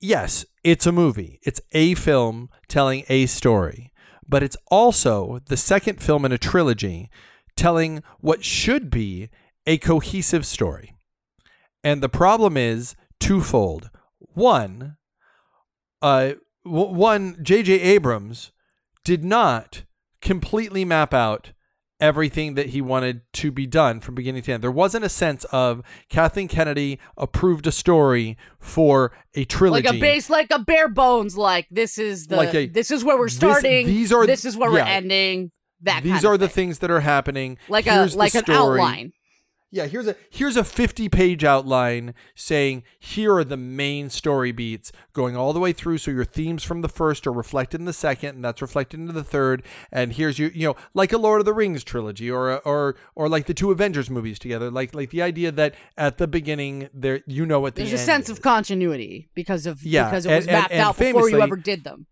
Yes, 0.00 0.44
it's 0.62 0.86
a 0.86 0.92
movie. 0.92 1.40
It's 1.44 1.62
a 1.72 1.94
film 1.94 2.50
telling 2.68 3.04
a 3.08 3.24
story, 3.24 3.90
but 4.28 4.42
it's 4.42 4.56
also 4.70 5.40
the 5.46 5.56
second 5.56 6.02
film 6.02 6.26
in 6.26 6.32
a 6.32 6.38
trilogy 6.38 7.08
telling 7.56 8.02
what 8.20 8.44
should 8.44 8.90
be 8.90 9.30
a 9.66 9.78
cohesive 9.78 10.44
story. 10.44 10.94
And 11.82 12.02
the 12.02 12.08
problem 12.10 12.56
is 12.56 12.96
twofold. 13.18 13.88
One, 14.18 14.96
uh, 16.02 16.32
w- 16.64 16.92
one, 16.92 17.38
J.J. 17.42 17.80
Abrams 17.80 18.52
did 19.04 19.24
not 19.24 19.84
completely 20.20 20.84
map 20.84 21.14
out 21.14 21.52
everything 22.04 22.54
that 22.54 22.66
he 22.70 22.80
wanted 22.82 23.22
to 23.32 23.50
be 23.50 23.66
done 23.66 23.98
from 24.00 24.14
beginning 24.14 24.42
to 24.42 24.52
end. 24.52 24.62
There 24.62 24.70
wasn't 24.70 25.04
a 25.04 25.08
sense 25.08 25.44
of 25.52 25.82
Kathleen 26.08 26.48
Kennedy 26.48 26.98
approved 27.16 27.66
a 27.66 27.72
story 27.72 28.36
for 28.60 29.12
a 29.34 29.44
trilogy. 29.44 29.86
like 29.88 29.96
a 29.96 29.98
base, 30.00 30.28
like 30.30 30.50
a 30.50 30.58
bare 30.58 30.88
bones. 30.88 31.36
Like 31.36 31.66
this 31.70 31.98
is 31.98 32.26
the 32.26 32.36
Like 32.36 32.54
a- 32.54 32.66
this 32.66 32.90
is 32.90 33.02
where 33.04 33.16
we're 33.16 33.26
this- 33.26 33.36
starting. 33.36 33.86
these 33.86 34.12
are- 34.12 34.26
this 34.26 34.44
is 34.44 34.56
where 34.56 34.70
we're 34.70 34.78
ending. 34.80 35.50
That 35.82 36.02
These 36.02 36.24
are 36.24 36.38
the 36.38 36.48
thing. 36.48 36.68
things 36.68 36.78
that 36.78 36.90
are 36.90 37.00
happening. 37.00 37.58
like 37.68 37.84
Here's 37.84 38.14
a 38.14 38.18
like 38.18 38.34
an 38.34 38.44
outline. 38.48 39.12
Yeah, 39.70 39.86
here's 39.86 40.06
a 40.06 40.14
here's 40.30 40.56
a 40.56 40.62
50 40.62 41.08
page 41.08 41.42
outline 41.42 42.14
saying 42.36 42.84
here 43.00 43.34
are 43.34 43.42
the 43.42 43.56
main 43.56 44.08
story 44.08 44.52
beats 44.52 44.92
going 45.12 45.36
all 45.36 45.52
the 45.52 45.58
way 45.58 45.72
through 45.72 45.98
so 45.98 46.12
your 46.12 46.24
themes 46.24 46.62
from 46.62 46.80
the 46.80 46.88
first 46.88 47.26
are 47.26 47.32
reflected 47.32 47.80
in 47.80 47.84
the 47.84 47.92
second 47.92 48.36
and 48.36 48.44
that's 48.44 48.62
reflected 48.62 49.00
into 49.00 49.12
the 49.12 49.24
third 49.24 49.64
and 49.90 50.12
here's 50.12 50.38
your 50.38 50.50
you 50.50 50.68
know 50.68 50.76
like 50.94 51.12
a 51.12 51.18
Lord 51.18 51.40
of 51.40 51.44
the 51.44 51.52
Rings 51.52 51.82
trilogy 51.82 52.30
or 52.30 52.52
a, 52.52 52.56
or 52.58 52.94
or 53.16 53.28
like 53.28 53.46
the 53.46 53.54
two 53.54 53.72
Avengers 53.72 54.08
movies 54.08 54.38
together 54.38 54.70
like 54.70 54.94
like 54.94 55.10
the 55.10 55.22
idea 55.22 55.50
that 55.50 55.74
at 55.98 56.18
the 56.18 56.28
beginning 56.28 56.88
there 56.94 57.22
you 57.26 57.44
know 57.44 57.58
what 57.58 57.74
the 57.74 57.82
There's 57.82 57.94
a 57.94 57.98
sense 57.98 58.26
is. 58.26 58.36
of 58.36 58.42
continuity 58.42 59.28
because 59.34 59.66
of 59.66 59.82
Yeah, 59.82 60.04
because 60.04 60.24
it 60.26 60.34
was 60.36 60.46
and- 60.46 60.52
mapped 60.56 60.70
and 60.72 60.80
out 60.82 60.96
before 60.96 61.28
you 61.28 61.40
ever 61.40 61.56
did 61.56 61.82
them. 61.82 62.06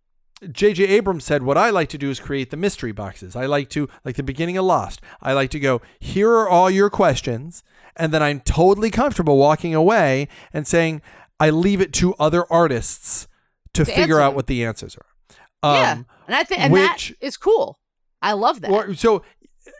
J.J. 0.51 0.85
Abrams 0.85 1.25
said, 1.25 1.43
"What 1.43 1.57
I 1.57 1.71
like 1.71 1.89
to 1.91 1.99
do 1.99 2.11
is 2.11 2.19
create 2.19 2.51
the 2.51 2.57
mystery 2.57 2.93
boxes. 2.93 3.37
I 3.37 3.47
like 3.47 3.69
to, 3.71 3.89
like 4.05 4.17
the 4.17 4.23
beginning 4.23 4.57
of 4.57 4.65
Lost. 4.65 5.01
I 5.21 5.33
like 5.33 5.51
to 5.51 5.61
go. 5.61 5.81
Here 6.01 6.31
are 6.31 6.49
all 6.49 6.69
your 6.71 6.91
questions, 6.91 7.63
and 7.97 8.13
then 8.13 8.23
I'm 8.23 8.41
totally 8.41 8.91
comfortable 8.91 9.37
walking 9.37 9.75
away 9.75 10.27
and 10.53 10.67
saying 10.67 11.01
I 11.39 11.51
leave 11.51 11.81
it 11.81 11.93
to 11.95 12.15
other 12.15 12.45
artists 12.53 13.29
to, 13.75 13.85
To 13.85 13.93
figure 13.93 14.21
out 14.21 14.35
what 14.35 14.47
the 14.49 14.65
answers 14.65 14.97
are." 14.97 15.07
yeah, 15.75 15.93
Um, 15.93 16.07
and 16.27 16.35
I 16.35 16.43
think 16.45 16.61
and 16.61 16.73
which- 16.73 17.09
that 17.11 17.25
is 17.27 17.37
cool. 17.37 17.79
I 18.21 18.33
love 18.33 18.61
that. 18.63 18.71
or, 18.71 18.95
so, 18.95 19.23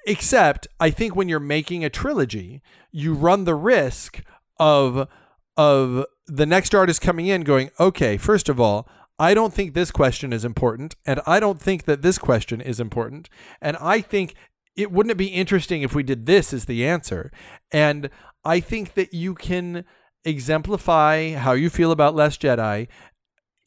except 0.07 0.67
I 0.81 0.91
think 0.91 1.15
when 1.17 1.29
you're 1.29 1.41
making 1.41 1.85
a 1.85 1.91
trilogy, 1.91 2.63
you 2.91 3.15
run 3.15 3.45
the 3.45 3.55
risk 3.55 4.23
of 4.59 5.09
of 5.57 6.07
the 6.27 6.47
next 6.47 6.75
artist 6.75 7.01
coming 7.03 7.27
in 7.27 7.43
going, 7.43 7.71
okay, 7.79 8.17
first 8.17 8.49
of 8.49 8.59
all, 8.61 8.89
I 9.19 9.35
don't 9.35 9.53
think 9.53 9.75
this 9.75 9.91
question 9.91 10.33
is 10.33 10.45
important, 10.45 10.97
and 11.07 11.21
I 11.27 11.39
don't 11.41 11.61
think 11.61 11.85
that 11.85 12.03
this 12.03 12.19
question 12.19 12.61
is 12.61 12.81
important, 12.81 13.29
and 13.61 13.77
I 13.81 14.01
think 14.01 14.35
it 14.75 14.91
wouldn't 14.91 15.13
it 15.13 15.19
be 15.19 15.27
interesting 15.27 15.83
if 15.83 15.95
we 15.95 16.03
did 16.03 16.27
this 16.27 16.53
as 16.53 16.65
the 16.65 16.87
answer, 16.87 17.31
and 17.71 18.11
I 18.45 18.61
think 18.61 18.95
that 18.95 19.15
you 19.15 19.35
can 19.35 19.85
exemplify 20.25 21.35
how 21.35 21.53
you 21.53 21.71
feel 21.71 21.93
about 21.93 22.15
Last 22.15 22.43
Jedi 22.43 22.89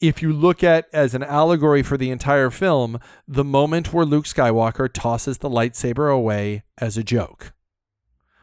if 0.00 0.20
you 0.20 0.32
look 0.32 0.62
at 0.62 0.86
as 0.92 1.14
an 1.14 1.22
allegory 1.22 1.82
for 1.82 1.96
the 1.96 2.10
entire 2.10 2.50
film 2.50 2.98
the 3.26 3.44
moment 3.44 3.92
where 3.92 4.04
Luke 4.04 4.26
Skywalker 4.26 4.92
tosses 4.92 5.38
the 5.38 5.48
lightsaber 5.48 6.12
away 6.12 6.64
as 6.78 6.98
a 6.98 7.04
joke. 7.04 7.52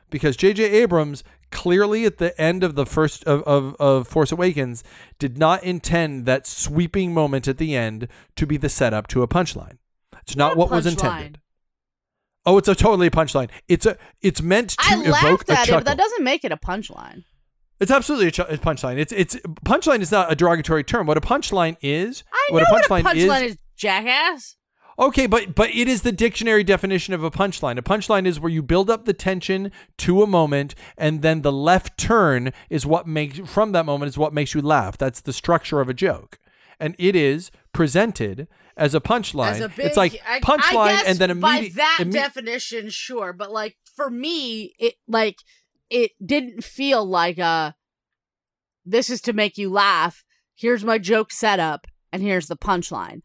Because 0.09 0.35
J.J. 0.35 0.63
Abrams 0.63 1.23
clearly 1.53 2.05
at 2.05 2.17
the 2.17 2.39
end 2.41 2.63
of 2.63 2.75
the 2.75 2.85
first 2.85 3.23
of, 3.23 3.41
of, 3.43 3.75
of 3.79 4.07
Force 4.07 4.31
Awakens 4.33 4.83
did 5.19 5.37
not 5.37 5.63
intend 5.63 6.25
that 6.25 6.45
sweeping 6.45 7.13
moment 7.13 7.47
at 7.47 7.57
the 7.57 7.75
end 7.75 8.09
to 8.35 8.45
be 8.45 8.57
the 8.57 8.67
setup 8.69 9.07
to 9.07 9.21
a 9.23 9.27
punchline. 9.27 9.77
It's 10.23 10.35
not, 10.35 10.49
Not 10.49 10.57
what 10.57 10.71
was 10.71 10.85
punchline. 10.85 10.91
intended. 10.91 11.39
Oh, 12.45 12.57
it's 12.57 12.67
a 12.67 12.75
totally 12.75 13.09
punchline. 13.09 13.49
It's 13.69 13.85
a 13.85 13.97
it's 14.21 14.41
meant 14.41 14.71
to 14.71 14.77
I 14.81 14.99
evoke 15.01 15.13
laughed 15.13 15.49
a 15.49 15.53
at 15.53 15.59
it, 15.63 15.65
chuckle. 15.69 15.79
but 15.79 15.85
that 15.85 15.97
doesn't 15.97 16.23
make 16.23 16.43
it 16.43 16.51
a 16.51 16.57
punchline. 16.57 17.23
It's 17.79 17.91
absolutely 17.91 18.27
a, 18.27 18.31
ch- 18.31 18.61
punchline. 18.61 18.97
It's 18.97 19.13
it's 19.13 19.35
punchline 19.65 20.01
is 20.01 20.11
not 20.11 20.31
a 20.31 20.35
derogatory 20.35 20.83
term. 20.83 21.07
What 21.07 21.17
a 21.17 21.21
punchline 21.21 21.77
is, 21.81 22.23
I 22.33 22.47
what 22.51 22.59
know 22.59 22.65
a 22.69 22.71
what 22.73 22.85
a 22.85 22.89
punchline 22.89 23.03
punchline 23.03 23.45
is, 23.45 23.51
is, 23.53 23.57
jackass. 23.77 24.55
Okay, 24.99 25.25
but 25.25 25.55
but 25.55 25.69
it 25.71 25.87
is 25.87 26.03
the 26.03 26.11
dictionary 26.11 26.63
definition 26.63 27.13
of 27.13 27.23
a 27.23 27.31
punchline. 27.31 27.77
A 27.77 27.81
punchline 27.81 28.25
is 28.25 28.39
where 28.39 28.51
you 28.51 28.61
build 28.61 28.89
up 28.89 29.05
the 29.05 29.13
tension 29.13 29.71
to 29.97 30.21
a 30.21 30.27
moment, 30.27 30.75
and 30.97 31.21
then 31.21 31.41
the 31.41 31.51
left 31.51 31.97
turn 31.97 32.53
is 32.69 32.85
what 32.85 33.07
makes 33.07 33.39
from 33.39 33.71
that 33.71 33.85
moment 33.85 34.09
is 34.09 34.17
what 34.17 34.33
makes 34.33 34.53
you 34.53 34.61
laugh. 34.61 34.97
That's 34.97 35.21
the 35.21 35.33
structure 35.33 35.81
of 35.81 35.89
a 35.89 35.93
joke, 35.93 36.37
and 36.79 36.95
it 36.99 37.15
is 37.15 37.49
presented 37.73 38.47
as 38.77 38.93
a 38.93 39.01
punchline. 39.01 39.51
As 39.51 39.61
a 39.61 39.69
big, 39.69 39.87
it's 39.87 39.97
like 39.97 40.13
punchline, 40.43 41.01
and 41.05 41.17
then 41.17 41.39
by 41.39 41.71
that 41.75 42.05
definition, 42.11 42.89
sure. 42.89 43.33
But 43.33 43.51
like 43.51 43.77
for 43.95 44.09
me, 44.09 44.73
it 44.79 44.95
like 45.07 45.37
it 45.89 46.11
didn't 46.23 46.63
feel 46.63 47.03
like 47.05 47.39
a. 47.39 47.75
This 48.85 49.09
is 49.09 49.21
to 49.21 49.33
make 49.33 49.57
you 49.57 49.71
laugh. 49.71 50.23
Here's 50.55 50.83
my 50.83 50.97
joke 50.97 51.31
setup, 51.31 51.87
and 52.11 52.21
here's 52.21 52.47
the 52.47 52.57
punchline. 52.57 53.21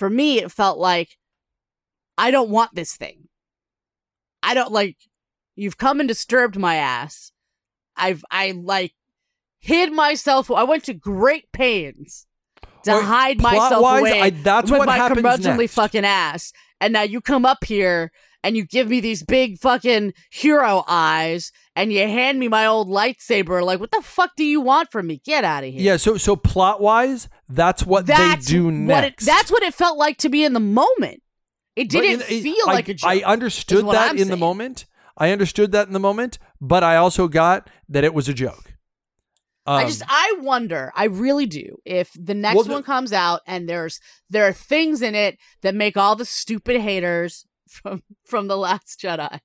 For 0.00 0.08
me, 0.08 0.38
it 0.38 0.50
felt 0.50 0.78
like 0.78 1.18
I 2.16 2.30
don't 2.30 2.48
want 2.48 2.74
this 2.74 2.96
thing. 2.96 3.28
I 4.42 4.54
don't 4.54 4.72
like. 4.72 4.96
You've 5.56 5.76
come 5.76 6.00
and 6.00 6.08
disturbed 6.08 6.56
my 6.58 6.76
ass. 6.76 7.32
I've 7.98 8.24
I 8.30 8.52
like 8.52 8.94
hid 9.58 9.92
myself. 9.92 10.50
I 10.50 10.62
went 10.62 10.84
to 10.84 10.94
great 10.94 11.52
pains 11.52 12.26
to 12.84 12.94
Or 12.94 13.02
hide 13.02 13.42
myself 13.42 13.98
away 14.00 14.22
I- 14.22 14.30
that's 14.30 14.70
with 14.70 14.78
what 14.78 14.86
my 14.86 14.96
happens 14.96 15.20
curmudgeonly 15.20 15.58
next. 15.58 15.74
fucking 15.74 16.06
ass. 16.06 16.54
And 16.80 16.94
now 16.94 17.02
you 17.02 17.20
come 17.20 17.44
up 17.44 17.64
here 17.64 18.10
and 18.42 18.56
you 18.56 18.64
give 18.64 18.88
me 18.88 19.00
these 19.00 19.22
big 19.22 19.58
fucking 19.58 20.12
hero 20.30 20.84
eyes 20.88 21.52
and 21.76 21.92
you 21.92 22.00
hand 22.00 22.38
me 22.38 22.48
my 22.48 22.66
old 22.66 22.88
lightsaber. 22.88 23.62
Like, 23.64 23.80
what 23.80 23.90
the 23.90 24.02
fuck 24.02 24.30
do 24.36 24.44
you 24.44 24.60
want 24.60 24.90
from 24.90 25.06
me? 25.06 25.20
Get 25.24 25.44
out 25.44 25.64
of 25.64 25.72
here. 25.72 25.80
yeah. 25.82 25.96
So 25.96 26.16
so 26.16 26.36
plot 26.36 26.80
wise, 26.80 27.28
that's 27.48 27.84
what 27.84 28.06
that's 28.06 28.46
they 28.46 28.52
do 28.52 28.64
what 28.66 28.72
next. 28.74 29.22
it, 29.24 29.26
that's 29.26 29.50
what 29.50 29.62
it 29.62 29.74
felt 29.74 29.98
like 29.98 30.18
to 30.18 30.28
be 30.28 30.44
in 30.44 30.52
the 30.52 30.60
moment. 30.60 31.22
It 31.76 31.88
didn't 31.88 32.22
it- 32.30 32.42
feel 32.42 32.64
I, 32.66 32.72
like 32.72 32.88
a 32.88 32.94
joke. 32.94 33.08
I 33.10 33.22
understood 33.22 33.86
that 33.86 34.10
I'm 34.10 34.18
in 34.18 34.28
the 34.28 34.36
moment. 34.36 34.86
I 35.16 35.32
understood 35.32 35.72
that 35.72 35.86
in 35.86 35.92
the 35.92 36.00
moment, 36.00 36.38
but 36.60 36.82
I 36.82 36.96
also 36.96 37.28
got 37.28 37.68
that 37.88 38.04
it 38.04 38.14
was 38.14 38.28
a 38.28 38.34
joke. 38.34 38.74
I 39.66 39.82
Um, 39.82 39.88
just 39.88 40.02
I 40.08 40.36
wonder, 40.40 40.90
I 40.96 41.04
really 41.04 41.44
do, 41.46 41.76
if 41.84 42.10
the 42.18 42.32
next 42.34 42.56
Well, 42.56 42.64
one 42.64 42.82
comes 42.82 43.12
out 43.12 43.42
and 43.46 43.68
there's 43.68 44.00
there 44.30 44.44
are 44.48 44.52
things 44.54 45.02
in 45.02 45.14
it 45.14 45.36
that 45.60 45.74
make 45.74 45.96
all 45.98 46.16
the 46.16 46.24
stupid 46.24 46.80
haters 46.80 47.44
from 47.70 48.02
from 48.24 48.48
the 48.48 48.56
Last 48.56 49.00
Jedi. 49.00 49.40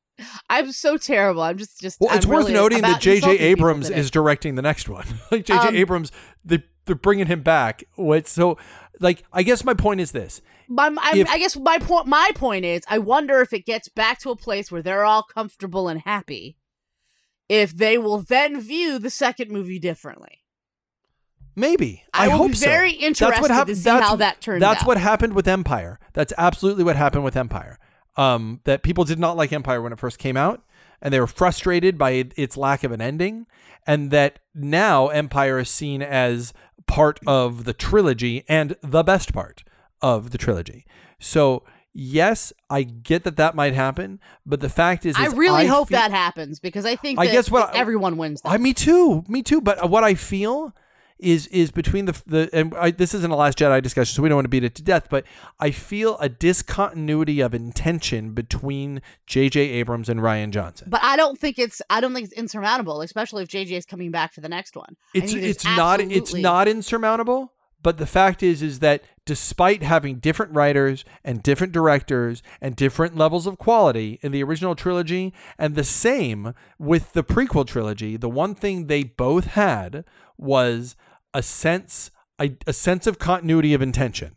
I'm 0.50 0.72
so 0.72 0.98
terrible. 0.98 1.42
I'm 1.42 1.58
just 1.58 1.80
just. 1.80 2.00
Well, 2.00 2.16
it's 2.16 2.26
I'm 2.26 2.32
worth 2.32 2.40
really 2.46 2.54
noting 2.54 2.82
that 2.82 3.02
J.J. 3.02 3.38
Abrams 3.38 3.90
is 3.90 4.10
directing 4.10 4.56
the 4.56 4.62
next 4.62 4.90
one. 4.90 5.06
like 5.32 5.46
J.J. 5.46 5.68
Um, 5.68 5.76
Abrams, 5.76 6.12
they 6.44 6.64
they're 6.86 6.96
bringing 6.96 7.28
him 7.28 7.42
back. 7.42 7.84
What 7.96 8.28
so? 8.28 8.58
Like, 9.02 9.24
I 9.34 9.44
guess 9.44 9.64
my 9.66 9.74
point 9.74 10.00
is 10.00 10.12
this: 10.12 10.42
My, 10.70 10.96
I, 11.02 11.18
if- 11.18 11.30
I 11.30 11.38
guess 11.38 11.58
my 11.58 11.80
point. 11.80 12.08
My 12.08 12.32
point 12.36 12.64
is, 12.66 12.82
I 12.88 12.98
wonder 13.00 13.42
if 13.42 13.52
it 13.54 13.66
gets 13.66 13.90
back 13.90 14.20
to 14.20 14.30
a 14.32 14.36
place 14.36 14.72
where 14.72 14.82
they're 14.82 15.06
all 15.06 15.24
comfortable 15.24 15.88
and 15.90 16.02
happy. 16.02 16.58
If 17.50 17.76
they 17.78 17.98
will 17.98 18.20
then 18.22 18.60
view 18.60 18.98
the 18.98 19.10
second 19.12 19.52
movie 19.52 19.78
differently, 19.80 20.44
maybe 21.56 22.04
I, 22.14 22.26
I, 22.28 22.30
hope 22.30 22.52
be 22.52 22.56
so. 22.56 22.66
very 22.68 22.92
interested 22.94 23.52
hap- 23.52 23.68
to 23.68 23.76
see 23.76 23.84
that's- 23.84 24.08
how 24.10 24.16
that 24.16 24.42
turns 24.42 24.62
That's 24.62 24.82
out. 24.82 24.88
what 24.88 24.98
happened 24.98 25.34
with 25.34 25.48
Empire. 25.48 26.00
That's 26.14 26.34
absolutely 26.38 26.84
what 26.84 26.96
happened 26.96 27.24
with 27.24 27.36
Empire. 27.36 27.78
Um, 28.18 28.62
that 28.64 28.82
people 28.84 29.04
did 29.04 29.20
not 29.20 29.36
like 29.36 29.52
Empire 29.52 29.82
when 29.82 29.92
it 29.92 30.00
first 30.00 30.20
came 30.20 30.38
out, 30.38 30.64
and 31.02 31.14
they 31.14 31.20
were 31.20 31.28
frustrated 31.28 31.98
by 31.98 32.12
its 32.38 32.56
lack 32.56 32.84
of 32.84 32.92
an 32.92 33.02
ending, 33.02 33.46
and 33.86 34.10
that 34.12 34.40
now 34.54 35.08
Empire 35.10 35.60
is 35.60 35.70
seen 35.70 36.02
as 36.02 36.54
part 36.88 37.20
of 37.28 37.66
the 37.66 37.74
trilogy 37.74 38.44
and 38.48 38.76
the 38.82 39.04
best 39.04 39.34
part 39.34 39.64
of 40.02 40.32
the 40.32 40.38
trilogy. 40.38 40.86
So 41.20 41.64
yes, 41.94 42.54
I 42.70 42.84
get 42.84 43.24
that 43.24 43.36
that 43.38 43.56
might 43.56 43.74
happen, 43.74 44.20
but 44.46 44.60
the 44.62 44.70
fact 44.70 45.06
is, 45.06 45.16
I 45.18 45.26
is 45.28 45.34
really 45.34 45.66
hope 45.68 45.90
feel- 45.90 45.98
that 46.00 46.12
happens 46.12 46.60
because 46.60 46.86
I 46.86 46.96
think 46.96 47.20
I 47.20 47.26
that 47.26 47.32
guess 47.34 47.50
what 47.52 47.74
I- 47.76 47.78
everyone 47.80 48.18
wins. 48.18 48.42
That. 48.42 48.50
I 48.52 48.58
me 48.58 48.74
too, 48.74 49.24
me 49.28 49.42
too. 49.44 49.60
But 49.62 49.90
what 49.90 50.04
I 50.04 50.14
feel 50.16 50.74
is 51.20 51.48
is 51.48 51.72
between 51.72 52.06
the 52.06 52.22
the 52.26 52.50
and 52.54 52.74
I, 52.76 52.92
this 52.92 53.14
isn't 53.14 53.32
a 53.32 53.36
Last 53.36 53.58
Jedi 53.58 53.82
discussion, 53.82 54.16
so 54.16 54.22
we 54.22 54.30
don't 54.30 54.38
want 54.38 54.46
to 54.46 54.50
beat 54.50 54.64
it 54.64 54.76
to 54.76 54.84
death. 54.84 55.08
But 55.10 55.26
I 55.60 55.72
feel 55.72 56.18
a 56.20 56.30
discontinuity 56.30 57.40
of 57.42 57.54
intention 57.54 58.34
between 58.34 59.02
J.J. 59.26 59.60
Abrams 59.62 60.10
and 60.10 60.20
Rian 60.20 60.52
Johnson. 60.52 60.88
but 60.90 61.02
I 61.04 61.16
don't 61.16 61.40
think 61.40 61.58
it's 61.58 61.82
I 61.90 62.02
don't 62.02 62.14
think 62.14 62.26
it's 62.26 62.34
insurmountable, 62.38 63.02
especially 63.02 63.44
if 63.44 63.50
JJ 63.50 63.72
is 63.72 63.86
coming 63.86 64.12
back 64.12 64.34
for 64.34 64.42
the 64.42 64.50
next 64.50 64.76
one. 64.76 64.98
I 65.16 65.20
it's 65.20 65.34
it's 65.34 65.66
not 65.66 66.02
it's 66.02 66.34
not 66.34 66.68
insurmountable. 66.68 67.54
But 67.86 68.00
the 68.00 68.08
fact 68.08 68.42
is, 68.42 68.64
is 68.64 68.80
that 68.80 69.04
despite 69.26 69.84
having 69.84 70.16
different 70.16 70.56
writers 70.56 71.06
and 71.24 71.44
different 71.44 71.72
directors 71.72 72.42
and 72.60 72.76
different 72.76 73.16
levels 73.16 73.46
of 73.46 73.60
quality 73.60 74.18
in 74.24 74.32
the 74.32 74.42
original 74.42 74.74
trilogy, 74.74 75.36
and 75.60 75.76
the 75.76 75.84
same 75.84 76.56
with 76.80 77.14
the 77.14 77.24
prequel 77.24 77.64
trilogy, 77.64 78.18
the 78.18 78.28
one 78.28 78.56
thing 78.56 78.88
they 78.88 79.04
both 79.04 79.46
had 79.54 80.04
was 80.36 80.96
a 81.32 81.44
sense 81.44 82.10
a, 82.42 82.58
a 82.66 82.74
sense 82.74 83.06
of 83.06 83.20
continuity 83.20 83.76
of 83.76 83.84
intention. 83.84 84.36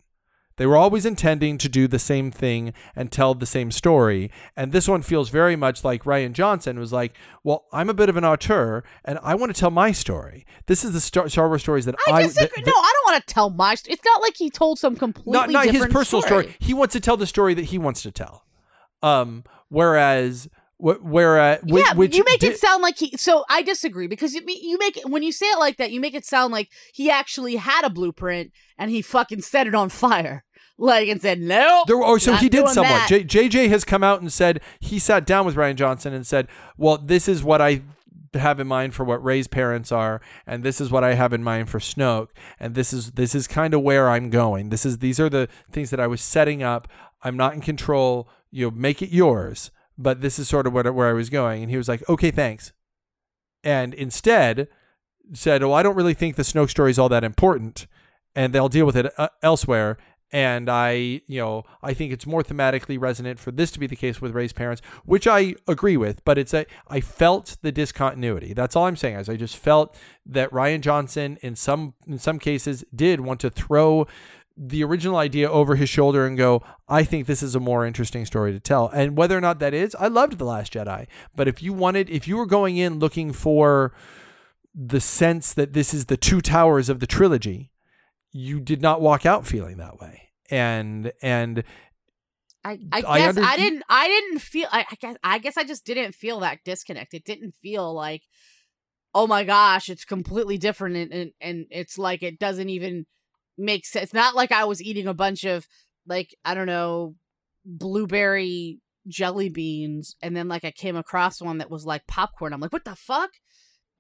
They 0.59 0.66
were 0.66 0.76
always 0.76 1.06
intending 1.06 1.56
to 1.59 1.68
do 1.68 1.88
the 1.88 1.98
same 1.98 2.30
thing 2.30 2.74
and 2.94 3.11
tell 3.11 3.32
the 3.34 3.46
same 3.46 3.70
story. 3.70 4.30
And 4.56 4.72
this 4.72 4.88
one 4.88 5.02
feels 5.02 5.30
very 5.30 5.56
much 5.56 5.84
like 5.84 6.02
Rian 6.02 6.32
Johnson 6.32 6.78
was 6.78 6.92
like, 6.92 7.14
well, 7.42 7.66
I'm 7.72 7.88
a 7.88 7.94
bit 7.94 8.09
of 8.09 8.16
an 8.16 8.24
auteur 8.24 8.84
and 9.04 9.18
I 9.22 9.34
want 9.36 9.54
to 9.54 9.59
tell 9.59 9.70
my 9.70 9.92
story. 9.92 10.44
This 10.66 10.84
is 10.84 10.92
the 10.92 11.00
Star, 11.00 11.28
Star 11.28 11.48
Wars 11.48 11.62
stories 11.62 11.86
that 11.86 11.94
I. 12.09 12.12
I 12.12 12.22
disagree. 12.24 12.64
no, 12.66 12.72
I 12.72 12.92
don't 12.94 13.12
want 13.12 13.26
to 13.26 13.34
tell 13.34 13.50
my 13.50 13.76
story. 13.76 13.94
It's 13.94 14.04
not 14.04 14.20
like 14.20 14.36
he 14.36 14.50
told 14.50 14.78
some 14.78 14.96
completely 14.96 15.32
not, 15.32 15.50
not 15.50 15.66
his 15.66 15.86
personal 15.86 16.22
story. 16.22 16.44
story. 16.44 16.56
He 16.59 16.74
wants 16.74 16.92
to 16.92 17.00
tell 17.00 17.16
the 17.16 17.26
story 17.26 17.54
that 17.54 17.66
he 17.66 17.78
wants 17.78 18.02
to 18.02 18.11
tell. 18.11 18.44
Um, 19.00 19.44
whereas 19.68 20.48
where 20.78 21.40
uh, 21.40 21.59
yeah, 21.64 21.92
which 21.94 22.16
you 22.16 22.22
make 22.24 22.38
di- 22.38 22.48
it 22.48 22.59
sound 22.59 22.82
like 22.82 22.96
he. 22.98 23.16
So 23.16 23.44
I 23.50 23.62
disagree 23.62 24.06
because 24.06 24.32
you, 24.32 24.42
you 24.46 24.78
make 24.78 24.96
it 24.96 25.09
when 25.09 25.24
you 25.24 25.32
say 25.32 25.46
it 25.46 25.59
like 25.59 25.76
that, 25.78 25.90
you 25.90 26.00
make 26.00 26.14
it 26.14 26.24
sound 26.24 26.52
like 26.52 26.70
he 26.94 27.11
actually 27.11 27.56
had 27.56 27.84
a 27.84 27.90
blueprint 27.90 28.52
and 28.78 28.90
he 28.90 29.02
fucking 29.02 29.42
set 29.42 29.66
it 29.66 29.74
on 29.74 29.88
fire, 29.88 30.44
like 30.79 31.09
and 31.09 31.20
said 31.20 31.41
no. 31.41 31.85
There, 31.87 31.97
oh, 32.03 32.18
so 32.18 32.35
he 32.35 32.49
did 32.49 32.68
somewhat. 32.68 33.09
J- 33.09 33.24
JJ 33.24 33.68
has 33.68 33.85
come 33.85 34.03
out 34.03 34.20
and 34.20 34.33
said 34.33 34.61
he 34.81 34.99
sat 34.99 35.26
down 35.26 35.45
with 35.45 35.57
Rian 35.57 35.74
Johnson 35.74 36.14
and 36.14 36.26
said, 36.26 36.49
"Well, 36.76 36.99
this 36.99 37.29
is 37.29 37.43
what 37.43 37.61
I." 37.61 37.83
have 38.35 38.61
in 38.61 38.66
mind 38.68 38.95
for 38.95 39.05
what 39.05 39.24
Rey's 39.24 39.49
parents 39.49 39.91
are 39.91 40.20
and 40.47 40.62
this 40.62 40.83
is 40.83 40.91
what 40.91 41.03
I 41.03 41.14
have 41.14 41.33
in 41.33 41.43
mind 41.43 41.70
for 41.70 41.79
Snoke 41.79 42.29
and 42.61 42.74
this 42.74 42.93
is 42.93 43.12
this 43.12 43.35
is 43.35 43.49
kind 43.49 43.72
of 43.72 43.81
where 43.81 44.11
I'm 44.11 44.29
going 44.29 44.68
this 44.68 44.85
is 44.85 44.99
these 44.99 45.18
are 45.18 45.31
the 45.31 45.49
things 45.72 45.89
that 45.89 45.99
I 45.99 46.07
was 46.07 46.20
setting 46.20 46.62
up 46.62 46.89
I'm 47.22 47.39
not 47.39 47.55
in 47.55 47.62
control 47.62 48.29
you 48.51 48.66
know 48.66 48.70
make 48.70 49.01
it 49.01 49.09
yours 49.09 49.70
but 49.99 50.20
this 50.20 50.39
is 50.39 50.49
sort 50.49 50.66
of 50.66 50.72
what, 50.72 50.93
where 50.95 51.09
I 51.09 51.12
was 51.12 51.29
going. 51.29 51.62
And 51.62 51.70
he 51.70 51.76
was 51.76 51.89
like, 51.89 52.09
okay, 52.09 52.31
thanks. 52.31 52.72
And 53.64 53.93
instead 53.93 54.68
said, 55.35 55.62
well, 55.62 55.74
I 55.74 55.83
don't 55.83 55.97
really 55.97 56.14
think 56.14 56.37
the 56.37 56.45
Snoke 56.45 56.70
story 56.70 56.93
is 56.93 56.99
all 56.99 57.09
that 57.09 57.24
important 57.24 57.87
and 58.35 58.53
they'll 58.53 58.68
deal 58.68 58.87
with 58.87 58.97
it 58.97 59.12
uh, 59.18 59.29
elsewhere. 59.43 59.99
And 60.31 60.68
I, 60.68 61.22
you 61.26 61.41
know, 61.41 61.64
I 61.83 61.95
think 61.95 62.12
it's 62.12 62.26
more 62.26 62.43
thematically 62.43 63.01
resonant 63.01 63.39
for 63.39 63.51
this 63.51 63.70
to 63.70 63.81
be 63.81 63.87
the 63.87 63.97
case 63.97 64.20
with 64.20 64.35
Rey's 64.35 64.53
parents, 64.53 64.83
which 65.05 65.26
I 65.26 65.55
agree 65.66 65.97
with. 65.97 66.22
But 66.24 66.37
it's 66.37 66.53
a, 66.53 66.66
I 66.89 67.01
felt 67.01 67.57
the 67.62 67.72
discontinuity. 67.72 68.53
That's 68.53 68.76
all 68.76 68.85
I'm 68.85 68.97
saying. 68.97 69.16
Is 69.16 69.29
I 69.29 69.37
just 69.37 69.57
felt 69.57 69.97
that 70.26 70.51
Rian 70.51 70.83
Johnson, 70.83 71.39
in 71.41 71.57
some 71.57 71.95
in 72.07 72.18
some 72.18 72.39
cases, 72.39 72.85
did 72.95 73.20
want 73.20 73.41
to 73.41 73.51
throw 73.51 74.07
the 74.59 74.83
original 74.83 75.16
idea 75.16 75.49
over 75.49 75.76
his 75.76 75.89
shoulder 75.89 76.26
and 76.26 76.37
go, 76.37 76.62
I 76.89 77.05
think 77.05 77.26
this 77.26 77.43
is 77.43 77.55
a 77.55 77.61
more 77.61 77.87
interesting 77.87 78.26
story 78.26 78.53
to 78.53 78.59
tell. 78.59 78.89
And 78.89 79.16
whether 79.16 79.39
or 79.39 79.41
not 79.41 79.61
that 79.61 79.72
is, 79.72 79.95
I 80.01 80.09
loved 80.09 80.39
The 80.39 80.45
Last 80.45 80.72
Jedi. 80.72 81.07
But 81.37 81.47
if 81.47 81.62
you 81.62 81.72
wanted, 81.72 82.11
if 82.11 82.26
you 82.26 82.37
were 82.37 82.47
going 82.47 82.76
in 82.76 82.99
looking 82.99 83.33
for 83.33 83.93
the 84.74 85.01
sense 85.01 85.55
that 85.55 85.74
this 85.74 85.95
is 85.95 86.07
the 86.07 86.16
two 86.16 86.41
towers 86.41 86.89
of 86.89 86.99
the 86.99 87.07
trilogy, 87.07 87.70
you 88.39 88.61
did 88.61 88.80
not 88.80 89.01
walk 89.01 89.26
out 89.26 89.47
feeling 89.47 89.78
that 89.78 89.99
way. 89.99 90.30
And, 90.51 91.12
and, 91.22 91.64
I, 92.64 92.78
I 92.93 93.03
I 93.07 93.18
guess 93.18 93.36
under- 93.36 93.49
I 93.49 93.57
didn't 93.57 93.82
I 93.89 94.09
didn't 94.09 94.41
feel 94.41 94.66
I, 94.70 94.84
I 94.91 94.95
guess 95.01 95.16
I 95.22 95.39
guess 95.39 95.57
I 95.57 95.64
just 95.64 95.86
didn't 95.86 96.14
feel 96.14 96.41
that 96.41 96.59
disconnect. 96.64 97.14
It 97.14 97.24
didn't 97.24 97.55
feel 97.62 97.95
like 97.95 98.22
oh 99.14 99.26
my 99.26 99.45
gosh, 99.45 99.89
it's 99.89 100.05
completely 100.05 100.59
different 100.59 100.97
and, 100.97 101.12
and, 101.12 101.30
and 101.41 101.66
it's 101.70 101.99
like 101.99 102.22
it 102.22 102.39
doesn't 102.39 102.68
even 102.68 103.07
make 103.57 103.86
sense. 103.86 104.05
It's 104.05 104.14
not 104.14 104.34
like 104.34 104.53
I 104.53 104.64
was 104.64 104.82
eating 104.82 105.07
a 105.07 105.14
bunch 105.14 105.45
of 105.45 105.66
like 106.07 106.34
I 106.45 106.55
don't 106.55 106.66
know 106.66 107.14
blueberry 107.64 108.80
jelly 109.07 109.49
beans 109.49 110.16
and 110.20 110.36
then 110.36 110.49
like 110.49 110.64
I 110.64 110.70
came 110.70 110.97
across 110.97 111.41
one 111.41 111.59
that 111.59 111.70
was 111.70 111.86
like 111.86 112.07
popcorn. 112.07 112.53
I'm 112.53 112.61
like, 112.61 112.72
what 112.72 112.84
the 112.84 112.97
fuck? 112.97 113.30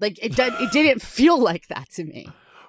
Like 0.00 0.18
it 0.22 0.36
did, 0.36 0.52
it 0.60 0.72
didn't 0.72 1.02
feel 1.02 1.40
like 1.40 1.68
that 1.68 1.90
to 1.92 2.04
me. 2.04 2.28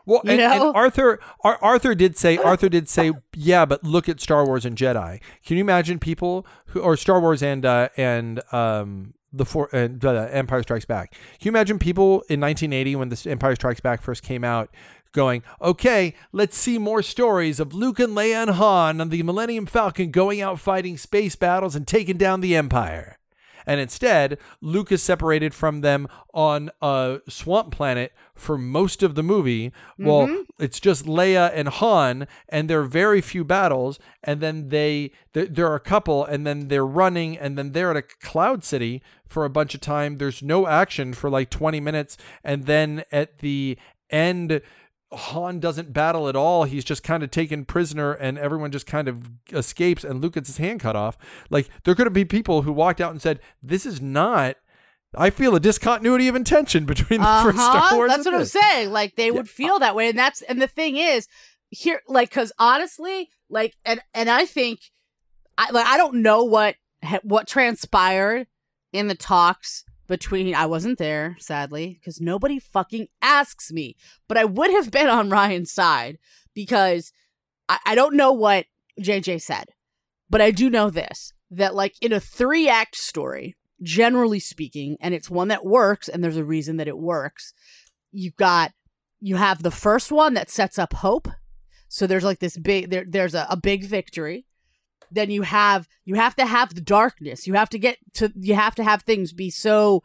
Well, 0.10 0.22
and, 0.26 0.41
and? 0.41 0.76
Arthur, 0.76 1.20
Ar- 1.41 1.60
Arthur 1.62 1.93
did 1.93 2.18
say, 2.18 2.38
Arthur 2.38 2.68
did 2.68 2.89
say, 2.89 3.12
yeah, 3.36 3.64
but 3.66 3.84
look 3.84 4.10
at 4.10 4.20
Star 4.20 4.43
Wars 4.43 4.66
and 4.66 4.76
Jedi. 4.76 5.22
Can 5.45 5.57
you 5.57 5.62
imagine 5.62 5.99
people 5.99 6.47
who, 6.68 6.80
or 6.80 6.97
Star 6.97 7.22
Wars 7.22 7.43
and 7.43 7.64
uh, 7.64 7.89
and 7.95 8.41
um, 8.51 9.14
the 9.32 9.45
four 9.45 9.70
and 9.72 10.03
uh, 10.03 10.28
Empire 10.32 10.64
Strikes 10.64 10.86
Back? 10.86 11.12
Can 11.12 11.20
you 11.41 11.49
imagine 11.49 11.78
people 11.78 12.24
in 12.28 12.41
1980 12.41 12.95
when 12.95 13.10
this 13.10 13.28
Empire 13.28 13.53
Strikes 13.53 13.82
Back 13.82 14.01
first 14.01 14.24
came 14.24 14.43
out? 14.43 14.72
Going, 15.12 15.43
okay, 15.62 16.16
let's 16.32 16.57
see 16.57 16.78
more 16.80 17.01
stories 17.01 17.60
of 17.60 17.74
Luke 17.74 17.99
and 17.99 18.16
Leia 18.16 18.43
and 18.43 18.51
Han 18.51 19.01
on 19.01 19.10
the 19.10 19.24
Millennium 19.24 19.66
Falcon 19.68 20.12
going 20.12 20.39
out 20.39 20.60
fighting 20.60 20.97
space 20.97 21.36
battles 21.36 21.76
and 21.76 21.88
taking 21.88 22.18
down 22.18 22.41
the 22.41 22.55
Empire. 22.55 23.18
And 23.70 23.80
instead, 23.80 24.39
Luke 24.61 24.91
is 24.91 25.03
separated 25.03 25.53
from 25.53 25.82
them 25.82 26.07
on 26.34 26.72
a 26.82 27.20
swamp 27.30 27.70
planet 27.72 28.13
for 28.34 28.57
most 28.57 29.03
of 29.03 29.13
the 29.13 29.22
movie. 29.22 29.72
Well, 29.99 30.26
Mhm. 30.28 30.45
it's 30.57 30.80
just 30.80 31.05
Leia 31.05 31.51
and 31.53 31.67
Han, 31.67 32.28
and 32.49 32.67
there 32.67 32.80
are 32.80 32.84
very 33.03 33.22
few 33.22 33.43
battles. 33.43 33.99
And 34.24 34.41
then 34.41 34.70
they, 34.70 35.11
there, 35.34 35.45
there 35.45 35.67
are 35.67 35.76
a 35.76 35.80
couple, 35.93 36.26
and 36.26 36.47
then 36.47 36.67
they're 36.70 36.86
running, 37.03 37.38
and 37.38 37.57
then 37.59 37.74
they're 37.74 37.91
at 37.91 37.97
a 37.97 38.01
cloud 38.26 38.63
city 38.63 39.03
for 39.28 39.45
a 39.45 39.49
bunch 39.51 39.76
of 39.76 39.82
time. 39.82 40.17
There's 40.17 40.41
no 40.41 40.65
action 40.65 41.13
for 41.13 41.30
like 41.30 41.51
20 41.51 41.80
minutes. 41.80 42.17
And 42.43 42.65
then 42.65 43.03
at 43.11 43.38
the 43.38 43.78
end, 44.09 44.61
Han 45.12 45.60
doesn't 45.60 45.91
battle 45.91 46.28
at 46.30 46.36
all. 46.36 46.66
He's 46.66 46.84
just 46.86 47.01
kind 47.03 47.24
of 47.24 47.32
taken 47.32 47.66
prisoner 47.66 48.14
and 48.14 48.38
everyone 48.38 48.72
just 48.72 48.86
kind 48.86 49.07
of 49.07 49.30
escapes 49.51 50.03
and 50.03 50.22
Luke 50.22 50.34
gets 50.36 50.47
his 50.49 50.57
hand 50.57 50.80
cut 50.80 50.95
off. 50.95 51.18
Like 51.49 51.68
there 51.84 51.95
could 51.95 52.05
have 52.05 52.14
been 52.14 52.28
people 52.28 52.62
who 52.62 52.72
walked 52.72 53.01
out 53.01 53.12
and 53.12 53.22
said, 53.22 53.39
This 53.64 53.86
is 53.86 53.99
not 54.01 54.57
I 55.16 55.32
feel 55.32 55.55
a 55.55 55.60
discontinuity 55.60 56.28
of 56.28 56.36
intention 56.36 56.86
between 56.86 57.22
the 57.22 57.26
first 57.43 57.57
Uh-huh. 57.57 57.88
Star 57.88 57.95
Wars. 57.97 58.12
That's 58.12 58.26
what 58.26 58.36
I'm 58.36 58.45
saying. 58.45 58.91
Like 58.91 59.16
they 59.16 59.32
would 59.32 59.49
feel 59.49 59.80
that 59.80 59.95
way, 59.95 60.10
and 60.10 60.18
that's 60.20 60.43
and 60.43 60.62
the 60.62 60.68
thing 60.68 60.97
is 60.97 61.28
here, 61.72 62.01
like, 62.07 62.30
because 62.30 62.51
honestly, 62.60 63.30
like, 63.49 63.76
and 63.84 64.01
and 64.14 64.30
I 64.30 64.45
think, 64.45 64.80
I 65.57 65.72
like 65.72 65.88
I 65.88 65.97
don't 65.97 66.22
know 66.22 66.43
what 66.43 66.76
ha- 67.03 67.22
what 67.24 67.47
transpired 67.47 68.45
in 68.93 69.07
the 69.07 69.16
talks 69.16 69.84
between. 70.10 70.53
I 70.53 70.66
wasn't 70.66 70.97
there, 70.97 71.38
sadly, 71.39 71.97
because 71.99 72.20
nobody 72.20 72.60
fucking 72.60 73.07
asks 73.22 73.72
me. 73.72 73.95
But 74.28 74.38
I 74.38 74.43
would 74.43 74.72
have 74.72 74.91
been 74.91 75.07
on 75.07 75.30
Rian's 75.30 75.72
side 75.72 76.18
because 76.53 77.14
I, 77.70 77.80
I 77.86 77.95
don't 77.95 78.16
know 78.16 78.34
what 78.34 78.66
JJ 78.99 79.41
said, 79.41 79.70
but 80.30 80.41
I 80.41 80.51
do 80.51 80.70
know 80.70 80.89
this 80.89 81.32
that 81.51 81.74
like 81.74 81.95
in 82.01 82.12
a 82.12 82.20
three 82.20 82.68
act 82.68 82.97
story 82.97 83.55
generally 83.82 84.39
speaking, 84.39 84.97
and 84.99 85.14
it's 85.14 85.30
one 85.30 85.47
that 85.47 85.66
works, 85.66 86.10
and 86.10 86.22
there's 86.24 86.38
a 86.38 86.43
reason 86.43 86.78
that 86.78 86.88
it 86.88 86.97
works. 86.97 87.53
You've 88.12 88.36
got 88.36 88.74
you 89.22 89.36
have 89.36 89.64
the 89.64 89.72
first 89.72 90.12
one 90.12 90.34
that 90.34 90.49
sets 90.49 90.80
up 90.80 90.93
hope. 90.93 91.28
So 91.88 92.07
there's 92.07 92.24
like 92.24 92.39
this 92.39 92.57
big 92.57 92.89
there, 92.89 93.05
there's 93.07 93.36
a, 93.36 93.47
a 93.49 93.57
big 93.57 93.86
victory. 93.86 94.45
Then 95.12 95.30
you 95.32 95.41
have 95.43 95.88
you 96.05 96.16
have 96.16 96.36
to 96.36 96.45
have 96.45 96.76
the 96.76 96.82
darkness. 96.82 97.47
You 97.47 97.53
have 97.55 97.70
to 97.70 97.80
get 97.80 97.97
to 98.16 98.32
you 98.36 98.55
have 98.55 98.76
to 98.76 98.84
have 98.84 99.03
things 99.03 99.34
be 99.34 99.49
so 99.49 100.03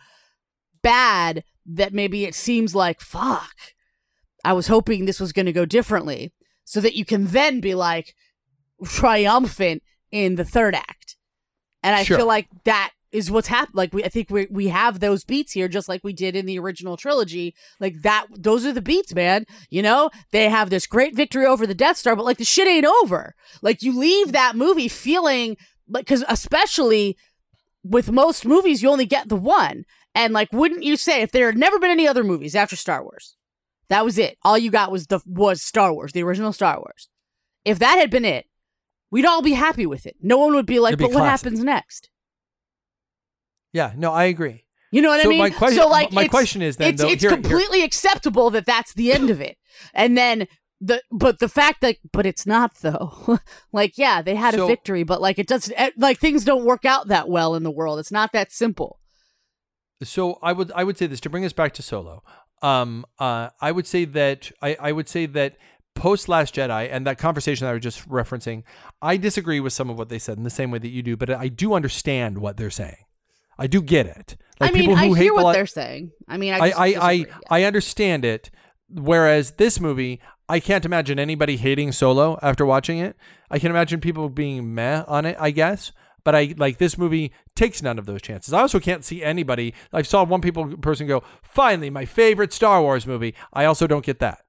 bad 0.83 1.45
that 1.67 1.93
maybe 1.95 2.25
it 2.25 2.35
seems 2.35 2.75
like 2.75 3.01
fuck. 3.01 3.55
I 4.45 4.53
was 4.53 4.67
hoping 4.67 5.05
this 5.05 5.21
was 5.21 5.33
going 5.33 5.47
to 5.47 5.53
go 5.53 5.65
differently 5.65 6.33
so 6.65 6.81
that 6.81 6.95
you 6.95 7.05
can 7.05 7.27
then 7.29 7.61
be 7.61 7.75
like 7.75 8.15
triumphant 8.85 9.83
in 10.11 10.35
the 10.37 10.45
third 10.45 10.75
act. 10.75 11.17
And 11.83 11.95
I 11.95 12.03
Sure. 12.05 12.19
feel 12.19 12.27
like 12.27 12.49
that 12.65 12.93
is 13.15 13.31
what's 13.31 13.47
happened. 13.47 13.77
Like 13.77 13.95
we, 13.95 14.05
I 14.05 14.09
think 14.09 14.29
we 14.29 14.49
we 14.51 14.69
have 14.69 14.99
those 14.99 15.25
beats 15.25 15.53
here, 15.53 15.69
just 15.69 15.89
like 15.89 16.03
we 16.03 16.13
did 16.13 16.35
in 16.35 16.47
the 16.47 16.59
original 16.59 16.97
trilogy. 16.97 17.55
Like 17.79 18.03
that, 18.03 18.27
those 18.37 18.67
are 18.67 18.73
the 18.73 18.83
beats, 18.83 19.15
man. 19.15 19.47
You 19.71 19.83
know, 19.83 20.11
they 20.33 20.49
have 20.49 20.69
this 20.69 20.87
great 20.87 21.15
victory 21.15 21.47
over 21.47 21.67
the 21.67 21.75
Death 21.75 21.97
Star, 21.97 22.17
but 22.17 22.25
like 22.25 22.39
the 22.39 22.45
shit 22.45 22.67
ain't 22.67 22.85
over. 22.85 23.35
Like 23.63 23.83
you 23.83 23.97
leave 23.97 24.33
that 24.33 24.57
movie 24.57 24.89
feeling 24.89 25.57
like, 25.89 26.05
because 26.05 26.25
especially 26.29 27.17
with 27.85 28.11
most 28.11 28.45
movies, 28.45 28.83
you 28.83 28.91
only 28.91 29.07
get 29.07 29.29
the 29.29 29.37
one. 29.37 29.85
And 30.15 30.33
like, 30.33 30.53
wouldn't 30.53 30.83
you 30.83 30.97
say 30.97 31.23
if 31.23 31.31
there 31.31 31.47
had 31.47 31.57
never 31.57 31.79
been 31.79 31.91
any 31.91 32.09
other 32.09 32.25
movies 32.25 32.57
after 32.57 32.77
Star 32.77 33.03
Wars, 33.03 33.37
that 33.89 34.05
was 34.05 34.19
it. 34.19 34.39
All 34.43 34.59
you 34.59 34.71
got 34.73 34.91
was 34.91 35.07
the 35.07 35.21
was 35.25 35.63
Star 35.63 35.93
Wars, 35.95 36.13
the 36.13 36.23
original 36.25 36.53
Star 36.53 36.79
Wars. 36.79 37.09
If 37.65 37.79
that 37.79 37.97
had 37.97 38.11
been 38.11 38.25
it, 38.25 38.47
we'd 39.11 39.25
all 39.25 39.41
be 39.43 39.53
happy 39.53 39.87
with 39.87 40.05
it. 40.05 40.17
No 40.21 40.39
one 40.39 40.55
would 40.55 40.67
be 40.67 40.81
like, 40.81 40.95
It'd 40.95 40.99
be 40.99 41.05
but 41.05 41.15
what 41.15 41.21
classic. 41.21 41.45
happens 41.47 41.63
next? 41.65 42.11
Yeah, 43.75 43.93
no, 43.97 44.13
I 44.13 44.25
agree. 44.25 44.65
You 44.93 45.03
know 45.03 45.09
what 45.11 45.21
so 45.21 45.29
I 45.29 45.31
mean? 45.31 45.39
my 45.41 45.51
question, 45.51 45.79
so 45.79 45.89
like, 45.89 46.13
my 46.13 46.29
question 46.29 46.63
is 46.63 46.77
then 46.77 46.95
it's 46.95 47.03
though, 47.03 47.09
it's 47.09 47.23
here- 47.23 47.33
here- 47.33 47.41
completely 47.41 47.83
acceptable 47.83 48.49
that 48.51 48.65
that's 48.65 48.95
the 48.95 49.13
end 49.13 49.29
of 49.29 49.41
it, 49.41 49.59
and 49.93 50.17
then 50.17 50.47
the 50.81 51.03
but 51.11 51.41
the 51.41 51.49
fact 51.49 51.81
that 51.81 51.97
but 52.13 52.25
it's 52.25 52.47
not 52.47 52.77
though. 52.81 53.39
like, 53.73 53.99
yeah, 53.99 54.23
they 54.23 54.37
had 54.37 54.55
So- 54.55 54.65
a 54.65 54.69
victory, 54.69 55.03
but 55.03 55.21
like 55.21 55.39
it 55.39 55.47
doesn't 55.49 55.75
eh, 55.77 55.91
like 55.99 56.19
things 56.19 56.45
don't 56.45 56.65
work 56.65 56.85
out 56.85 57.09
that 57.09 57.29
well 57.29 57.55
in 57.57 57.65
the 57.65 57.71
world. 57.71 57.99
It's 57.99 58.13
not 58.13 58.33
that 58.33 58.53
simple. 58.53 59.01
so 60.03 60.39
I 60.43 60.53
would 60.53 60.71
I 60.75 60.85
would 60.85 60.97
say 60.97 61.07
this 61.09 61.21
to 61.21 61.31
bring 61.31 61.45
us 61.45 61.53
back 61.53 61.75
to 61.75 61.83
Solo. 61.83 62.23
Um, 62.63 63.05
uh, 63.19 63.51
I 63.61 63.73
would 63.73 63.87
say 63.87 64.05
that 64.05 64.53
I, 64.63 64.77
I 64.81 64.93
would 64.93 65.09
say 65.09 65.27
that 65.27 65.57
post 65.95 66.29
Last 66.29 66.55
Jedi 66.55 66.89
and 66.91 67.07
that 67.07 67.19
conversation 67.19 67.65
that 67.65 67.71
I 67.71 67.75
was 67.75 67.83
just 67.83 68.09
referencing, 68.09 68.63
I 69.03 69.17
disagree 69.17 69.61
with 69.61 69.73
some 69.73 69.91
of 69.91 69.99
what 69.99 70.09
they 70.09 70.19
said 70.19 70.39
in 70.39 70.45
the 70.45 70.51
same 70.51 70.71
way 70.71 70.79
that 70.79 70.89
you 70.89 71.03
do, 71.03 71.17
but 71.17 71.31
I 71.31 71.49
do 71.49 71.75
understand 71.75 72.39
what 72.39 72.57
they're 72.57 72.71
saying. 72.71 72.97
I 73.59 73.67
do 73.67 73.83
get 73.83 74.07
it. 74.07 74.37
I 74.61 74.71
mean, 74.71 74.93
I 74.93 75.09
hear 75.15 75.35
what 75.35 75.53
they're 75.53 75.67
saying. 75.67 76.13
I 76.29 76.37
mean, 76.37 76.55
I 76.55 76.59
I 76.59 76.61
I, 76.61 76.69
I, 76.69 77.17
disagree, 77.17 77.27
yeah. 77.29 77.39
I 77.51 77.63
understand 77.65 78.25
it. 78.25 78.51
Whereas 78.89 79.53
this 79.53 79.81
movie, 79.81 80.21
I 80.49 80.61
can't 80.61 80.85
imagine 80.85 81.19
anybody 81.19 81.57
hating 81.57 81.93
Solo 81.93 82.39
after 82.43 82.65
watching 82.65 82.99
it. 82.99 83.17
I 83.51 83.59
can 83.59 83.71
imagine 83.71 84.01
people 84.01 84.29
being 84.29 84.75
meh 84.75 85.03
on 85.07 85.27
it, 85.27 85.37
I 85.41 85.51
guess. 85.51 85.93
But 86.23 86.35
I 86.35 86.55
like 86.57 86.79
this 86.79 86.97
movie 86.97 87.33
takes 87.55 87.83
none 87.83 87.99
of 87.99 88.07
those 88.07 88.23
chances. 88.23 88.55
I 88.55 88.61
also 88.61 88.81
can't 88.81 89.05
see 89.05 89.23
anybody. 89.23 89.75
I 89.93 90.03
saw 90.03 90.25
one 90.25 90.41
people 90.41 90.77
person 90.79 91.07
go, 91.07 91.23
"Finally, 91.43 91.91
my 91.91 92.07
favorite 92.07 92.53
Star 92.53 92.81
Wars 92.81 93.07
movie." 93.07 93.35
I 93.53 93.67
also 93.67 93.87
don't 93.87 94.05
get 94.05 94.21
that. 94.21 94.44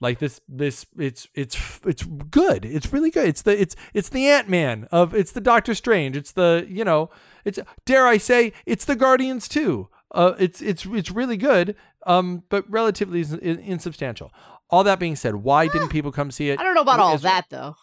Like 0.00 0.18
this, 0.18 0.40
this 0.48 0.84
it's 0.98 1.28
it's 1.34 1.80
it's 1.86 2.02
good. 2.02 2.64
It's 2.64 2.92
really 2.92 3.10
good. 3.10 3.28
It's 3.28 3.42
the 3.42 3.58
it's 3.58 3.76
it's 3.94 4.08
the 4.08 4.28
Ant 4.28 4.48
Man 4.48 4.86
of 4.90 5.14
it's 5.14 5.32
the 5.32 5.40
Doctor 5.40 5.74
Strange. 5.74 6.16
It's 6.16 6.32
the 6.32 6.66
you 6.68 6.84
know 6.84 7.10
it's 7.44 7.58
dare 7.86 8.06
I 8.06 8.18
say 8.18 8.52
it's 8.66 8.84
the 8.84 8.96
Guardians 8.96 9.48
too. 9.48 9.88
Uh, 10.10 10.34
it's 10.38 10.60
it's 10.60 10.84
it's 10.86 11.10
really 11.10 11.36
good. 11.36 11.76
Um, 12.06 12.42
but 12.50 12.68
relatively 12.68 13.20
ins- 13.20 13.32
insubstantial. 13.32 14.30
All 14.68 14.84
that 14.84 14.98
being 14.98 15.16
said, 15.16 15.36
why 15.36 15.68
didn't 15.68 15.88
people 15.88 16.12
come 16.12 16.30
see 16.30 16.50
it? 16.50 16.60
I 16.60 16.64
don't 16.64 16.74
know 16.74 16.82
about 16.82 17.00
all 17.00 17.16
that 17.18 17.46
though. 17.48 17.76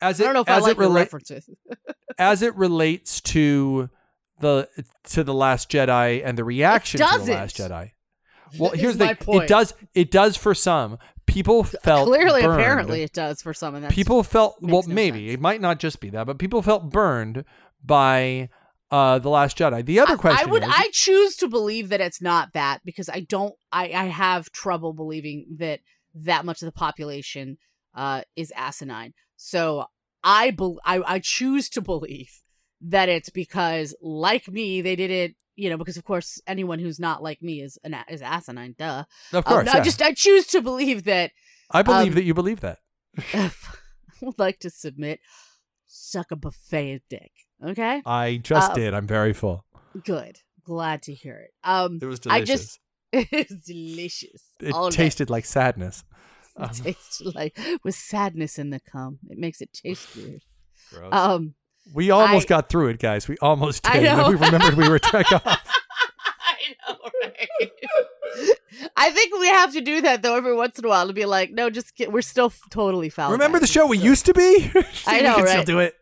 As 0.00 0.20
I 0.20 0.24
it, 0.24 0.26
don't 0.26 0.34
know 0.34 0.40
if 0.42 0.48
I 0.48 0.56
as 0.58 0.62
like 0.62 0.76
rela- 0.76 0.94
references. 0.94 1.48
as 2.18 2.42
it 2.42 2.54
relates 2.54 3.20
to 3.22 3.90
the 4.40 4.68
to 5.04 5.24
the 5.24 5.34
Last 5.34 5.70
Jedi 5.70 6.22
and 6.24 6.38
the 6.38 6.44
reaction 6.44 7.00
to 7.00 7.24
the. 7.24 7.32
Last 7.32 7.56
Jedi. 7.56 7.92
Well, 8.58 8.70
here's 8.70 8.96
the. 8.96 9.16
It 9.28 9.48
does. 9.48 9.74
It 9.94 10.10
does 10.10 10.36
for 10.36 10.54
some 10.54 10.98
people. 11.30 11.64
Felt 11.84 12.06
Clearly, 12.08 12.42
burned. 12.42 12.60
apparently, 12.60 13.02
it 13.02 13.12
does 13.12 13.40
for 13.42 13.54
some, 13.54 13.74
of 13.74 13.82
that's 13.82 13.94
people 13.94 14.22
felt 14.22 14.56
well. 14.60 14.82
no 14.86 14.94
maybe 14.94 15.26
sense. 15.28 15.34
it 15.34 15.40
might 15.40 15.60
not 15.60 15.78
just 15.78 16.00
be 16.00 16.10
that, 16.10 16.26
but 16.26 16.38
people 16.38 16.62
felt 16.62 16.90
burned 16.90 17.44
by 17.84 18.48
uh 18.90 19.18
the 19.18 19.28
Last 19.30 19.56
Jedi. 19.58 19.84
The 19.84 20.00
other 20.00 20.14
I- 20.14 20.16
question 20.16 20.48
I 20.48 20.50
would. 20.50 20.62
is, 20.64 20.68
I 20.72 20.88
choose 20.92 21.36
to 21.36 21.48
believe 21.48 21.88
that 21.90 22.00
it's 22.00 22.20
not 22.20 22.52
that 22.54 22.80
because 22.84 23.08
I 23.08 23.20
don't. 23.20 23.54
I 23.72 23.84
I 23.92 24.04
have 24.06 24.50
trouble 24.52 24.92
believing 24.92 25.46
that 25.58 25.80
that 26.14 26.44
much 26.44 26.60
of 26.62 26.66
the 26.66 26.72
population 26.72 27.58
uh 27.94 28.22
is 28.36 28.52
asinine. 28.56 29.14
So 29.36 29.86
I 30.24 30.50
bel 30.50 30.78
I 30.84 31.00
I 31.06 31.18
choose 31.20 31.68
to 31.70 31.80
believe 31.80 32.42
that 32.82 33.08
it's 33.08 33.30
because 33.30 33.94
like 34.02 34.48
me 34.48 34.80
they 34.80 34.96
did 34.96 35.10
it. 35.10 35.34
You 35.60 35.68
know, 35.70 35.76
because 35.76 35.96
of 35.96 36.04
course 36.04 36.40
anyone 36.46 36.78
who's 36.78 36.98
not 36.98 37.22
like 37.22 37.42
me 37.42 37.60
is 37.60 37.78
an 37.84 37.94
is 38.08 38.22
asinine. 38.22 38.74
Duh. 38.78 39.04
of 39.32 39.36
Um, 39.36 39.42
course, 39.42 39.68
I 39.68 39.80
just 39.80 40.00
I 40.02 40.12
choose 40.12 40.46
to 40.48 40.62
believe 40.62 41.04
that 41.04 41.32
I 41.70 41.82
believe 41.82 42.12
um, 42.12 42.14
that 42.16 42.24
you 42.24 42.34
believe 42.34 42.60
that. 42.60 42.78
I 43.34 43.50
would 44.22 44.38
like 44.38 44.58
to 44.60 44.70
submit 44.70 45.20
suck 45.86 46.30
a 46.30 46.36
buffet 46.36 46.94
of 46.94 47.00
dick. 47.10 47.32
Okay, 47.64 48.00
I 48.06 48.40
just 48.42 48.70
um, 48.70 48.74
did. 48.76 48.94
I'm 48.94 49.06
very 49.06 49.32
full. 49.34 49.64
good. 50.04 50.38
Glad 50.64 51.02
to 51.02 51.14
hear 51.14 51.36
it. 51.36 51.50
Um, 51.64 51.98
It 52.00 52.06
was 52.06 52.20
I 52.28 52.40
delicious. 52.40 52.78
it 53.12 53.28
was 53.50 53.58
delicious. 53.66 54.42
it 54.60 54.72
All 54.72 54.88
day. 54.90 54.96
tasted 54.96 55.28
like 55.30 55.44
sadness. 55.44 56.04
It 56.56 56.62
Um, 56.62 56.70
tastes 56.70 57.20
like 57.34 57.58
with 57.84 57.94
sadness 57.94 58.58
in 58.58 58.70
the 58.70 58.80
cum. 58.80 59.18
It 59.28 59.38
makes 59.38 59.60
it 59.60 59.72
taste 59.82 60.14
weird. 60.16 60.42
gross. 60.90 61.12
Um, 61.12 61.54
we 61.92 62.10
almost 62.10 62.46
I- 62.46 62.48
got 62.48 62.68
through 62.68 62.88
it, 62.88 62.98
guys. 62.98 63.28
We 63.28 63.36
almost 63.38 63.82
did. 63.84 64.06
I 64.06 64.28
we 64.28 64.34
remembered 64.34 64.74
we 64.74 64.88
were 64.88 64.98
trek 65.10 65.30
off. 65.32 65.44
I 65.46 66.74
know, 66.88 66.96
right? 67.24 67.70
I 68.96 69.10
think 69.10 69.38
we 69.38 69.48
have 69.48 69.72
to 69.72 69.80
do 69.80 70.00
that 70.02 70.22
though 70.22 70.36
every 70.36 70.54
once 70.54 70.78
in 70.78 70.84
a 70.84 70.88
while 70.88 71.06
to 71.06 71.12
be 71.12 71.24
like, 71.26 71.50
no, 71.50 71.68
just 71.70 71.96
get, 71.96 72.12
we're 72.12 72.22
still 72.22 72.46
f- 72.46 72.60
totally 72.70 73.08
foul. 73.08 73.32
Remember 73.32 73.58
the 73.58 73.66
show 73.66 73.86
we 73.86 73.98
So- 73.98 74.04
used 74.04 74.26
to 74.26 74.34
be? 74.34 74.70
I 75.06 75.18
we 75.18 75.22
know, 75.22 75.36
can 75.36 75.46
still 75.46 75.56
right? 75.56 75.66
do 75.66 75.78
it. 75.80 75.94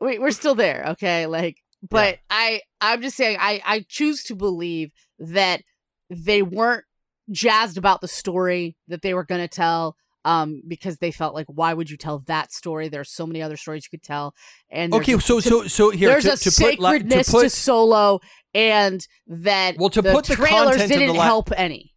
we, 0.00 0.18
we're 0.18 0.30
still 0.30 0.54
there 0.54 0.84
okay 0.88 1.26
like 1.26 1.56
but 1.88 2.18
i 2.30 2.60
i'm 2.80 3.00
just 3.02 3.16
saying 3.16 3.36
i 3.40 3.60
i 3.64 3.84
choose 3.88 4.24
to 4.24 4.34
believe 4.34 4.90
that 5.18 5.62
they 6.10 6.42
weren't 6.42 6.84
jazzed 7.30 7.76
about 7.78 8.00
the 8.00 8.08
story 8.08 8.76
that 8.88 9.02
they 9.02 9.14
were 9.14 9.24
going 9.24 9.40
to 9.40 9.48
tell 9.48 9.96
um 10.26 10.60
because 10.68 10.98
they 10.98 11.10
felt 11.10 11.34
like 11.34 11.46
why 11.48 11.72
would 11.72 11.88
you 11.88 11.96
tell 11.96 12.18
that 12.26 12.52
story 12.52 12.88
there's 12.88 13.10
so 13.10 13.26
many 13.26 13.40
other 13.40 13.56
stories 13.56 13.84
you 13.86 13.90
could 13.96 14.02
tell 14.14 14.34
and 14.70 14.92
Okay, 14.92 15.16
so 15.18 15.40
to- 15.40 15.48
so 15.48 15.66
so 15.66 15.90
here 15.90 16.08
there's 16.10 16.24
to, 16.24 16.32
a 16.32 16.36
to 16.36 16.50
put 16.50 16.76
to 16.76 16.82
sacredness 16.82 17.30
to, 17.30 17.48
solo 17.50 18.20
and 18.54 19.06
that 19.26 19.76
Well, 19.78 19.90
to 19.90 20.02
the 20.02 20.12
put 20.12 20.26
the 20.26 20.36
trailers 20.36 20.82
of 20.82 20.88
the 20.88 20.94
didn't 20.96 21.16
la- 21.16 21.24
help 21.24 21.50
any 21.56 21.92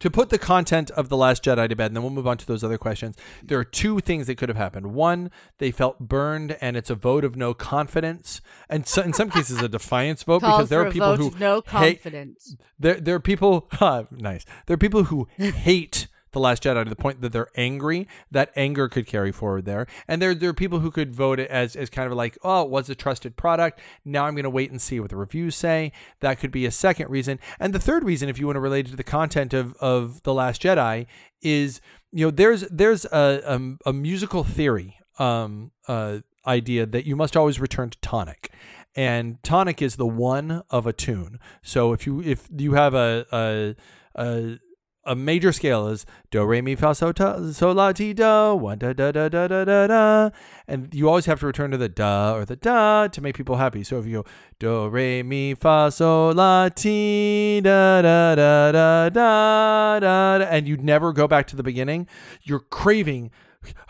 to 0.00 0.10
put 0.10 0.30
the 0.30 0.38
content 0.38 0.90
of 0.92 1.10
the 1.10 1.16
Last 1.16 1.44
Jedi 1.44 1.68
to 1.68 1.76
bed, 1.76 1.88
and 1.88 1.96
then 1.96 2.02
we'll 2.02 2.10
move 2.10 2.26
on 2.26 2.38
to 2.38 2.46
those 2.46 2.64
other 2.64 2.78
questions. 2.78 3.16
There 3.42 3.58
are 3.58 3.64
two 3.64 4.00
things 4.00 4.28
that 4.28 4.36
could 4.38 4.48
have 4.48 4.56
happened. 4.56 4.94
One, 4.94 5.30
they 5.58 5.70
felt 5.70 5.98
burned, 5.98 6.56
and 6.62 6.74
it's 6.74 6.88
a 6.88 6.94
vote 6.94 7.22
of 7.22 7.36
no 7.36 7.52
confidence, 7.52 8.40
and 8.70 8.86
so, 8.86 9.02
in 9.02 9.12
some 9.12 9.28
cases, 9.36 9.60
a 9.60 9.68
defiance 9.68 10.22
vote 10.22 10.40
because 10.40 10.70
there 10.70 10.80
are 10.86 10.90
people 10.90 11.16
who 11.16 11.34
no 11.38 11.56
hate- 11.66 12.02
confidence 12.02 12.56
there 12.78 12.94
there 12.98 13.14
are 13.16 13.20
people 13.20 13.68
nice. 14.10 14.46
There 14.66 14.74
are 14.74 14.78
people 14.78 15.04
who 15.04 15.28
hate 15.38 16.08
the 16.32 16.40
Last 16.40 16.62
Jedi 16.62 16.84
to 16.84 16.90
the 16.90 16.96
point 16.96 17.20
that 17.20 17.32
they're 17.32 17.50
angry. 17.56 18.06
That 18.30 18.50
anger 18.56 18.88
could 18.88 19.06
carry 19.06 19.32
forward 19.32 19.64
there, 19.64 19.86
and 20.06 20.20
there 20.20 20.34
there 20.34 20.50
are 20.50 20.54
people 20.54 20.80
who 20.80 20.90
could 20.90 21.14
vote 21.14 21.40
it 21.40 21.50
as 21.50 21.76
as 21.76 21.90
kind 21.90 22.10
of 22.10 22.16
like, 22.16 22.38
oh, 22.42 22.62
it 22.62 22.70
was 22.70 22.88
a 22.88 22.94
trusted 22.94 23.36
product. 23.36 23.80
Now 24.04 24.26
I'm 24.26 24.34
going 24.34 24.44
to 24.44 24.50
wait 24.50 24.70
and 24.70 24.80
see 24.80 25.00
what 25.00 25.10
the 25.10 25.16
reviews 25.16 25.56
say. 25.56 25.92
That 26.20 26.38
could 26.38 26.50
be 26.50 26.66
a 26.66 26.70
second 26.70 27.10
reason, 27.10 27.38
and 27.58 27.72
the 27.72 27.78
third 27.78 28.04
reason, 28.04 28.28
if 28.28 28.38
you 28.38 28.46
want 28.46 28.56
to 28.56 28.60
relate 28.60 28.86
it 28.86 28.90
to 28.90 28.96
the 28.96 29.04
content 29.04 29.54
of 29.54 29.74
of 29.74 30.22
the 30.22 30.34
Last 30.34 30.62
Jedi, 30.62 31.06
is 31.42 31.80
you 32.12 32.26
know 32.26 32.30
there's 32.30 32.62
there's 32.62 33.04
a 33.06 33.76
a, 33.86 33.90
a 33.90 33.92
musical 33.92 34.44
theory 34.44 34.98
um 35.18 35.70
uh 35.88 36.18
idea 36.46 36.86
that 36.86 37.06
you 37.06 37.16
must 37.16 37.36
always 37.36 37.60
return 37.60 37.90
to 37.90 37.98
tonic 38.00 38.50
and 38.96 39.42
tonic 39.42 39.82
is 39.82 39.96
the 39.96 40.06
one 40.06 40.62
of 40.70 40.86
a 40.86 40.92
tune 40.92 41.38
so 41.62 41.92
if 41.92 42.06
you 42.06 42.20
if 42.22 42.48
you 42.56 42.72
have 42.72 42.94
a 42.94 43.26
a 43.32 43.74
a, 44.16 44.58
a 45.04 45.16
major 45.16 45.52
scale 45.52 45.88
is 45.88 46.04
do 46.30 46.44
re 46.44 46.60
mi 46.60 46.74
fa 46.74 46.94
so 46.94 47.10
ta 47.10 47.50
so 47.52 47.72
la 47.72 47.90
ti 47.92 48.12
do 48.12 48.54
one 48.54 48.78
da 48.78 48.92
da 48.92 49.10
da 49.10 49.28
da 49.28 49.48
da 49.48 49.64
da 49.64 49.86
da 49.86 50.30
and 50.68 50.92
you 50.94 51.08
always 51.08 51.26
have 51.26 51.40
to 51.40 51.46
return 51.46 51.70
to 51.70 51.78
the 51.78 51.88
da 51.88 52.34
or 52.34 52.44
the 52.44 52.56
da 52.56 53.08
to 53.08 53.20
make 53.20 53.34
people 53.36 53.56
happy 53.56 53.82
so 53.82 53.98
if 53.98 54.06
you 54.06 54.22
go 54.22 54.24
do 54.58 54.88
re 54.88 55.22
mi 55.22 55.54
fa 55.54 55.90
so 55.90 56.28
la 56.30 56.68
ti 56.68 57.60
da 57.62 58.02
da 58.02 58.34
da 58.34 58.72
da 58.72 59.08
da 59.08 59.98
da 60.00 60.44
and 60.44 60.68
you 60.68 60.76
never 60.76 61.12
go 61.12 61.26
back 61.26 61.46
to 61.46 61.56
the 61.56 61.62
beginning 61.62 62.06
you're 62.42 62.60
craving 62.60 63.30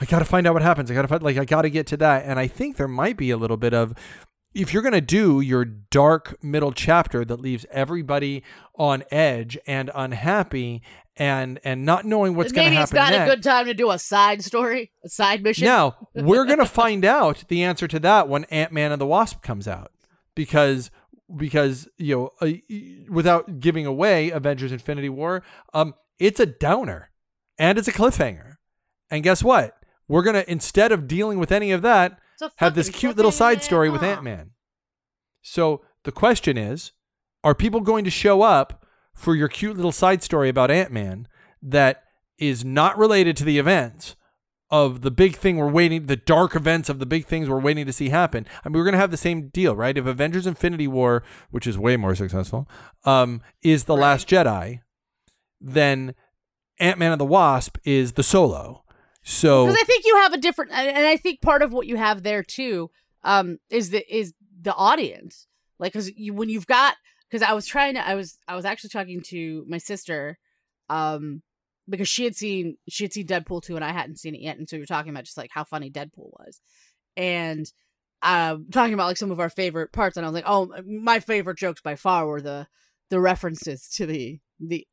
I 0.00 0.04
gotta 0.04 0.24
find 0.24 0.48
out 0.48 0.54
what 0.54 0.62
happens. 0.62 0.90
I 0.90 0.94
gotta 0.94 1.06
find 1.06 1.22
like 1.22 1.36
I 1.36 1.44
gotta 1.44 1.70
get 1.70 1.86
to 1.88 1.96
that. 1.98 2.24
And 2.24 2.40
I 2.40 2.48
think 2.48 2.76
there 2.76 2.88
might 2.88 3.16
be 3.16 3.30
a 3.30 3.36
little 3.36 3.56
bit 3.56 3.72
of 3.72 3.94
if 4.54 4.72
you're 4.72 4.82
gonna 4.82 5.00
do 5.00 5.40
your 5.40 5.64
dark 5.64 6.42
middle 6.42 6.72
chapter 6.72 7.24
that 7.24 7.40
leaves 7.40 7.66
everybody 7.70 8.42
on 8.76 9.04
edge 9.10 9.58
and 9.66 9.90
unhappy 9.94 10.82
and 11.16 11.60
and 11.64 11.84
not 11.84 12.04
knowing 12.04 12.34
what's 12.34 12.52
gonna 12.52 12.70
happen, 12.70 12.74
maybe 12.74 12.82
it's 12.82 12.92
not 12.92 13.10
next. 13.10 13.30
a 13.30 13.36
good 13.36 13.42
time 13.42 13.66
to 13.66 13.74
do 13.74 13.90
a 13.90 13.98
side 13.98 14.42
story 14.42 14.90
a 15.04 15.08
side 15.08 15.42
mission 15.42 15.66
Now 15.66 15.96
we're 16.14 16.46
gonna 16.46 16.66
find 16.66 17.04
out 17.04 17.44
the 17.48 17.62
answer 17.62 17.86
to 17.88 17.98
that 18.00 18.28
when 18.28 18.44
Ant 18.44 18.72
Man 18.72 18.92
and 18.92 19.00
the 19.00 19.06
Wasp 19.06 19.42
comes 19.42 19.68
out, 19.68 19.92
because 20.34 20.90
because 21.36 21.88
you 21.96 22.16
know 22.16 22.30
uh, 22.40 22.52
without 23.08 23.60
giving 23.60 23.86
away 23.86 24.30
Avengers: 24.30 24.72
Infinity 24.72 25.08
War, 25.08 25.42
um, 25.74 25.94
it's 26.18 26.40
a 26.40 26.46
downer 26.46 27.10
and 27.58 27.78
it's 27.78 27.88
a 27.88 27.92
cliffhanger, 27.92 28.54
and 29.10 29.22
guess 29.22 29.44
what? 29.44 29.76
We're 30.08 30.22
gonna 30.22 30.44
instead 30.48 30.90
of 30.90 31.06
dealing 31.06 31.38
with 31.38 31.52
any 31.52 31.70
of 31.70 31.82
that, 31.82 32.18
have 32.56 32.74
this 32.74 32.90
cute 32.90 33.16
little 33.16 33.32
side 33.32 33.62
story 33.62 33.90
with 33.90 34.02
Ant 34.02 34.22
Man. 34.22 34.50
So 35.42 35.82
the 36.04 36.12
question 36.12 36.56
is, 36.56 36.92
are 37.42 37.54
people 37.54 37.80
going 37.80 38.04
to 38.04 38.10
show 38.10 38.42
up 38.42 38.84
for 39.14 39.34
your 39.34 39.48
cute 39.48 39.76
little 39.76 39.92
side 39.92 40.22
story 40.22 40.48
about 40.48 40.70
Ant 40.70 40.92
Man 40.92 41.28
that 41.62 42.04
is 42.38 42.64
not 42.64 42.98
related 42.98 43.36
to 43.38 43.44
the 43.44 43.58
events 43.58 44.16
of 44.70 45.02
the 45.02 45.10
big 45.10 45.36
thing 45.36 45.56
we're 45.56 45.68
waiting, 45.68 46.06
the 46.06 46.16
dark 46.16 46.54
events 46.54 46.88
of 46.88 47.00
the 47.00 47.06
big 47.06 47.26
things 47.26 47.48
we're 47.48 47.58
waiting 47.58 47.86
to 47.86 47.92
see 47.92 48.10
happen? 48.10 48.46
I 48.64 48.68
mean, 48.68 48.78
we're 48.78 48.84
going 48.84 48.92
to 48.92 48.98
have 48.98 49.10
the 49.10 49.16
same 49.16 49.48
deal, 49.48 49.74
right? 49.74 49.96
If 49.96 50.06
Avengers 50.06 50.46
Infinity 50.46 50.86
War, 50.86 51.22
which 51.50 51.66
is 51.66 51.76
way 51.76 51.96
more 51.96 52.14
successful, 52.14 52.68
um, 53.04 53.42
is 53.62 53.84
The 53.84 53.94
Right. 53.94 54.02
Last 54.02 54.28
Jedi, 54.28 54.80
then 55.60 56.14
Ant 56.78 56.98
Man 56.98 57.12
and 57.12 57.20
the 57.20 57.26
Wasp 57.26 57.78
is 57.84 58.12
the 58.12 58.22
solo. 58.22 58.84
So 59.22 59.66
because 59.66 59.80
I 59.80 59.84
think 59.84 60.04
you 60.06 60.16
have 60.16 60.32
a 60.32 60.38
different, 60.38 60.72
and 60.72 61.06
I 61.06 61.16
think 61.16 61.40
part 61.40 61.62
of 61.62 61.72
what 61.72 61.86
you 61.86 61.96
have 61.96 62.22
there 62.22 62.42
too, 62.42 62.90
um, 63.22 63.58
is 63.68 63.90
the 63.90 64.04
is 64.14 64.32
the 64.60 64.74
audience, 64.74 65.46
like 65.78 65.92
because 65.92 66.10
you 66.16 66.32
when 66.34 66.48
you've 66.48 66.66
got 66.66 66.96
because 67.28 67.46
I 67.46 67.52
was 67.52 67.66
trying 67.66 67.94
to, 67.94 68.06
I 68.06 68.14
was 68.14 68.38
I 68.48 68.56
was 68.56 68.64
actually 68.64 68.90
talking 68.90 69.22
to 69.28 69.64
my 69.68 69.78
sister, 69.78 70.38
um, 70.88 71.42
because 71.88 72.08
she 72.08 72.24
had 72.24 72.34
seen 72.34 72.76
she 72.88 73.04
had 73.04 73.12
seen 73.12 73.26
Deadpool 73.26 73.62
two 73.62 73.76
and 73.76 73.84
I 73.84 73.92
hadn't 73.92 74.18
seen 74.18 74.34
it 74.34 74.40
yet, 74.40 74.56
and 74.56 74.68
so 74.68 74.76
we 74.76 74.80
were 74.80 74.86
talking 74.86 75.10
about 75.10 75.24
just 75.24 75.36
like 75.36 75.50
how 75.52 75.64
funny 75.64 75.90
Deadpool 75.90 76.30
was, 76.38 76.60
and 77.16 77.70
um, 78.22 78.66
talking 78.70 78.94
about 78.94 79.06
like 79.06 79.16
some 79.16 79.30
of 79.30 79.40
our 79.40 79.50
favorite 79.50 79.92
parts, 79.92 80.16
and 80.16 80.24
I 80.24 80.28
was 80.28 80.34
like, 80.34 80.44
oh, 80.46 80.72
my 80.86 81.20
favorite 81.20 81.58
jokes 81.58 81.80
by 81.80 81.94
far 81.94 82.26
were 82.26 82.40
the 82.40 82.66
the 83.10 83.20
references 83.20 83.88
to 83.96 84.06
the 84.06 84.40
the 84.58 84.86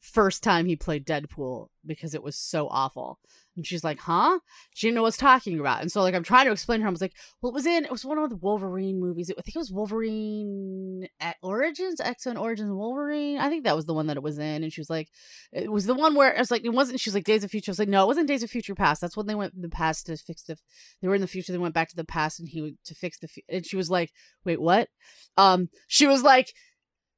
first 0.00 0.42
time 0.42 0.66
he 0.66 0.76
played 0.76 1.06
Deadpool 1.06 1.68
because 1.84 2.14
it 2.14 2.22
was 2.22 2.36
so 2.36 2.68
awful. 2.68 3.18
And 3.56 3.66
she's 3.66 3.82
like, 3.82 3.98
huh? 3.98 4.38
She 4.72 4.86
didn't 4.86 4.94
know 4.94 5.02
what 5.02 5.06
I 5.06 5.08
was 5.08 5.16
talking 5.16 5.58
about. 5.58 5.80
And 5.80 5.90
so 5.90 6.00
like 6.02 6.14
I'm 6.14 6.22
trying 6.22 6.46
to 6.46 6.52
explain 6.52 6.78
to 6.78 6.82
her, 6.84 6.88
I 6.88 6.92
was 6.92 7.00
like, 7.00 7.14
well, 7.42 7.50
it 7.50 7.54
was 7.54 7.66
in 7.66 7.84
it 7.84 7.90
was 7.90 8.04
one 8.04 8.16
of 8.16 8.30
the 8.30 8.36
Wolverine 8.36 9.00
movies. 9.00 9.32
I 9.36 9.42
think 9.42 9.56
it 9.56 9.58
was 9.58 9.72
Wolverine 9.72 11.08
at 11.18 11.36
Origins, 11.42 12.00
X 12.00 12.26
Men 12.26 12.36
Origins 12.36 12.70
Wolverine. 12.70 13.38
I 13.38 13.48
think 13.48 13.64
that 13.64 13.74
was 13.74 13.86
the 13.86 13.94
one 13.94 14.06
that 14.06 14.16
it 14.16 14.22
was 14.22 14.38
in. 14.38 14.62
And 14.62 14.72
she 14.72 14.80
was 14.80 14.88
like, 14.88 15.08
it 15.52 15.72
was 15.72 15.86
the 15.86 15.94
one 15.94 16.14
where 16.14 16.36
I 16.36 16.38
was 16.38 16.52
like, 16.52 16.64
it 16.64 16.68
wasn't 16.68 17.00
she 17.00 17.10
was 17.10 17.16
like 17.16 17.24
Days 17.24 17.42
of 17.42 17.50
Future. 17.50 17.70
I 17.70 17.72
was 17.72 17.80
like, 17.80 17.88
no, 17.88 18.04
it 18.04 18.06
wasn't 18.06 18.28
Days 18.28 18.44
of 18.44 18.50
Future 18.50 18.76
Past. 18.76 19.00
That's 19.00 19.16
when 19.16 19.26
they 19.26 19.34
went 19.34 19.60
the 19.60 19.68
past 19.68 20.06
to 20.06 20.16
fix 20.16 20.44
the 20.44 20.56
they 21.02 21.08
were 21.08 21.16
in 21.16 21.20
the 21.20 21.26
future, 21.26 21.50
they 21.50 21.58
went 21.58 21.74
back 21.74 21.88
to 21.88 21.96
the 21.96 22.04
past 22.04 22.38
and 22.38 22.48
he 22.48 22.76
to 22.84 22.94
fix 22.94 23.18
the 23.18 23.28
and 23.48 23.66
she 23.66 23.76
was 23.76 23.90
like, 23.90 24.12
wait, 24.44 24.60
what? 24.60 24.88
Um, 25.36 25.68
she 25.88 26.06
was 26.06 26.22
like 26.22 26.52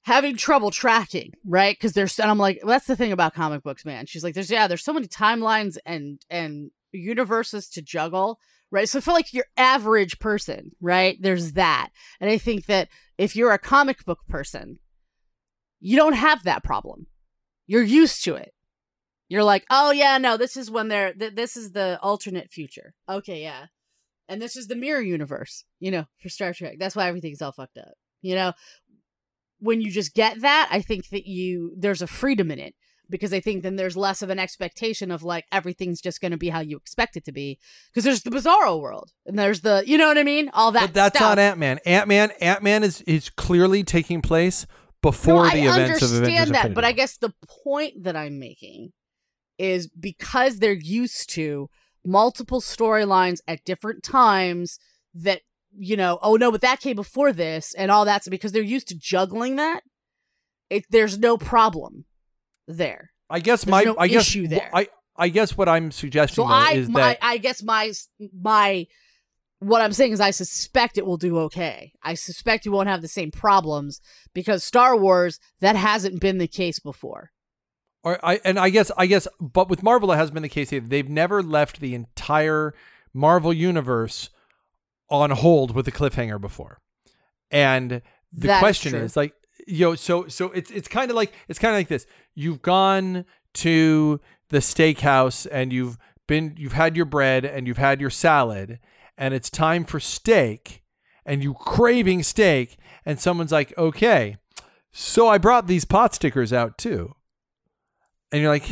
having 0.02 0.36
trouble 0.36 0.70
tracking, 0.70 1.32
right? 1.44 1.76
Because 1.76 1.92
there's, 1.92 2.18
and 2.18 2.30
I'm 2.30 2.38
like, 2.38 2.60
well, 2.62 2.72
that's 2.72 2.86
the 2.86 2.96
thing 2.96 3.12
about 3.12 3.34
comic 3.34 3.62
books, 3.62 3.84
man. 3.84 4.06
She's 4.06 4.24
like, 4.24 4.34
there's, 4.34 4.50
yeah, 4.50 4.66
there's 4.66 4.84
so 4.84 4.92
many 4.92 5.06
timelines 5.06 5.76
and 5.84 6.20
and 6.30 6.70
universes 6.92 7.68
to 7.70 7.82
juggle, 7.82 8.38
right? 8.70 8.88
So 8.88 9.00
feel 9.00 9.14
like 9.14 9.32
your 9.32 9.46
average 9.56 10.18
person, 10.18 10.72
right? 10.80 11.16
There's 11.20 11.52
that, 11.52 11.90
and 12.20 12.30
I 12.30 12.38
think 12.38 12.66
that 12.66 12.88
if 13.18 13.36
you're 13.36 13.52
a 13.52 13.58
comic 13.58 14.04
book 14.04 14.20
person, 14.28 14.78
you 15.80 15.96
don't 15.96 16.14
have 16.14 16.44
that 16.44 16.64
problem. 16.64 17.06
You're 17.66 17.82
used 17.82 18.24
to 18.24 18.34
it. 18.34 18.52
You're 19.28 19.44
like, 19.44 19.64
oh 19.70 19.92
yeah, 19.92 20.18
no, 20.18 20.36
this 20.36 20.56
is 20.56 20.70
when 20.70 20.88
they're, 20.88 21.12
th- 21.14 21.34
this 21.34 21.56
is 21.56 21.70
the 21.70 22.00
alternate 22.02 22.50
future. 22.50 22.94
Okay, 23.08 23.42
yeah. 23.42 23.66
And 24.28 24.42
this 24.42 24.56
is 24.56 24.66
the 24.66 24.74
mirror 24.74 25.00
universe, 25.00 25.64
you 25.78 25.90
know, 25.90 26.06
for 26.20 26.28
Star 26.28 26.52
Trek. 26.52 26.76
That's 26.78 26.96
why 26.96 27.06
everything's 27.06 27.40
all 27.40 27.52
fucked 27.52 27.78
up. 27.78 27.94
You 28.22 28.34
know, 28.34 28.52
when 29.60 29.80
you 29.80 29.90
just 29.90 30.14
get 30.14 30.40
that, 30.40 30.68
I 30.70 30.80
think 30.80 31.08
that 31.10 31.26
you 31.26 31.74
there's 31.76 32.02
a 32.02 32.06
freedom 32.06 32.50
in 32.50 32.58
it 32.58 32.74
because 33.08 33.32
I 33.32 33.40
think 33.40 33.62
then 33.62 33.76
there's 33.76 33.96
less 33.96 34.22
of 34.22 34.30
an 34.30 34.38
expectation 34.38 35.10
of 35.10 35.22
like 35.22 35.44
everything's 35.52 36.00
just 36.00 36.20
going 36.20 36.30
to 36.30 36.38
be 36.38 36.48
how 36.48 36.60
you 36.60 36.76
expect 36.76 37.16
it 37.16 37.24
to 37.24 37.32
be 37.32 37.58
because 37.88 38.04
there's 38.04 38.22
the 38.22 38.30
bizarro 38.30 38.80
world 38.80 39.10
and 39.26 39.38
there's 39.38 39.60
the 39.60 39.82
you 39.86 39.98
know 39.98 40.08
what 40.08 40.18
I 40.18 40.22
mean 40.22 40.50
all 40.54 40.72
that. 40.72 40.86
But 40.86 40.94
that's 40.94 41.18
stuff. 41.18 41.30
not 41.30 41.38
Ant 41.38 41.58
Man. 41.58 41.78
Ant 41.84 42.08
Man. 42.08 42.30
Ant 42.40 42.62
Man 42.62 42.82
is 42.82 43.02
is 43.02 43.30
clearly 43.30 43.84
taking 43.84 44.22
place 44.22 44.66
before 45.02 45.44
no, 45.46 45.50
the 45.50 45.68
I 45.68 45.74
events 45.74 46.02
of 46.02 46.12
Avengers. 46.12 46.38
I 46.38 46.42
understand 46.42 46.54
that, 46.54 46.74
but 46.74 46.84
I 46.84 46.92
guess 46.92 47.16
the 47.16 47.32
point 47.64 48.04
that 48.04 48.16
I'm 48.16 48.38
making 48.38 48.92
is 49.58 49.88
because 49.88 50.58
they're 50.58 50.72
used 50.72 51.30
to 51.30 51.68
multiple 52.04 52.60
storylines 52.60 53.40
at 53.46 53.64
different 53.64 54.02
times 54.02 54.78
that 55.14 55.42
you 55.76 55.96
know, 55.96 56.18
oh 56.22 56.36
no, 56.36 56.50
but 56.50 56.60
that 56.60 56.80
came 56.80 56.96
before 56.96 57.32
this 57.32 57.74
and 57.74 57.90
all 57.90 58.04
that's 58.04 58.28
because 58.28 58.52
they're 58.52 58.62
used 58.62 58.88
to 58.88 58.98
juggling 58.98 59.56
that. 59.56 59.82
It 60.68 60.84
there's 60.90 61.18
no 61.18 61.36
problem 61.36 62.04
there. 62.66 63.10
I 63.28 63.40
guess 63.40 63.64
there's 63.64 63.70
my 63.70 63.82
no 63.84 63.96
I 63.98 64.08
guess 64.08 64.28
issue 64.28 64.48
there. 64.48 64.70
I 64.72 64.88
I 65.16 65.28
guess 65.28 65.56
what 65.56 65.68
I'm 65.68 65.90
suggesting 65.90 66.44
So 66.44 66.44
I 66.44 66.72
is 66.72 66.88
my 66.88 67.00
that 67.00 67.18
I 67.22 67.38
guess 67.38 67.62
my 67.62 67.92
my 68.40 68.86
what 69.58 69.82
I'm 69.82 69.92
saying 69.92 70.12
is 70.12 70.20
I 70.20 70.30
suspect 70.30 70.96
it 70.96 71.06
will 71.06 71.18
do 71.18 71.38
okay. 71.40 71.92
I 72.02 72.14
suspect 72.14 72.64
you 72.64 72.72
won't 72.72 72.88
have 72.88 73.02
the 73.02 73.08
same 73.08 73.30
problems 73.30 74.00
because 74.32 74.64
Star 74.64 74.96
Wars 74.96 75.38
that 75.60 75.76
hasn't 75.76 76.20
been 76.20 76.38
the 76.38 76.48
case 76.48 76.78
before. 76.78 77.30
or 78.02 78.24
I 78.24 78.40
and 78.44 78.58
I 78.58 78.70
guess 78.70 78.90
I 78.96 79.06
guess 79.06 79.28
but 79.40 79.68
with 79.68 79.82
Marvel 79.82 80.12
it 80.12 80.16
has 80.16 80.30
been 80.30 80.42
the 80.42 80.48
case. 80.48 80.70
They've 80.70 81.08
never 81.08 81.42
left 81.42 81.80
the 81.80 81.94
entire 81.94 82.74
Marvel 83.12 83.52
universe 83.52 84.30
on 85.10 85.30
hold 85.30 85.74
with 85.74 85.86
a 85.88 85.92
cliffhanger 85.92 86.40
before. 86.40 86.80
And 87.50 88.02
the 88.32 88.46
That 88.46 88.56
is 88.56 88.60
question 88.60 88.92
true. 88.92 89.00
is 89.00 89.16
like 89.16 89.34
yo 89.66 89.94
so 89.94 90.26
so 90.28 90.46
it's 90.52 90.70
it's 90.70 90.88
kind 90.88 91.10
of 91.10 91.16
like 91.16 91.32
it's 91.48 91.58
kind 91.58 91.74
of 91.74 91.78
like 91.78 91.88
this. 91.88 92.06
You've 92.34 92.62
gone 92.62 93.24
to 93.54 94.20
the 94.50 94.58
steakhouse 94.58 95.46
and 95.50 95.72
you've 95.72 95.98
been 96.26 96.54
you've 96.56 96.74
had 96.74 96.96
your 96.96 97.04
bread 97.06 97.44
and 97.44 97.66
you've 97.66 97.78
had 97.78 98.00
your 98.00 98.10
salad 98.10 98.78
and 99.18 99.34
it's 99.34 99.50
time 99.50 99.84
for 99.84 99.98
steak 100.00 100.82
and 101.26 101.42
you 101.42 101.54
craving 101.54 102.22
steak 102.22 102.76
and 103.04 103.20
someone's 103.20 103.52
like, 103.52 103.76
"Okay, 103.76 104.36
so 104.92 105.28
I 105.28 105.38
brought 105.38 105.66
these 105.66 105.84
pot 105.84 106.14
stickers 106.14 106.52
out 106.52 106.78
too." 106.78 107.14
And 108.32 108.40
you're 108.40 108.50
like, 108.50 108.68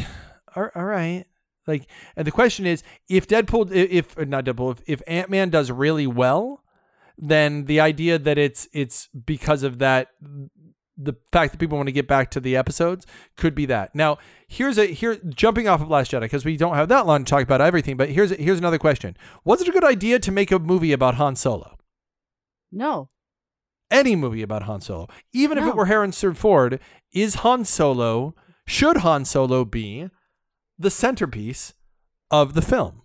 "All 0.55 0.69
all 0.75 0.85
right." 0.85 1.25
Like 1.69 1.87
and 2.17 2.27
the 2.27 2.33
question 2.33 2.67
is 2.67 2.83
if 3.09 3.29
Deadpool 3.29 3.71
if 3.71 4.19
uh, 4.19 4.25
not 4.25 4.47
Deadpool 4.47 4.73
if, 4.73 4.83
if 4.87 5.03
Ant-Man 5.07 5.51
does 5.51 5.71
really 5.71 6.07
well, 6.07 6.65
then 7.17 7.67
the 7.67 7.79
idea 7.79 8.19
that 8.19 8.39
it's 8.39 8.67
it's 8.73 9.09
because 9.09 9.63
of 9.63 9.79
that 9.79 10.09
the 11.01 11.15
fact 11.31 11.53
that 11.53 11.59
people 11.59 11.77
want 11.77 11.87
to 11.87 11.93
get 11.93 12.09
back 12.09 12.31
to 12.33 12.41
the 12.41 12.57
episodes 12.57 13.07
could 13.37 13.55
be 13.55 13.67
that. 13.67 13.95
Now, 13.95 14.19
here's 14.49 14.79
a 14.79 14.87
here 14.87 15.17
jumping 15.29 15.69
off 15.69 15.81
of 15.81 15.89
Last 15.89 16.11
Jedi 16.11 16.23
because 16.23 16.45
we 16.45 16.57
don't 16.57 16.75
have 16.75 16.89
that 16.89 17.07
long 17.07 17.25
to 17.25 17.31
talk 17.31 17.45
about 17.45 17.61
everything. 17.61 17.97
But 17.97 18.11
here's 18.11 18.31
here's 18.31 18.59
another 18.59 18.79
question: 18.79 19.17
Was 19.45 19.61
it 19.61 19.69
a 19.69 19.73
good 19.73 19.85
idea 19.85 20.19
to 20.19 20.33
make 20.33 20.51
a 20.51 20.59
movie 20.59 20.93
about 20.93 21.15
Han 21.15 21.37
Solo? 21.37 21.77
No. 22.73 23.11
Any 23.91 24.17
movie 24.17 24.43
about 24.43 24.65
Han 24.65 24.81
Solo, 24.81 25.09
even 25.33 25.57
if 25.57 25.65
it 25.65 25.75
were 25.75 25.87
Harrison 25.87 26.35
Ford, 26.35 26.79
is 27.13 27.37
Han 27.37 27.65
Solo? 27.65 28.35
Should 28.67 28.99
Han 28.99 29.25
Solo 29.25 29.65
be 29.65 30.11
the 30.79 30.91
centerpiece 30.91 31.75
of 32.31 32.55
the 32.55 32.63
film? 32.63 33.03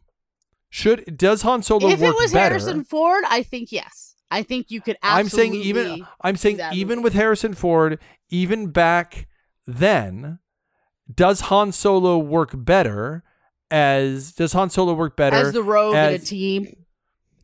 Should 0.69 1.17
does 1.17 1.43
Han 1.43 1.61
Solo 1.61 1.88
if 1.89 2.01
it 2.01 2.15
was 2.15 2.32
better? 2.32 2.55
Harrison 2.55 2.84
Ford, 2.84 3.24
I 3.30 3.43
think 3.43 3.71
yes. 3.71 4.15
I 4.32 4.41
think 4.41 4.71
you 4.71 4.82
could 4.82 4.97
I'm 5.03 5.30
saying 5.30 5.53
even 5.53 6.05
I'm 6.21 6.36
saying 6.36 6.59
even 6.74 6.97
movie. 6.97 7.03
with 7.03 7.13
Harrison 7.13 7.53
Ford, 7.53 7.99
even 8.30 8.67
back 8.71 9.28
then, 9.67 10.39
does 11.13 11.41
Han 11.41 11.71
Solo 11.71 12.17
work 12.17 12.51
better 12.55 13.24
as 13.69 14.32
does 14.32 14.53
Han 14.53 14.71
Solo 14.71 14.93
work 14.93 15.15
better 15.15 15.36
as 15.36 15.53
the 15.53 15.61
rogue 15.61 15.93
in 15.95 16.13
a 16.13 16.19
team. 16.19 16.76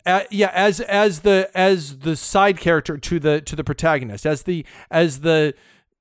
uh, 0.07 0.23
yeah 0.31 0.51
as 0.53 0.79
as 0.81 1.19
the 1.19 1.51
as 1.53 1.99
the 1.99 2.15
side 2.15 2.59
character 2.59 2.97
to 2.97 3.19
the 3.19 3.41
to 3.41 3.55
the 3.55 3.63
protagonist 3.63 4.25
as 4.25 4.43
the 4.43 4.65
as 4.89 5.19
the 5.21 5.53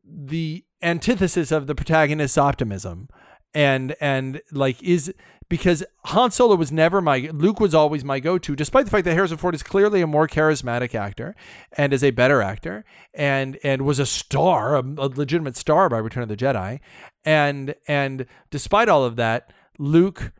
the 0.02 0.64
antithesis 0.82 1.52
of 1.52 1.66
the 1.66 1.74
protagonist's 1.74 2.38
optimism 2.38 3.08
and 3.54 3.94
and 4.00 4.40
like 4.52 4.82
is 4.82 5.12
because 5.48 5.82
Han 6.06 6.30
Solo 6.30 6.54
was 6.56 6.70
never 6.70 7.00
my 7.00 7.30
Luke 7.32 7.60
was 7.60 7.74
always 7.74 8.04
my 8.04 8.20
go-to 8.20 8.54
despite 8.54 8.84
the 8.84 8.90
fact 8.90 9.04
that 9.04 9.14
Harrison 9.14 9.38
Ford 9.38 9.54
is 9.54 9.62
clearly 9.62 10.02
a 10.02 10.06
more 10.06 10.28
charismatic 10.28 10.94
actor 10.94 11.34
and 11.72 11.92
is 11.92 12.04
a 12.04 12.10
better 12.10 12.42
actor 12.42 12.84
and 13.14 13.58
and 13.64 13.82
was 13.82 13.98
a 13.98 14.06
star 14.06 14.76
a, 14.76 14.80
a 14.80 15.08
legitimate 15.08 15.56
star 15.56 15.88
by 15.88 15.98
Return 15.98 16.22
of 16.22 16.28
the 16.28 16.36
Jedi. 16.36 16.80
And 17.24 17.74
and 17.86 18.26
despite 18.50 18.88
all 18.88 19.04
of 19.04 19.16
that 19.16 19.52
Luke 19.78 20.32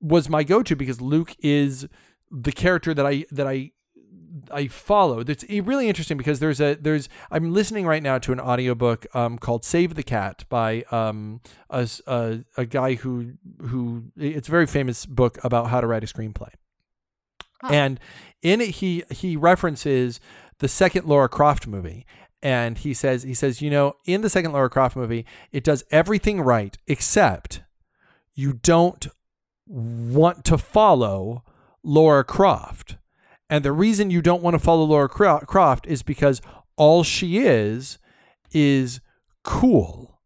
was 0.00 0.28
my 0.28 0.44
go-to 0.44 0.76
because 0.76 1.00
Luke 1.00 1.34
is 1.40 1.88
the 2.30 2.52
character 2.52 2.94
that 2.94 3.06
I 3.06 3.24
that 3.30 3.46
I 3.46 3.72
I 4.50 4.66
follow. 4.66 5.20
It's 5.20 5.44
really 5.48 5.88
interesting 5.88 6.16
because 6.16 6.40
there's 6.40 6.60
a 6.60 6.74
there's 6.74 7.08
I'm 7.30 7.52
listening 7.52 7.86
right 7.86 8.02
now 8.02 8.18
to 8.18 8.32
an 8.32 8.40
audiobook 8.40 9.06
um, 9.14 9.38
called 9.38 9.64
Save 9.64 9.94
the 9.94 10.02
Cat 10.02 10.44
by 10.48 10.82
um, 10.90 11.40
a, 11.70 11.88
a 12.06 12.40
a 12.56 12.66
guy 12.66 12.94
who 12.94 13.34
who 13.60 14.04
it's 14.16 14.48
a 14.48 14.50
very 14.50 14.66
famous 14.66 15.06
book 15.06 15.38
about 15.44 15.68
how 15.68 15.80
to 15.80 15.86
write 15.86 16.02
a 16.02 16.06
screenplay. 16.06 16.50
Huh. 17.60 17.68
And 17.72 18.00
in 18.42 18.60
it 18.60 18.70
he 18.70 19.04
he 19.10 19.36
references 19.36 20.20
the 20.58 20.68
second 20.68 21.06
Lara 21.06 21.28
Croft 21.28 21.66
movie 21.66 22.06
and 22.42 22.78
he 22.78 22.92
says 22.94 23.22
he 23.22 23.34
says 23.34 23.62
you 23.62 23.70
know 23.70 23.96
in 24.04 24.20
the 24.20 24.30
second 24.30 24.52
Lara 24.52 24.70
Croft 24.70 24.96
movie 24.96 25.24
it 25.50 25.64
does 25.64 25.84
everything 25.90 26.40
right 26.40 26.76
except 26.86 27.62
you 28.34 28.52
don't 28.52 29.06
want 29.66 30.44
to 30.44 30.58
follow 30.58 31.42
Lara 31.82 32.24
Croft. 32.24 32.96
And 33.54 33.64
the 33.64 33.70
reason 33.70 34.10
you 34.10 34.20
don't 34.20 34.42
want 34.42 34.54
to 34.54 34.58
follow 34.58 34.82
Lara 34.82 35.08
Croft 35.08 35.86
is 35.86 36.02
because 36.02 36.42
all 36.74 37.04
she 37.04 37.38
is 37.38 37.98
is 38.50 39.00
cool. 39.44 40.18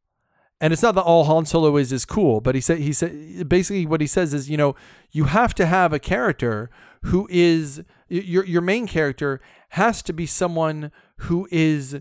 And 0.63 0.73
it's 0.73 0.81
not 0.81 0.95
that 0.95 1.03
all 1.03 1.25
Han 1.25 1.45
Solo 1.45 1.77
is 1.77 1.93
is 1.93 2.07
cool, 2.07 2.41
but 2.41 2.55
he 2.55 2.63
said 2.63 2.79
he 2.79 2.95
said 2.95 3.47
basically 3.47 3.85
what 3.85 4.01
he 4.01 4.07
says 4.07 4.33
is, 4.33 4.49
you 4.49 4.57
know, 4.57 4.75
you 5.13 5.25
have 5.25 5.55
to 5.57 5.67
have 5.67 5.93
a 5.93 5.99
character 5.99 6.71
who 7.03 7.29
is 7.31 7.83
your 8.09 8.47
your 8.47 8.63
main 8.63 8.87
character 8.87 9.43
has 9.73 10.01
to 10.05 10.15
be 10.15 10.25
someone 10.25 10.91
who 11.19 11.47
is 11.51 12.01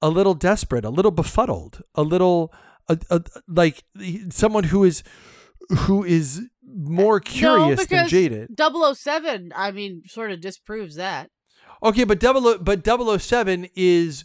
a 0.00 0.08
little 0.08 0.32
desperate, 0.32 0.86
a 0.86 0.88
little 0.88 1.10
befuddled, 1.10 1.82
a 1.94 2.02
little 2.02 2.50
a, 2.88 2.98
a, 3.10 3.22
like 3.46 3.84
someone 4.30 4.64
who 4.64 4.82
is 4.82 5.02
who 5.80 6.02
is 6.04 6.48
more 6.66 7.20
curious 7.20 7.86
than 7.86 8.04
because 8.04 8.10
jaded. 8.10 8.50
007, 8.58 9.52
I 9.54 9.70
mean, 9.70 10.02
sort 10.06 10.30
of 10.30 10.40
disproves 10.40 10.96
that. 10.96 11.30
Okay, 11.82 12.04
but 12.04 12.18
double 12.20 12.58
but 12.58 12.84
007 12.86 13.68
is 13.74 14.24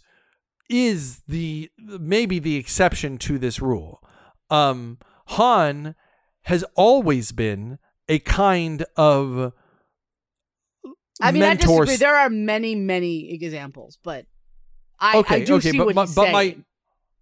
is 0.70 1.22
the 1.28 1.70
maybe 1.78 2.40
the 2.40 2.56
exception 2.58 3.18
to 3.18 3.38
this 3.40 3.60
rule. 3.62 4.02
Um 4.50 4.98
Han 5.28 5.96
has 6.44 6.64
always 6.76 7.32
been 7.32 7.78
a 8.08 8.20
kind 8.20 8.86
of 8.96 9.52
I 11.22 11.32
mean, 11.32 11.42
mentor 11.42 11.84
I 11.84 11.86
disagree. 11.86 11.96
There 11.98 12.16
are 12.16 12.30
many, 12.30 12.76
many 12.76 13.34
examples, 13.34 14.00
but 14.04 14.26
I, 15.00 15.18
Okay, 15.18 15.42
I 15.42 15.46
do 15.46 15.56
okay, 15.56 15.72
see 15.72 15.78
but 15.78 15.88
what 15.88 15.96
my- 15.96 16.02
he's 16.06 16.16
but 16.16 16.32
my- 16.32 16.44
saying. 16.44 16.66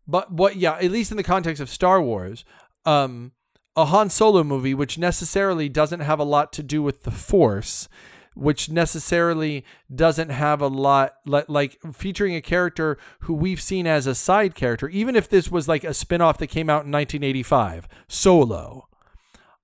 but 0.08 0.32
what? 0.32 0.56
Yeah, 0.56 0.76
at 0.78 0.92
least 0.92 1.10
in 1.12 1.18
the 1.18 1.24
context 1.24 1.62
of 1.62 1.70
Star 1.70 2.02
Wars, 2.02 2.46
um, 2.86 3.32
a 3.78 3.86
Han 3.86 4.10
Solo 4.10 4.44
movie, 4.44 4.74
which 4.74 4.98
necessarily 4.98 5.70
doesn't 5.70 6.00
have 6.00 6.20
a 6.20 6.26
lot 6.26 6.52
to 6.54 6.64
do 6.64 6.82
with 6.82 7.04
the 7.04 7.12
Force, 7.12 7.88
which 8.34 8.70
necessarily 8.70 9.64
doesn't 9.94 10.30
have 10.30 10.62
a 10.62 10.68
lot 10.68 11.14
like, 11.26 11.48
like 11.48 11.78
featuring 11.94 12.36
a 12.36 12.42
character 12.42 12.98
who 13.22 13.36
we've 13.36 13.62
seen 13.62 13.86
as 13.86 14.08
a 14.08 14.16
side 14.16 14.56
character, 14.56 14.90
even 14.90 15.16
if 15.16 15.30
this 15.30 15.52
was 15.52 15.68
like 15.68 15.84
a 15.84 15.94
spin-off 15.94 16.40
that 16.40 16.48
came 16.48 16.72
out 16.72 16.86
in 16.86 16.92
1985, 16.92 17.88
Solo. 18.08 18.88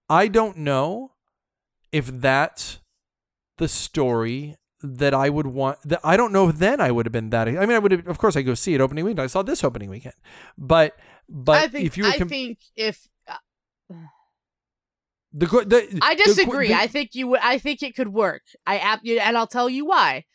I 0.08 0.28
don't 0.28 0.58
know 0.58 1.14
if 1.92 2.06
that's 2.08 2.80
the 3.58 3.68
story 3.68 4.58
that 4.84 5.14
I 5.14 5.30
would 5.30 5.48
want 5.48 5.80
that 5.86 6.02
I 6.04 6.18
don't 6.18 6.34
know 6.34 6.50
if 6.50 6.58
then 6.58 6.82
I 6.82 6.92
would 6.92 7.06
have 7.06 7.14
been 7.14 7.30
that 7.30 7.48
I 7.48 7.52
mean 7.52 7.72
I 7.72 7.80
would 7.80 7.94
have 7.94 8.08
of 8.08 8.18
course 8.18 8.36
I 8.36 8.42
go 8.42 8.54
see 8.54 8.74
it 8.74 8.82
opening 8.82 9.06
weekend 9.06 9.22
I 9.22 9.28
saw 9.28 9.42
this 9.42 9.64
opening 9.64 9.90
weekend 9.90 10.16
but 10.58 10.98
but 11.30 11.56
I 11.56 11.68
think 11.70 11.86
if 11.86 11.98
you 11.98 12.04
were 12.04 12.10
I 12.10 12.18
think 12.18 12.60
if 12.76 13.08
the, 13.90 15.48
the 15.48 16.00
I 16.02 16.16
disagree. 16.16 16.70
the- 16.70 16.76
I 16.76 16.88
think 16.88 17.12
you. 17.14 17.36
I 17.38 17.58
think 17.58 17.82
it 17.82 17.96
could 17.96 18.10
work. 18.10 18.44
I 18.66 19.00
and 19.06 19.38
I'll 19.38 19.48
tell 19.48 19.70
you 19.70 19.86
why. 19.86 20.26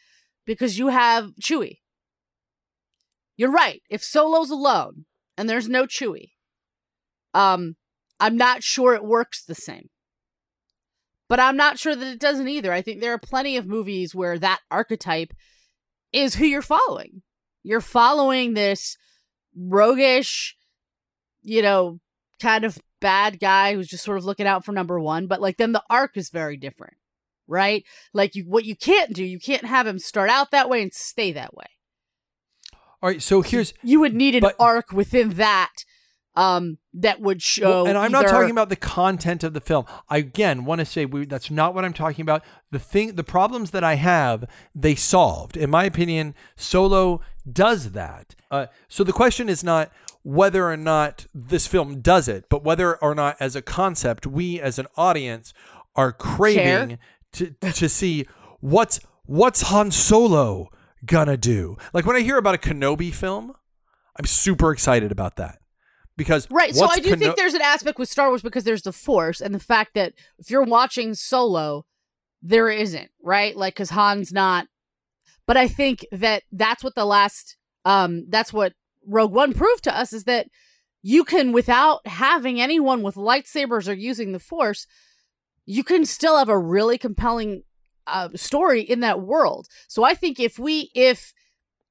Because 0.44 0.78
you 0.78 0.88
have 0.88 1.32
Chewie. 1.42 1.78
You're 3.36 3.52
right. 3.52 3.82
If 3.88 4.02
Solo's 4.02 4.50
alone 4.50 5.04
and 5.36 5.48
there's 5.48 5.68
no 5.68 5.86
Chewie, 5.86 6.32
um, 7.34 7.76
I'm 8.18 8.36
not 8.36 8.62
sure 8.62 8.94
it 8.94 9.04
works 9.04 9.44
the 9.44 9.54
same. 9.54 9.90
But 11.28 11.38
I'm 11.38 11.56
not 11.56 11.78
sure 11.78 11.94
that 11.94 12.06
it 12.06 12.18
doesn't 12.18 12.48
either. 12.48 12.72
I 12.72 12.80
think 12.80 13.00
there 13.00 13.12
are 13.12 13.18
plenty 13.18 13.56
of 13.58 13.66
movies 13.66 14.14
where 14.14 14.38
that 14.38 14.60
archetype 14.70 15.32
is 16.12 16.36
who 16.36 16.46
you're 16.46 16.62
following. 16.62 17.22
You're 17.62 17.82
following 17.82 18.54
this 18.54 18.96
roguish, 19.54 20.56
you 21.42 21.60
know, 21.60 22.00
kind 22.40 22.64
of 22.64 22.78
bad 23.00 23.38
guy 23.40 23.74
who's 23.74 23.88
just 23.88 24.04
sort 24.04 24.18
of 24.18 24.24
looking 24.24 24.46
out 24.46 24.64
for 24.64 24.72
number 24.72 24.98
one. 25.00 25.26
But 25.26 25.40
like 25.40 25.56
then 25.56 25.72
the 25.72 25.82
arc 25.90 26.16
is 26.16 26.30
very 26.30 26.56
different, 26.56 26.94
right? 27.46 27.84
Like 28.12 28.34
you, 28.34 28.44
what 28.44 28.64
you 28.64 28.76
can't 28.76 29.12
do, 29.12 29.24
you 29.24 29.38
can't 29.38 29.64
have 29.64 29.86
him 29.86 29.98
start 29.98 30.30
out 30.30 30.50
that 30.50 30.68
way 30.68 30.82
and 30.82 30.92
stay 30.92 31.32
that 31.32 31.54
way. 31.54 31.66
all 33.02 33.10
right 33.10 33.22
so 33.22 33.42
here's 33.42 33.74
You 33.82 34.00
would 34.00 34.14
need 34.14 34.34
an 34.34 34.42
But- 34.42 34.56
arc 34.58 34.92
within 34.92 35.30
that, 35.34 35.72
um, 36.34 36.78
that 36.94 37.20
would 37.20 37.42
show. 37.42 37.68
Well, 37.68 37.86
and 37.88 37.98
I'm 37.98 38.12
not 38.12 38.26
talking 38.28 38.50
about 38.52 38.68
the 38.68 38.76
content 38.76 39.42
of 39.42 39.54
the 39.54 39.60
film. 39.60 39.86
I 40.08 40.18
again 40.18 40.64
want 40.64 40.78
to 40.80 40.84
say 40.84 41.04
we, 41.04 41.26
that's 41.26 41.50
not 41.50 41.74
what 41.74 41.84
I'm 41.84 41.92
talking 41.92 42.22
about. 42.22 42.44
The 42.70 42.78
thing, 42.78 43.16
the 43.16 43.24
problems 43.24 43.72
that 43.72 43.82
I 43.82 43.94
have, 43.94 44.44
they 44.72 44.94
solved. 44.94 45.56
In 45.56 45.68
my 45.70 45.84
opinion, 45.84 46.34
Solo 46.56 47.22
does 47.50 47.90
that. 47.92 48.36
Uh, 48.52 48.66
so 48.88 49.02
the 49.02 49.12
question 49.12 49.48
is 49.48 49.64
not 49.64 49.90
whether 50.22 50.70
or 50.70 50.76
not 50.76 51.26
this 51.34 51.66
film 51.66 52.00
does 52.00 52.28
it, 52.28 52.46
but 52.48 52.64
whether 52.64 52.96
or 52.96 53.14
not, 53.14 53.36
as 53.40 53.56
a 53.56 53.62
concept, 53.62 54.26
we 54.26 54.60
as 54.60 54.78
an 54.78 54.86
audience 54.96 55.52
are 55.96 56.12
craving 56.12 56.98
to 57.32 57.54
to 57.72 57.88
see 57.88 58.26
what's 58.60 59.00
what's 59.24 59.62
Han 59.62 59.90
Solo 59.90 60.68
gonna 61.04 61.36
do. 61.36 61.76
Like 61.92 62.06
when 62.06 62.16
I 62.16 62.20
hear 62.20 62.38
about 62.38 62.54
a 62.54 62.58
Kenobi 62.58 63.12
film, 63.12 63.52
I'm 64.18 64.26
super 64.26 64.72
excited 64.72 65.12
about 65.12 65.36
that 65.36 65.58
because 66.16 66.46
Right. 66.50 66.74
So 66.74 66.86
I 66.86 66.96
do 66.96 67.10
Keno- 67.10 67.16
think 67.16 67.36
there's 67.36 67.54
an 67.54 67.62
aspect 67.62 67.98
with 67.98 68.08
Star 68.08 68.28
Wars 68.28 68.42
because 68.42 68.64
there's 68.64 68.82
the 68.82 68.92
Force 68.92 69.40
and 69.40 69.54
the 69.54 69.60
fact 69.60 69.94
that 69.94 70.12
if 70.38 70.50
you're 70.50 70.64
watching 70.64 71.14
Solo, 71.14 71.86
there 72.42 72.68
isn't 72.68 73.10
right, 73.22 73.56
like 73.56 73.74
because 73.74 73.90
Han's 73.90 74.32
not. 74.32 74.66
But 75.46 75.56
I 75.56 75.68
think 75.68 76.04
that 76.12 76.42
that's 76.52 76.84
what 76.84 76.94
the 76.94 77.06
last, 77.06 77.56
um, 77.86 78.26
that's 78.28 78.52
what 78.52 78.74
Rogue 79.08 79.32
One 79.32 79.52
proved 79.54 79.84
to 79.84 79.96
us 79.98 80.12
is 80.12 80.24
that 80.24 80.46
you 81.02 81.24
can, 81.24 81.52
without 81.52 82.06
having 82.06 82.60
anyone 82.60 83.02
with 83.02 83.14
lightsabers 83.14 83.88
or 83.88 83.92
using 83.94 84.32
the 84.32 84.38
Force, 84.38 84.86
you 85.64 85.84
can 85.84 86.04
still 86.04 86.36
have 86.38 86.48
a 86.48 86.58
really 86.58 86.98
compelling 86.98 87.62
uh, 88.06 88.28
story 88.34 88.82
in 88.82 89.00
that 89.00 89.20
world. 89.20 89.68
So 89.88 90.02
I 90.04 90.14
think 90.14 90.40
if 90.40 90.58
we, 90.58 90.90
if, 90.94 91.32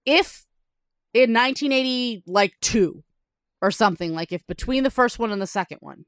if 0.06 0.46
in 1.14 1.34
1980, 1.34 2.24
like 2.28 2.54
two 2.62 3.04
or 3.62 3.72
something, 3.72 4.14
like 4.14 4.32
if 4.32 4.46
between 4.48 4.84
the 4.84 4.92
first 4.92 5.20
one 5.20 5.32
and 5.32 5.42
the 5.42 5.48
second 5.48 5.78
one, 5.82 6.06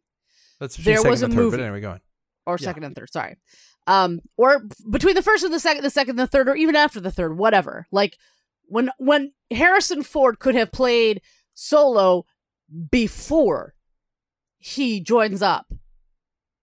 That's 0.60 0.76
There 0.76 1.02
was 1.04 1.22
and 1.22 1.32
a 1.32 1.36
third, 1.36 1.42
movie. 1.42 1.58
But 1.58 1.64
anyway, 1.64 1.82
go 1.82 1.92
on. 1.92 2.02
or 2.46 2.58
Yeah. 2.60 2.66
second 2.66 2.84
and 2.84 2.96
third, 2.96 3.12
sorry. 3.12 3.38
Um, 3.88 4.20
or 4.38 4.64
between 4.90 5.16
the 5.16 5.22
first 5.24 5.44
and 5.44 5.54
the 5.54 5.60
second, 5.60 5.84
the 5.84 5.90
second 5.90 6.12
and 6.12 6.20
the 6.20 6.28
third, 6.28 6.50
or 6.50 6.56
even 6.56 6.76
after 6.76 7.00
the 7.00 7.12
third, 7.12 7.38
whatever. 7.38 7.88
Like 7.92 8.18
when 8.70 8.92
when 8.98 9.34
Harrison 9.52 10.04
Ford 10.04 10.40
could 10.40 10.56
have 10.56 10.72
played 10.72 11.22
Solo 11.54 12.26
before 12.92 13.74
he 14.58 15.02
joins 15.02 15.42
up 15.42 15.66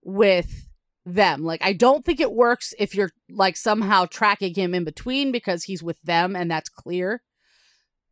with 0.03 0.69
them. 1.05 1.45
Like 1.45 1.63
I 1.63 1.73
don't 1.73 2.05
think 2.05 2.21
it 2.21 2.33
works 2.33 2.73
if 2.79 2.95
you're 2.95 3.11
like 3.29 3.57
somehow 3.57 4.07
tracking 4.07 4.55
him 4.55 4.75
in 4.75 4.85
between 4.85 5.33
because 5.33 5.65
he's 5.65 5.83
with 5.83 6.01
them 6.03 6.35
and 6.35 6.51
that's 6.51 6.69
clear. 6.69 7.23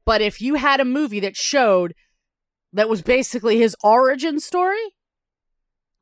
But 0.05 0.21
if 0.21 0.43
you 0.43 0.57
had 0.57 0.81
a 0.81 0.85
movie 0.85 1.21
that 1.21 1.37
showed 1.37 1.95
that 2.73 2.89
was 2.89 3.03
basically 3.03 3.59
his 3.59 3.77
origin 3.83 4.41
story 4.41 4.95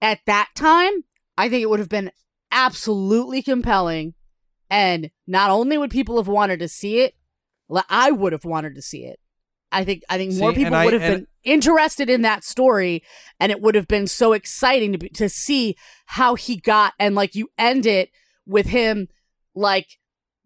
at 0.01 0.21
that 0.27 0.49
time, 0.55 1.05
I 1.37 1.49
think 1.49 1.63
it 1.63 1.71
would 1.71 1.79
have 1.79 1.89
been 1.89 2.11
absolutely 2.51 3.43
compelling. 3.43 4.15
And 4.69 5.11
not 5.27 5.51
only 5.51 5.77
would 5.77 5.91
people 5.91 6.17
have 6.17 6.29
wanted 6.29 6.59
to 6.61 6.69
see 6.69 7.01
it, 7.01 7.15
I 7.89 8.11
would 8.11 8.33
have 8.33 8.45
wanted 8.45 8.75
to 8.75 8.83
see 8.83 9.05
it. 9.05 9.19
I 9.71 9.85
think 9.85 10.03
I 10.11 10.19
think 10.19 10.35
more 10.35 10.53
people 10.53 10.79
would 10.85 10.93
have 10.93 11.01
been 11.01 11.27
interested 11.45 12.11
in 12.11 12.23
that 12.23 12.45
story, 12.45 13.03
and 13.41 13.51
it 13.51 13.61
would 13.61 13.75
have 13.75 13.89
been 13.89 14.07
so 14.07 14.33
exciting 14.33 14.93
to 14.93 14.99
be, 14.99 15.09
to 15.11 15.29
see 15.29 15.77
how 16.07 16.35
he 16.35 16.57
got 16.57 16.93
and 16.99 17.15
like 17.15 17.35
you 17.35 17.49
end 17.57 17.87
it 17.87 18.11
with 18.47 18.67
him 18.67 19.09
like 19.55 19.99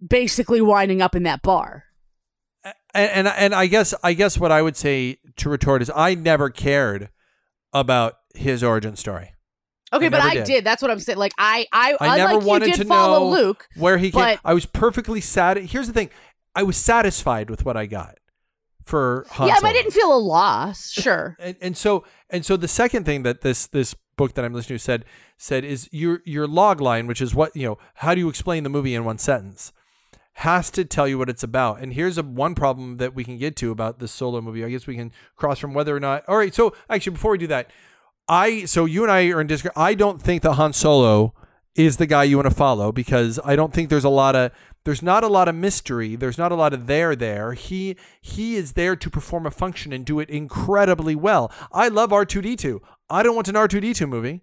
basically 0.07 0.61
winding 0.61 1.03
up 1.03 1.15
in 1.17 1.25
that 1.25 1.43
bar. 1.43 1.85
And, 2.95 3.11
and 3.11 3.29
and 3.29 3.55
I 3.55 3.67
guess 3.67 3.95
I 4.03 4.13
guess 4.13 4.39
what 4.39 4.53
I 4.53 4.63
would 4.63 4.77
say 4.77 5.19
to 5.37 5.49
retort 5.51 5.83
is 5.83 5.91
I 5.95 6.15
never 6.15 6.49
cared 6.51 7.11
about 7.73 8.15
his 8.35 8.63
origin 8.63 8.97
story. 8.97 9.33
Okay, 9.93 10.07
I 10.07 10.09
but 10.09 10.21
I 10.21 10.35
did. 10.35 10.45
did. 10.45 10.65
That's 10.65 10.83
what 10.83 10.91
I'm 10.91 10.99
saying. 10.99 11.19
Like 11.19 11.33
I, 11.39 11.67
I, 11.73 11.97
I 12.01 12.17
never 12.17 12.39
wanted 12.39 12.69
you 12.69 12.75
did 12.75 12.83
to 12.83 12.89
follow 12.89 13.31
know 13.31 13.31
Luke. 13.31 13.69
where 13.77 13.99
he 13.99 14.11
came. 14.11 14.21
but- 14.21 14.41
I 14.45 14.53
was 14.55 14.67
perfectly 14.67 15.21
sad. 15.21 15.57
Here's 15.59 15.87
the 15.87 15.93
thing: 15.93 16.11
I 16.57 16.63
was 16.63 16.77
satisfied 16.77 17.51
with 17.51 17.65
what 17.65 17.77
I 17.77 17.87
got 17.87 18.19
for 18.83 19.27
Han 19.33 19.49
yeah, 19.49 19.57
but 19.61 19.69
I 19.69 19.73
didn't 19.73 19.93
feel 19.93 20.15
a 20.15 20.17
loss. 20.17 20.91
Sure. 20.91 21.37
and, 21.39 21.57
and 21.61 21.77
so 21.77 22.05
and 22.31 22.47
so 22.47 22.57
the 22.57 22.69
second 22.69 23.05
thing 23.05 23.25
that 23.25 23.43
this 23.43 23.67
this 23.67 23.95
book 24.17 24.35
that 24.35 24.45
I'm 24.45 24.55
listening 24.55 24.79
to 24.79 24.83
said 24.83 25.05
said 25.37 25.65
is 25.65 25.89
your 25.93 26.23
your 26.25 26.47
log 26.47 26.81
line, 26.81 27.07
which 27.07 27.21
is 27.21 27.35
what 27.35 27.55
you 27.55 27.67
know. 27.67 27.79
How 27.97 28.15
do 28.15 28.21
you 28.21 28.29
explain 28.29 28.63
the 28.63 28.71
movie 28.71 28.95
in 28.95 29.05
one 29.05 29.19
sentence? 29.19 29.73
Has 30.41 30.71
to 30.73 30.85
tell 30.85 31.09
you 31.09 31.19
what 31.19 31.29
it's 31.31 31.43
about. 31.43 31.81
And 31.81 31.95
here's 31.95 32.19
a 32.19 32.23
one 32.23 32.55
problem 32.55 32.99
that 32.99 33.15
we 33.15 33.25
can 33.25 33.39
get 33.39 33.57
to 33.57 33.71
about 33.71 33.99
this 33.99 34.13
solo 34.13 34.41
movie. 34.41 34.65
I 34.65 34.71
guess 34.71 34.87
we 34.87 34.97
can 34.97 35.11
cross 35.35 35.59
from 35.59 35.75
whether 35.75 35.97
or 35.97 36.01
not. 36.01 36.25
All 36.29 36.37
right. 36.37 36.55
So 36.55 36.75
actually, 36.91 37.13
before 37.13 37.33
we 37.33 37.39
do 37.39 37.47
that, 37.49 37.71
I 38.29 38.65
so 38.67 38.85
you 38.85 39.03
and 39.03 39.11
I 39.11 39.29
are 39.29 39.41
in 39.41 39.47
disagreement. 39.47 39.79
I 39.79 39.95
don't 39.95 40.21
think 40.21 40.43
that 40.43 40.55
Han 40.55 40.73
Solo 40.73 41.35
is 41.75 41.97
the 41.99 42.07
guy 42.07 42.25
you 42.25 42.37
want 42.37 42.49
to 42.49 42.55
follow 42.55 42.93
because 42.93 43.39
I 43.45 43.57
don't 43.57 43.73
think 43.73 43.91
there's 43.91 44.05
a 44.05 44.09
lot 44.09 44.35
of 44.37 44.53
there's 44.87 45.03
not 45.03 45.23
a 45.25 45.29
lot 45.29 45.49
of 45.49 45.55
mystery. 45.55 46.15
There's 46.17 46.39
not 46.39 46.53
a 46.53 46.55
lot 46.55 46.73
of 46.73 46.87
there 46.87 47.15
there. 47.17 47.53
He 47.53 47.97
he 48.21 48.55
is 48.57 48.73
there 48.73 48.95
to 48.97 49.11
perform 49.11 49.45
a 49.45 49.51
function 49.51 49.93
and 49.93 50.07
do 50.07 50.21
it 50.21 50.31
incredibly 50.31 51.15
well. 51.17 51.53
I 51.73 51.89
love 51.89 52.11
R2D2. 52.11 52.81
I 53.11 53.23
don't 53.23 53.35
want 53.35 53.49
an 53.49 53.57
R2D2 53.57 54.09
movie. 54.09 54.43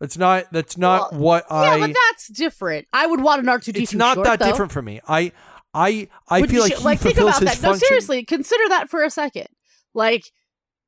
That's 0.00 0.16
not 0.16 0.46
that's 0.52 0.76
not 0.78 1.12
Well, 1.12 1.20
what 1.20 1.46
I 1.50 1.76
yeah, 1.78 1.86
but 1.88 1.96
that's 2.10 2.28
different. 2.28 2.86
I 2.92 3.06
would 3.06 3.20
want 3.20 3.42
an 3.42 3.48
R 3.48 3.58
two 3.58 3.72
D 3.72 3.80
two. 3.80 3.82
It's 3.82 3.94
not 3.94 4.22
that 4.24 4.38
though. 4.38 4.46
different 4.46 4.70
for 4.72 4.82
me. 4.82 5.00
I 5.08 5.32
I 5.74 6.08
I 6.28 6.40
Would 6.42 6.50
feel 6.50 6.66
you- 6.68 6.78
like 6.80 6.98
he 7.00 7.12
think 7.12 7.18
about 7.18 7.40
that. 7.40 7.60
No, 7.62 7.74
seriously, 7.74 8.22
consider 8.24 8.68
that 8.68 8.88
for 8.88 9.02
a 9.02 9.10
second. 9.10 9.48
Like, 9.94 10.30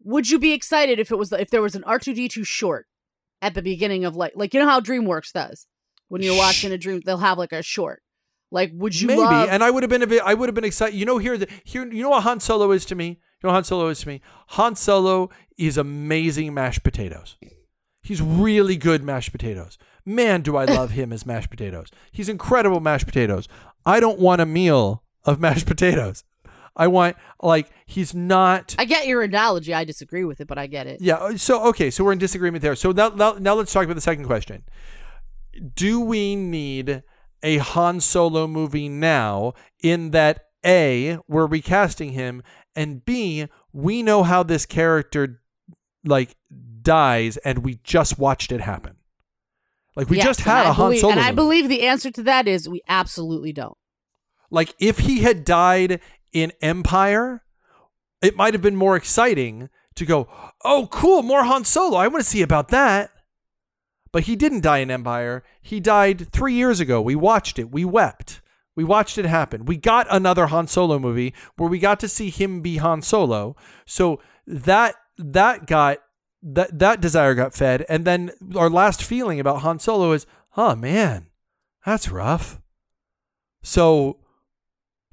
would 0.04 0.30
you 0.30 0.38
be 0.38 0.52
excited 0.52 1.00
if 1.00 1.10
it 1.10 1.16
was 1.16 1.32
if 1.32 1.50
there 1.50 1.62
was 1.62 1.74
an 1.74 1.84
R 1.84 1.98
two 1.98 2.14
D 2.14 2.28
two 2.28 2.44
short 2.44 2.86
at 3.42 3.54
the 3.54 3.62
beginning 3.62 4.04
of 4.04 4.14
like 4.14 4.32
like 4.36 4.54
you 4.54 4.60
know 4.60 4.68
how 4.68 4.78
DreamWorks 4.80 5.32
does 5.32 5.66
when 6.08 6.22
you're 6.22 6.36
watching 6.36 6.70
a 6.72 6.78
dream 6.78 7.00
they'll 7.04 7.18
have 7.18 7.38
like 7.38 7.52
a 7.52 7.62
short. 7.62 8.02
Like, 8.50 8.72
would 8.74 8.98
you 8.98 9.08
Maybe, 9.08 9.20
love? 9.20 9.48
and 9.50 9.62
I 9.62 9.70
would 9.70 9.82
have 9.82 9.90
been 9.90 10.02
a 10.02 10.06
bit. 10.06 10.22
I 10.24 10.34
would 10.34 10.48
have 10.48 10.54
been 10.54 10.64
excited. 10.64 10.96
You 10.96 11.04
know, 11.04 11.18
here, 11.18 11.36
the, 11.36 11.48
here, 11.64 11.86
you 11.86 12.02
know 12.02 12.10
what 12.10 12.22
Han 12.22 12.40
Solo 12.40 12.70
is 12.70 12.84
to 12.86 12.94
me. 12.94 13.06
You 13.08 13.16
know 13.44 13.48
what 13.50 13.54
Han 13.54 13.64
Solo 13.64 13.88
is 13.88 14.00
to 14.00 14.08
me. 14.08 14.20
Han 14.48 14.74
Solo 14.74 15.28
is 15.56 15.76
amazing 15.76 16.54
mashed 16.54 16.82
potatoes. 16.82 17.36
He's 18.02 18.22
really 18.22 18.76
good 18.76 19.04
mashed 19.04 19.32
potatoes. 19.32 19.76
Man, 20.04 20.40
do 20.40 20.56
I 20.56 20.64
love 20.66 20.92
him 20.92 21.12
as 21.12 21.26
mashed 21.26 21.50
potatoes. 21.50 21.90
He's 22.10 22.28
incredible 22.28 22.80
mashed 22.80 23.06
potatoes. 23.06 23.48
I 23.84 24.00
don't 24.00 24.18
want 24.18 24.40
a 24.40 24.46
meal 24.46 25.02
of 25.24 25.40
mashed 25.40 25.66
potatoes. 25.66 26.24
I 26.74 26.86
want 26.86 27.16
like 27.42 27.70
he's 27.84 28.14
not. 28.14 28.76
I 28.78 28.84
get 28.84 29.06
your 29.06 29.22
analogy. 29.22 29.74
I 29.74 29.84
disagree 29.84 30.24
with 30.24 30.40
it, 30.40 30.46
but 30.46 30.58
I 30.58 30.68
get 30.68 30.86
it. 30.86 31.00
Yeah. 31.00 31.16
Uh, 31.16 31.36
so 31.36 31.64
okay. 31.68 31.90
So 31.90 32.04
we're 32.04 32.12
in 32.12 32.18
disagreement 32.18 32.62
there. 32.62 32.76
So 32.76 32.92
now, 32.92 33.08
now, 33.08 33.32
now 33.32 33.54
let's 33.54 33.72
talk 33.72 33.84
about 33.84 33.96
the 33.96 34.00
second 34.00 34.26
question. 34.26 34.62
Do 35.74 36.00
we 36.00 36.36
need 36.36 37.02
a 37.42 37.58
Han 37.58 38.00
Solo 38.00 38.46
movie 38.46 38.88
now? 38.88 39.54
In 39.82 40.10
that 40.10 40.44
a 40.64 41.18
we're 41.28 41.46
recasting 41.46 42.12
him, 42.12 42.42
and 42.74 43.04
b 43.04 43.46
we 43.72 44.02
know 44.02 44.22
how 44.24 44.42
this 44.42 44.66
character 44.66 45.40
like 46.04 46.36
dies 46.82 47.36
and 47.38 47.58
we 47.58 47.78
just 47.84 48.18
watched 48.18 48.50
it 48.52 48.60
happen. 48.60 48.96
Like 49.96 50.08
we 50.08 50.16
Yes, 50.18 50.26
just 50.26 50.40
had 50.40 50.66
a 50.66 50.72
Han 50.72 50.86
believe- 50.90 51.00
Solo. 51.00 51.12
And 51.12 51.20
I 51.20 51.24
movie. 51.26 51.34
believe 51.36 51.68
the 51.68 51.82
answer 51.86 52.10
to 52.12 52.22
that 52.24 52.46
is 52.48 52.68
we 52.68 52.82
absolutely 52.88 53.52
don't. 53.52 53.76
like 54.50 54.74
if 54.78 55.00
he 55.00 55.20
had 55.20 55.44
died 55.44 56.00
in 56.32 56.52
Empire, 56.62 57.42
it 58.22 58.34
might 58.36 58.54
have 58.54 58.62
been 58.62 58.76
more 58.76 58.96
exciting 58.96 59.68
to 59.94 60.06
go, 60.06 60.26
"Oh, 60.64 60.88
cool, 60.90 61.22
more 61.22 61.44
Han 61.44 61.64
Solo. 61.64 61.96
I 61.98 62.08
want 62.08 62.24
to 62.24 62.28
see 62.30 62.40
about 62.42 62.68
that." 62.68 63.10
But 64.12 64.24
he 64.24 64.36
didn't 64.36 64.62
die 64.62 64.78
in 64.78 64.90
Empire. 64.90 65.42
He 65.60 65.80
died 65.80 66.30
3 66.32 66.54
years 66.54 66.80
ago. 66.80 67.00
We 67.00 67.14
watched 67.14 67.58
it. 67.58 67.70
We 67.70 67.84
wept. 67.84 68.40
We 68.74 68.84
watched 68.84 69.18
it 69.18 69.24
happen. 69.24 69.64
We 69.64 69.76
got 69.76 70.06
another 70.08 70.46
Han 70.46 70.68
Solo 70.68 70.98
movie 70.98 71.34
where 71.56 71.68
we 71.68 71.78
got 71.78 71.98
to 72.00 72.08
see 72.08 72.30
him 72.30 72.60
be 72.60 72.76
Han 72.76 73.02
Solo. 73.02 73.56
So 73.84 74.20
that 74.46 74.94
that 75.16 75.66
got 75.66 75.98
that 76.42 76.78
that 76.78 77.00
desire 77.00 77.34
got 77.34 77.54
fed 77.54 77.84
and 77.88 78.04
then 78.04 78.30
our 78.54 78.70
last 78.70 79.02
feeling 79.02 79.40
about 79.40 79.62
Han 79.62 79.80
Solo 79.80 80.12
is, 80.12 80.26
"Oh 80.56 80.76
man, 80.76 81.26
that's 81.84 82.08
rough." 82.08 82.60
So 83.64 84.20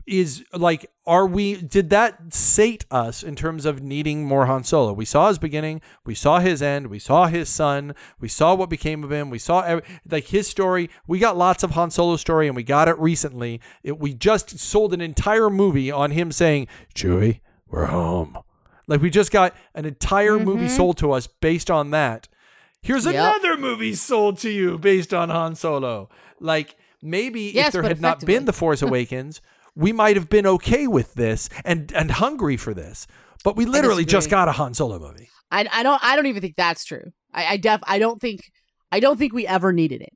is 0.05 0.45
like 0.53 0.91
are 1.07 1.27
we 1.27 1.55
did 1.55 1.89
that 1.91 2.33
sate 2.33 2.85
us 2.89 3.21
in 3.21 3.35
terms 3.35 3.65
of 3.65 3.81
needing 3.81 4.25
more 4.25 4.47
Han 4.47 4.63
Solo? 4.63 4.93
We 4.93 5.05
saw 5.05 5.27
his 5.27 5.37
beginning, 5.37 5.81
we 6.03 6.15
saw 6.15 6.39
his 6.39 6.61
end, 6.61 6.87
we 6.87 6.99
saw 6.99 7.27
his 7.27 7.47
son, 7.47 7.93
we 8.19 8.27
saw 8.27 8.55
what 8.55 8.69
became 8.69 9.03
of 9.03 9.11
him, 9.11 9.29
we 9.29 9.37
saw 9.37 9.61
every, 9.61 9.83
like 10.09 10.27
his 10.27 10.47
story. 10.47 10.89
We 11.07 11.19
got 11.19 11.37
lots 11.37 11.63
of 11.63 11.71
Han 11.71 11.91
Solo 11.91 12.15
story 12.15 12.47
and 12.47 12.55
we 12.55 12.63
got 12.63 12.87
it 12.87 12.97
recently. 12.97 13.61
It, 13.83 13.99
we 13.99 14.13
just 14.13 14.57
sold 14.57 14.93
an 14.93 15.01
entire 15.01 15.49
movie 15.49 15.91
on 15.91 16.11
him 16.11 16.31
saying, 16.31 16.67
"Chewie, 16.95 17.41
we're 17.67 17.85
home." 17.85 18.39
Like 18.87 19.01
we 19.01 19.09
just 19.09 19.31
got 19.31 19.55
an 19.73 19.85
entire 19.85 20.39
movie 20.39 20.65
mm-hmm. 20.65 20.75
sold 20.75 20.97
to 20.99 21.11
us 21.11 21.27
based 21.27 21.69
on 21.69 21.91
that. 21.91 22.27
Here's 22.81 23.05
Yep. 23.05 23.15
another 23.15 23.57
movie 23.57 23.95
sold 23.95 24.37
to 24.39 24.49
you 24.49 24.77
based 24.77 25.13
on 25.13 25.29
Han 25.29 25.55
Solo. 25.55 26.09
Like 26.39 26.75
maybe 27.01 27.57
if 27.57 27.71
there 27.71 27.83
had 27.83 28.01
not 28.01 28.25
been. 28.25 28.45
The 28.45 28.53
Force 28.53 28.81
Awakens, 28.81 29.41
we 29.75 29.91
might 29.91 30.15
have 30.15 30.29
been 30.29 30.45
okay 30.47 30.87
with 30.87 31.13
this 31.15 31.49
and 31.63 31.91
and 31.93 32.11
hungry 32.11 32.57
for 32.57 32.73
this. 32.73 33.07
But 33.43 33.55
we 33.55 33.65
literally 33.65 34.05
just 34.05 34.29
got 34.29 34.47
a 34.47 34.53
Han 34.53 34.73
Solo 34.73 34.97
movie. 34.97 35.29
I, 35.51 35.67
I 35.71 35.83
don't 35.83 36.03
I 36.03 36.15
don't 36.15 36.25
even 36.25 36.41
think 36.41 36.55
that's 36.55 36.83
true. 36.85 37.11
I, 37.33 37.45
I 37.45 37.57
def 37.57 37.81
I 37.83 37.99
don't 37.99 38.19
think 38.19 38.41
I 38.91 38.99
don't 38.99 39.17
think 39.17 39.33
we 39.33 39.45
ever 39.45 39.71
needed 39.71 40.01
it, 40.01 40.13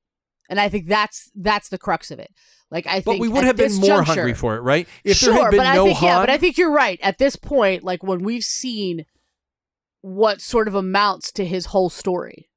and 0.49 0.59
I 0.59 0.69
think 0.69 0.87
that's 0.87 1.29
that's 1.35 1.69
the 1.69 1.77
crux 1.77 2.11
of 2.11 2.19
it. 2.19 2.31
Like 2.71 2.87
I 2.87 3.01
think, 3.01 3.05
But 3.05 3.19
we 3.19 3.27
would 3.27 3.43
have 3.43 3.57
been 3.57 3.73
more 3.75 3.87
juncture- 3.97 4.13
hungry 4.13 4.33
for 4.33 4.55
it, 4.55 4.61
right? 4.61 4.87
If 5.03 5.17
sure, 5.17 5.33
there 5.33 5.43
had 5.43 5.51
been 5.51 5.59
but 5.59 5.73
no 5.73 5.83
I 5.83 5.85
think 5.85 5.97
Han, 5.99 6.07
yeah, 6.09 6.19
but 6.19 6.29
I 6.29 6.37
think 6.37 6.57
you're 6.57 6.71
right. 6.71 6.99
At 7.01 7.17
this 7.17 7.35
point, 7.35 7.83
like 7.83 8.03
when 8.03 8.23
we've 8.23 8.43
seen 8.43 9.05
what 10.01 10.39
sort 10.39 10.67
of 10.67 10.75
amounts 10.75 11.31
to 11.33 11.45
his 11.45 11.67
whole 11.67 11.89
story, 11.89 12.49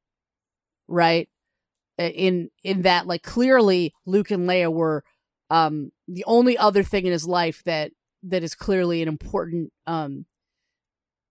right? 0.87 1.29
In 1.99 2.51
in 2.63 2.83
that, 2.83 3.07
like 3.07 3.23
clearly, 3.23 3.93
Luke 4.07 4.31
and 4.31 4.49
Leia 4.49 4.73
were 4.73 5.05
um 5.53 5.93
the 6.09 6.25
only 6.27 6.57
other 6.57 6.83
thing 6.83 7.07
in 7.07 7.13
his 7.13 7.27
life 7.27 7.63
that 7.65 7.93
that 8.23 8.43
is 8.43 8.55
clearly 8.55 9.03
an 9.03 9.09
important 9.09 9.71
um 9.87 10.25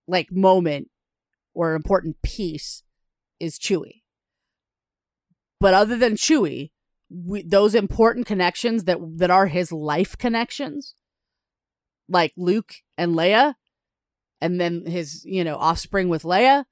like 0.07 0.31
moment 0.31 0.89
or 1.53 1.71
an 1.71 1.75
important 1.75 2.21
piece 2.21 2.83
is 3.39 3.57
Chewie. 3.57 4.03
But 5.59 5.73
other 5.73 5.97
than 5.97 6.13
Chewie, 6.13 6.71
we, 7.09 7.41
those 7.41 7.75
important 7.75 8.25
connections 8.25 8.85
that 8.85 8.99
that 9.17 9.31
are 9.31 9.47
his 9.47 9.71
life 9.71 10.17
connections, 10.17 10.93
like 12.07 12.33
Luke 12.37 12.75
and 12.97 13.15
Leia, 13.15 13.55
and 14.39 14.61
then 14.61 14.85
his 14.85 15.25
you 15.25 15.43
know 15.43 15.57
offspring 15.57 16.09
with 16.09 16.23
Leia, 16.23 16.65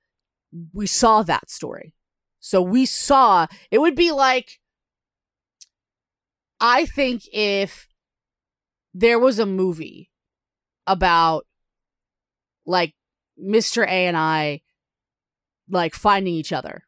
we 0.74 0.86
saw 0.86 1.24
that 1.24 1.50
story. 1.50 1.96
So 2.40 2.62
we 2.62 2.86
saw 2.86 3.48
it 3.72 3.80
would 3.80 3.96
be 3.96 4.12
like 4.12 4.60
I 6.60 6.86
think 6.86 7.24
if 7.32 7.88
there 8.94 9.20
was 9.20 9.40
a 9.40 9.46
movie 9.46 10.10
about 10.88 11.46
like 12.66 12.94
Mr. 13.42 13.84
A 13.84 14.08
and 14.08 14.18
I 14.18 14.62
like 15.70 15.94
finding 15.94 16.34
each 16.34 16.52
other 16.52 16.84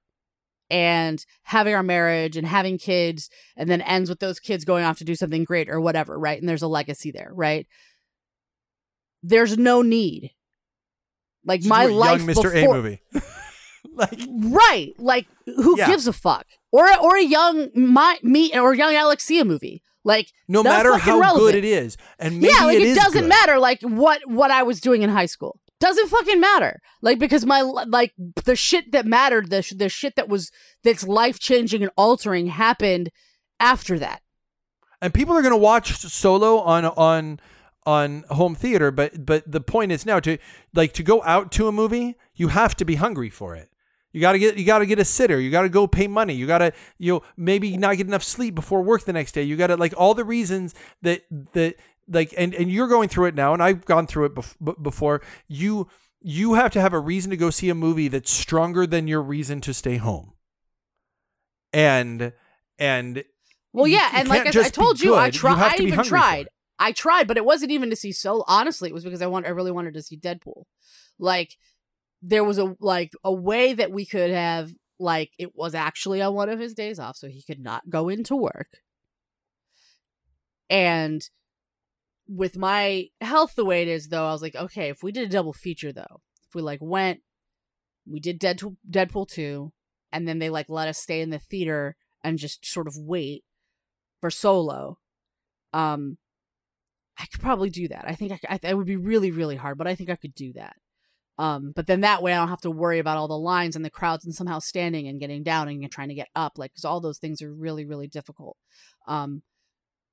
and 0.70 1.24
having 1.44 1.76
our 1.76 1.84
marriage 1.84 2.38
and 2.38 2.48
having 2.48 2.78
kids 2.78 3.30
and 3.56 3.70
then 3.70 3.82
ends 3.82 4.10
with 4.10 4.20
those 4.20 4.40
kids 4.40 4.66
going 4.66 4.84
off 4.84 4.98
to 5.00 5.04
do 5.04 5.16
something 5.16 5.44
great 5.44 5.70
or 5.70 5.80
whatever, 5.80 6.18
right? 6.18 6.40
And 6.40 6.50
there's 6.50 6.62
a 6.62 6.68
legacy 6.68 7.12
there, 7.12 7.32
right? 7.34 7.68
There's 9.22 9.58
no 9.58 9.82
need. 9.82 10.32
Like 11.46 11.64
my 11.64 11.86
life 11.86 12.22
Mr. 12.22 12.54
before, 12.54 12.56
A 12.56 12.68
movie. 12.68 13.02
like 13.96 14.20
right? 14.30 14.94
Like 14.98 15.28
who 15.46 15.78
Yeah. 15.78 15.88
gives 15.88 16.08
a 16.08 16.14
fuck? 16.14 16.46
Or 16.72 16.88
or 17.00 17.18
a 17.18 17.24
young 17.24 17.70
my 17.76 18.18
me 18.24 18.58
or 18.58 18.74
young 18.74 18.96
Alexia 18.96 19.46
movie. 19.46 19.82
Like 20.04 20.32
no 20.48 20.64
matter 20.64 20.98
how 20.98 21.20
relevant. 21.20 21.40
good 21.54 21.56
it 21.56 21.66
is, 21.66 21.96
and 22.18 22.40
maybe 22.42 22.54
yeah, 22.54 22.66
like 22.66 22.80
it 22.80 22.96
doesn't 22.96 23.22
good. 23.22 23.30
matter 23.30 23.60
like 23.60 23.82
what 23.84 24.22
what 24.28 24.50
I 24.50 24.64
was 24.64 24.82
doing 24.82 25.02
in 25.04 25.10
high 25.10 25.28
school. 25.28 25.60
Doesn't 25.80 26.10
fucking 26.10 26.40
matter. 26.40 26.80
Like 27.02 27.20
because 27.20 27.46
my 27.46 27.62
like 27.62 28.14
the 28.46 28.56
shit 28.56 28.92
that 28.94 29.06
mattered, 29.06 29.50
the 29.50 29.62
the 29.76 29.90
shit 29.90 30.16
that 30.16 30.30
was 30.30 30.52
that's 30.84 31.08
life 31.08 31.40
changing 31.40 31.82
and 31.84 31.92
altering 31.98 32.48
happened 32.48 33.10
after 33.60 34.00
that. 34.00 34.22
and 35.02 35.14
people 35.14 35.36
are 35.36 35.42
going 35.42 35.54
to 35.54 35.58
watch 35.58 35.98
Solo 35.98 36.60
on 36.60 36.86
on 36.86 37.40
on 37.86 38.24
home 38.30 38.54
theater. 38.56 38.92
But 38.92 39.26
but 39.26 39.52
the 39.52 39.62
point 39.62 39.92
is 39.92 40.06
now 40.06 40.20
to 40.22 40.38
like 40.74 40.94
to 40.94 41.04
go 41.04 41.22
out 41.24 41.52
to 41.54 41.68
a 41.68 41.72
movie, 41.72 42.16
you 42.36 42.50
have 42.50 42.76
to 42.76 42.86
be 42.86 42.96
hungry 42.96 43.30
for 43.30 43.56
it. 43.56 43.70
You 44.14 44.22
got 44.22 44.34
to 44.34 44.40
get 44.40 44.58
you 44.58 44.66
got 44.66 44.80
to 44.80 44.86
get 44.86 45.00
a 45.00 45.06
sitter. 45.06 45.40
You 45.40 45.52
got 45.52 45.62
to 45.62 45.70
go 45.70 45.88
pay 45.88 46.08
money. 46.08 46.34
You 46.34 46.48
got 46.48 46.60
to 46.60 46.74
you 46.98 47.14
know 47.14 47.24
maybe 47.38 47.78
not 47.78 47.98
get 47.98 48.08
enough 48.08 48.24
sleep 48.24 48.56
before 48.56 48.82
work 48.82 49.06
the 49.06 49.14
next 49.14 49.32
day. 49.34 49.44
You 49.44 49.56
got 49.56 49.68
to 49.68 49.78
like 49.78 49.94
all 49.98 50.14
the 50.14 50.26
reasons 50.26 50.76
that 51.02 51.24
that 51.54 51.76
like 52.08 52.34
and 52.38 52.54
and 52.54 52.72
you're 52.72 52.88
going 52.88 53.10
through 53.10 53.28
it 53.28 53.36
now, 53.36 53.54
and 53.54 53.64
I've 53.64 53.86
gone 53.86 54.08
through 54.08 54.26
it 54.26 54.36
bef- 54.36 54.84
before. 54.84 55.22
You 55.48 55.88
you 56.22 56.54
have 56.54 56.72
to 56.72 56.82
have 56.82 56.94
a 56.94 57.00
reason 57.00 57.32
to 57.32 57.38
go 57.38 57.50
see 57.50 57.70
a 57.70 57.76
movie 57.76 58.08
that's 58.08 58.32
stronger 58.32 58.86
than 58.86 59.08
your 59.08 59.22
reason 59.22 59.62
to 59.62 59.74
stay 59.74 59.98
home. 59.98 60.34
And 61.74 62.34
and 62.78 63.24
Well, 63.74 63.88
yeah, 63.88 64.12
you 64.12 64.18
and 64.20 64.30
like 64.30 64.56
I, 64.56 64.66
I 64.66 64.70
told 64.70 65.00
you, 65.00 65.16
I. 65.16 65.30
Tried. 65.32 65.80
I 65.80 65.84
even 65.84 66.04
tried. 66.04 66.50
I 66.78 66.92
tried, 66.92 67.28
but 67.28 67.38
it 67.38 67.46
wasn't 67.46 67.72
even 67.72 67.90
to 67.92 67.96
see 67.96 68.12
So 68.12 68.44
Honestly, 68.48 68.90
it 68.90 68.94
was 68.94 69.04
because 69.04 69.22
I 69.22 69.28
want. 69.28 69.46
I 69.46 69.50
really 69.50 69.72
wanted 69.72 69.94
to 69.94 70.02
see 70.02 70.18
Deadpool. 70.18 70.66
Like 71.18 71.58
there 72.22 72.44
was 72.44 72.58
a 72.58 72.76
like 72.80 73.12
a 73.24 73.34
way 73.34 73.74
that 73.74 73.92
we 73.92 74.06
could 74.06 74.32
have 74.32 74.72
like 75.00 75.32
it 75.40 75.56
was 75.56 75.74
actually 75.74 76.22
on 76.22 76.36
one 76.36 76.50
of 76.50 76.60
his 76.60 76.74
days 76.74 77.00
off, 77.00 77.18
so 77.18 77.28
he 77.28 77.44
could 77.44 77.60
not 77.60 77.90
go 77.90 78.10
into 78.10 78.36
work. 78.36 78.68
And 80.70 81.22
with 82.28 82.58
my 82.58 83.08
health 83.20 83.56
the 83.56 83.66
way 83.66 83.82
it 83.82 83.88
is, 83.88 84.08
though, 84.08 84.28
I 84.28 84.32
was 84.32 84.42
like, 84.42 84.56
okay, 84.56 84.90
if 84.90 85.04
we 85.04 85.12
did 85.12 85.28
a 85.28 85.32
double 85.32 85.54
feature, 85.54 85.92
though, 85.92 86.22
if 86.48 86.56
we 86.56 86.62
like 86.62 86.80
went, 86.82 87.22
we 88.08 88.20
did 88.20 88.40
Deadpool, 88.40 88.78
Deadpool 88.90 89.28
two, 89.28 89.74
and 90.12 90.28
then 90.28 90.40
they 90.40 90.50
like 90.50 90.70
let 90.70 90.88
us 90.88 90.98
stay 91.00 91.22
in 91.22 91.30
the 91.30 91.40
theater 91.40 91.96
and 92.24 92.38
just 92.38 92.66
sort 92.66 92.88
of 92.88 92.96
wait 92.98 93.44
for 94.22 94.30
Solo. 94.30 95.00
Um, 95.74 96.18
I 97.18 97.26
could 97.26 97.42
probably 97.42 97.70
do 97.70 97.88
that. 97.90 98.06
I 98.08 98.14
think 98.16 98.32
I, 98.32 98.38
could- 98.38 98.68
I 98.68 98.70
it 98.70 98.78
would 98.78 98.88
be 98.88 98.96
really 98.96 99.32
really 99.32 99.56
hard, 99.56 99.78
but 99.78 99.88
I 99.88 99.96
think 99.96 100.10
I 100.10 100.16
could 100.16 100.36
do 100.36 100.54
that. 100.54 100.76
Um, 101.42 101.72
but 101.76 101.88
then 101.88 102.02
that 102.02 102.22
way 102.22 102.34
I 102.34 102.38
don't 102.38 102.50
have 102.50 102.62
to 102.62 102.70
worry 102.70 103.00
about 103.00 103.18
all 103.18 103.28
the 103.28 103.34
lines 103.34 103.76
and 103.76 103.84
the 103.84 103.90
crowds 103.90 104.26
and 104.26 104.36
somehow 104.36 104.60
standing 104.60 105.08
and 105.08 105.20
getting 105.20 105.42
down 105.42 105.70
and 105.70 105.92
trying 105.92 106.10
to 106.10 106.14
get 106.14 106.28
up, 106.36 106.60
like 106.60 106.72
because 106.72 106.86
all 106.86 107.02
those 107.02 107.18
things 107.18 107.42
are 107.42 107.52
really 107.52 107.84
really 107.84 108.08
difficult. 108.08 108.58
Um, 109.08 109.42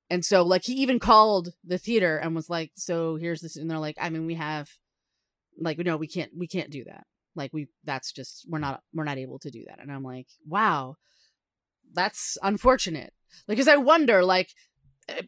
and 0.09 0.25
so 0.25 0.41
like 0.41 0.63
he 0.63 0.73
even 0.73 0.97
called 0.97 1.49
the 1.63 1.77
theater 1.77 2.17
and 2.17 2.33
was 2.33 2.49
like, 2.49 2.71
"So 2.75 3.15
here's 3.17 3.41
this," 3.41 3.57
and 3.57 3.69
they're 3.69 3.77
like, 3.77 3.95
"I 4.01 4.09
mean, 4.09 4.25
we 4.25 4.33
have, 4.33 4.69
like, 5.59 5.77
no, 5.77 5.97
we 5.97 6.07
can't, 6.07 6.31
we 6.35 6.47
can't 6.47 6.71
do 6.71 6.83
that. 6.85 7.05
Like, 7.35 7.53
we 7.53 7.67
that's 7.83 8.11
just 8.11 8.47
we're 8.49 8.57
not 8.57 8.81
we're 8.91 9.03
not 9.03 9.19
able 9.19 9.37
to 9.37 9.51
do 9.51 9.63
that." 9.67 9.79
And 9.79 9.91
I'm 9.91 10.01
like, 10.01 10.29
"Wow, 10.47 10.95
that's 11.93 12.39
unfortunate." 12.41 13.13
Like, 13.47 13.57
because 13.57 13.67
I 13.67 13.75
wonder, 13.75 14.25
like, 14.25 14.49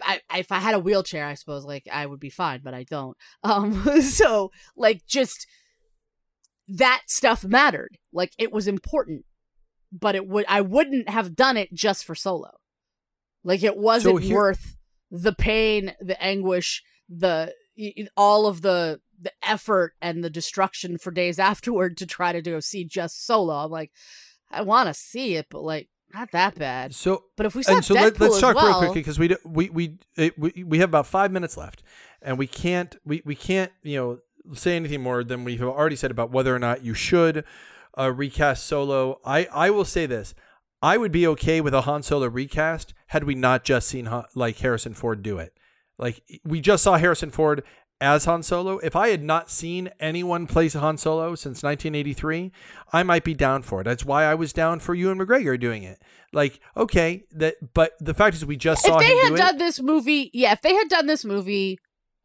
I, 0.02 0.22
if 0.36 0.52
I 0.52 0.58
had 0.58 0.74
a 0.74 0.80
wheelchair, 0.80 1.28
I 1.28 1.36
suppose 1.36 1.64
like 1.64 1.88
I 1.92 2.08
would 2.08 2.20
be 2.20 2.32
fine, 2.32 2.62
but 2.64 2.74
I 2.74 2.86
don't. 2.86 3.16
Um, 3.44 4.02
so 4.02 4.52
like 4.76 5.06
just 5.06 5.46
that 6.68 7.04
stuff 7.08 7.44
mattered. 7.44 7.98
Like 8.14 8.34
it 8.38 8.52
was 8.52 8.68
important, 8.68 9.26
but 9.92 10.16
it 10.16 10.28
would 10.28 10.46
I 10.48 10.62
wouldn't 10.62 11.10
have 11.10 11.36
done 11.36 11.58
it 11.58 11.74
just 11.74 12.06
for 12.06 12.16
solo. 12.16 12.52
Like 13.44 13.64
it 13.64 13.78
wasn't 13.78 14.22
here- 14.22 14.36
worth 14.36 14.78
the 15.10 15.34
pain, 15.34 15.94
the 16.00 16.22
anguish, 16.24 16.84
the 17.10 17.54
all 18.16 18.48
of 18.48 18.62
the 18.62 19.02
the 19.20 19.32
effort 19.44 19.94
and 20.02 20.24
the 20.24 20.30
destruction 20.30 20.98
for 20.98 21.12
days 21.12 21.40
afterward 21.52 21.98
to 21.98 22.06
try 22.06 22.32
to 22.32 22.42
go 22.42 22.60
see 22.60 22.86
just 22.86 23.26
solo. 23.26 23.54
I'm 23.54 23.72
like, 23.72 23.92
I 24.50 24.62
want 24.62 24.88
to 24.88 24.94
see 24.94 25.36
it, 25.36 25.48
but 25.50 25.64
like 25.64 25.90
not 26.14 26.32
that 26.32 26.56
bad. 26.56 26.94
so 26.94 27.24
But 27.38 27.46
if 27.46 27.56
we 27.56 27.64
and 27.68 27.84
so 27.84 27.96
Deadpool 27.96 28.20
let, 28.20 28.32
us 28.32 28.42
talk 28.42 28.56
real 28.56 28.66
well, 28.66 28.80
quickly 28.80 29.02
because 29.02 29.20
we 29.20 29.36
we 29.46 29.70
we, 29.70 29.98
it, 30.18 30.38
we 30.38 30.64
we 30.64 30.80
have 30.80 30.90
about 30.90 31.08
five 31.08 31.32
minutes 31.32 31.58
left, 31.58 31.84
and 32.22 32.38
we 32.38 32.48
can't 32.48 32.96
we, 33.06 33.22
we 33.26 33.36
can't 33.36 33.72
you 33.84 33.98
know 33.98 34.20
say 34.54 34.76
anything 34.76 35.02
more 35.02 35.24
than 35.24 35.44
we've 35.44 35.62
already 35.62 35.96
said 35.96 36.12
about 36.12 36.32
whether 36.32 36.56
or 36.56 36.60
not 36.60 36.84
you 36.84 36.94
should 36.94 37.44
uh, 37.98 38.12
recast 38.12 38.66
Solo. 38.66 39.20
I 39.26 39.48
I 39.54 39.70
will 39.70 39.86
say 39.86 40.06
this: 40.06 40.34
I 40.82 40.98
would 40.98 41.12
be 41.12 41.28
okay 41.28 41.62
with 41.62 41.74
a 41.74 41.82
Han 41.82 42.04
Solo 42.04 42.28
recast 42.28 42.94
had 43.08 43.24
we 43.24 43.36
not 43.36 43.64
just 43.64 43.88
seen 43.88 44.06
Han, 44.06 44.26
like 44.36 44.58
Harrison 44.58 44.94
Ford 44.94 45.22
do 45.22 45.38
it. 45.38 45.58
Like 45.98 46.24
we 46.44 46.62
just 46.62 46.84
saw 46.84 46.98
Harrison 46.98 47.30
Ford 47.30 47.64
as 48.02 48.26
Han 48.26 48.42
Solo. 48.42 48.80
If 48.80 48.96
I 48.96 49.10
had 49.10 49.24
not 49.24 49.52
seen 49.52 49.92
anyone 50.00 50.48
play 50.48 50.68
Han 50.70 50.98
Solo 50.98 51.36
since 51.36 51.62
1983, 51.62 52.52
I 52.92 53.04
might 53.04 53.24
be 53.24 53.36
down 53.36 53.62
for 53.62 53.82
it. 53.82 53.84
That's 53.84 54.04
why 54.04 54.26
I 54.26 54.34
was 54.34 54.52
down 54.52 54.80
for 54.80 54.96
Ewan 54.96 55.20
McGregor 55.20 55.60
doing 55.60 55.84
it. 55.84 56.02
Like, 56.34 56.60
okay, 56.76 57.26
that 57.32 57.74
but 57.74 57.94
the 58.00 58.14
fact 58.14 58.36
is 58.36 58.46
we 58.46 58.58
just 58.58 58.84
saw 58.84 58.98
if 58.98 59.08
they 59.08 59.18
had 59.18 59.30
do 59.30 59.38
done 59.38 59.56
it. 59.56 59.60
this 59.60 59.82
movie, 59.82 60.32
yeah, 60.34 60.54
if 60.54 60.62
they 60.62 60.74
had 60.74 60.90
done 60.90 61.06
this 61.06 61.24
movie, 61.24 61.78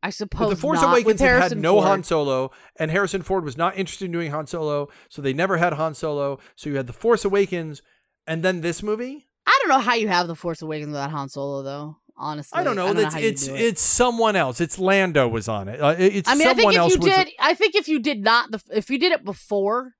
I 0.07 0.11
But 0.11 0.14
suppose 0.14 0.50
the 0.50 0.57
Force 0.57 0.82
not 0.82 0.92
Awakens 0.92 1.20
had, 1.20 1.42
had 1.42 1.59
no 1.59 1.74
Ford. 1.74 1.86
Han 1.88 2.02
Solo, 2.04 2.52
and 2.76 2.92
Harrison 2.92 3.22
Ford 3.22 3.42
was 3.42 3.57
not 3.57 3.76
interested 3.76 4.04
in 4.04 4.12
doing 4.12 4.30
Han 4.30 4.46
Solo, 4.46 4.88
so 5.09 5.20
they 5.20 5.32
never 5.32 5.57
had 5.57 5.72
Han 5.72 5.94
Solo. 5.94 6.38
So 6.54 6.70
you 6.70 6.76
had 6.76 6.86
the 6.86 6.92
Force 6.92 7.24
Awakens, 7.24 7.82
and 8.24 8.44
then 8.44 8.61
this 8.61 8.84
movie. 8.84 9.26
I 9.44 9.59
don't 9.61 9.68
know 9.68 9.80
how 9.80 9.94
you 9.94 10.07
have 10.07 10.28
the 10.28 10.36
Force 10.36 10.62
Awakens 10.62 10.90
without 10.90 11.11
Han 11.11 11.28
Solo, 11.28 11.64
though. 11.64 11.96
Honestly, 12.16 12.57
I 12.57 12.62
don't 12.62 12.76
know. 12.76 12.92
It's 12.92 13.14
how 13.14 13.18
you 13.18 13.28
it's 13.28 13.46
do 13.48 13.54
it. 13.57 13.61
it's 13.61 13.82
someone 13.82 14.36
else. 14.36 14.61
It's 14.61 14.78
Lando 14.78 15.26
was 15.26 15.48
on 15.48 15.66
it. 15.66 15.80
Uh, 15.80 15.96
it's 15.98 16.28
I 16.28 16.36
mean, 16.36 16.46
I 16.46 16.54
think 16.54 16.72
if 16.72 16.88
you 16.88 16.98
did, 16.98 17.28
I 17.40 17.54
think 17.54 17.74
if 17.74 17.88
you 17.88 17.98
did 17.98 18.22
not, 18.22 18.52
the 18.52 18.62
if 18.72 18.88
you 18.88 19.00
did 19.00 19.11
it 19.11 19.24
before 19.24 19.96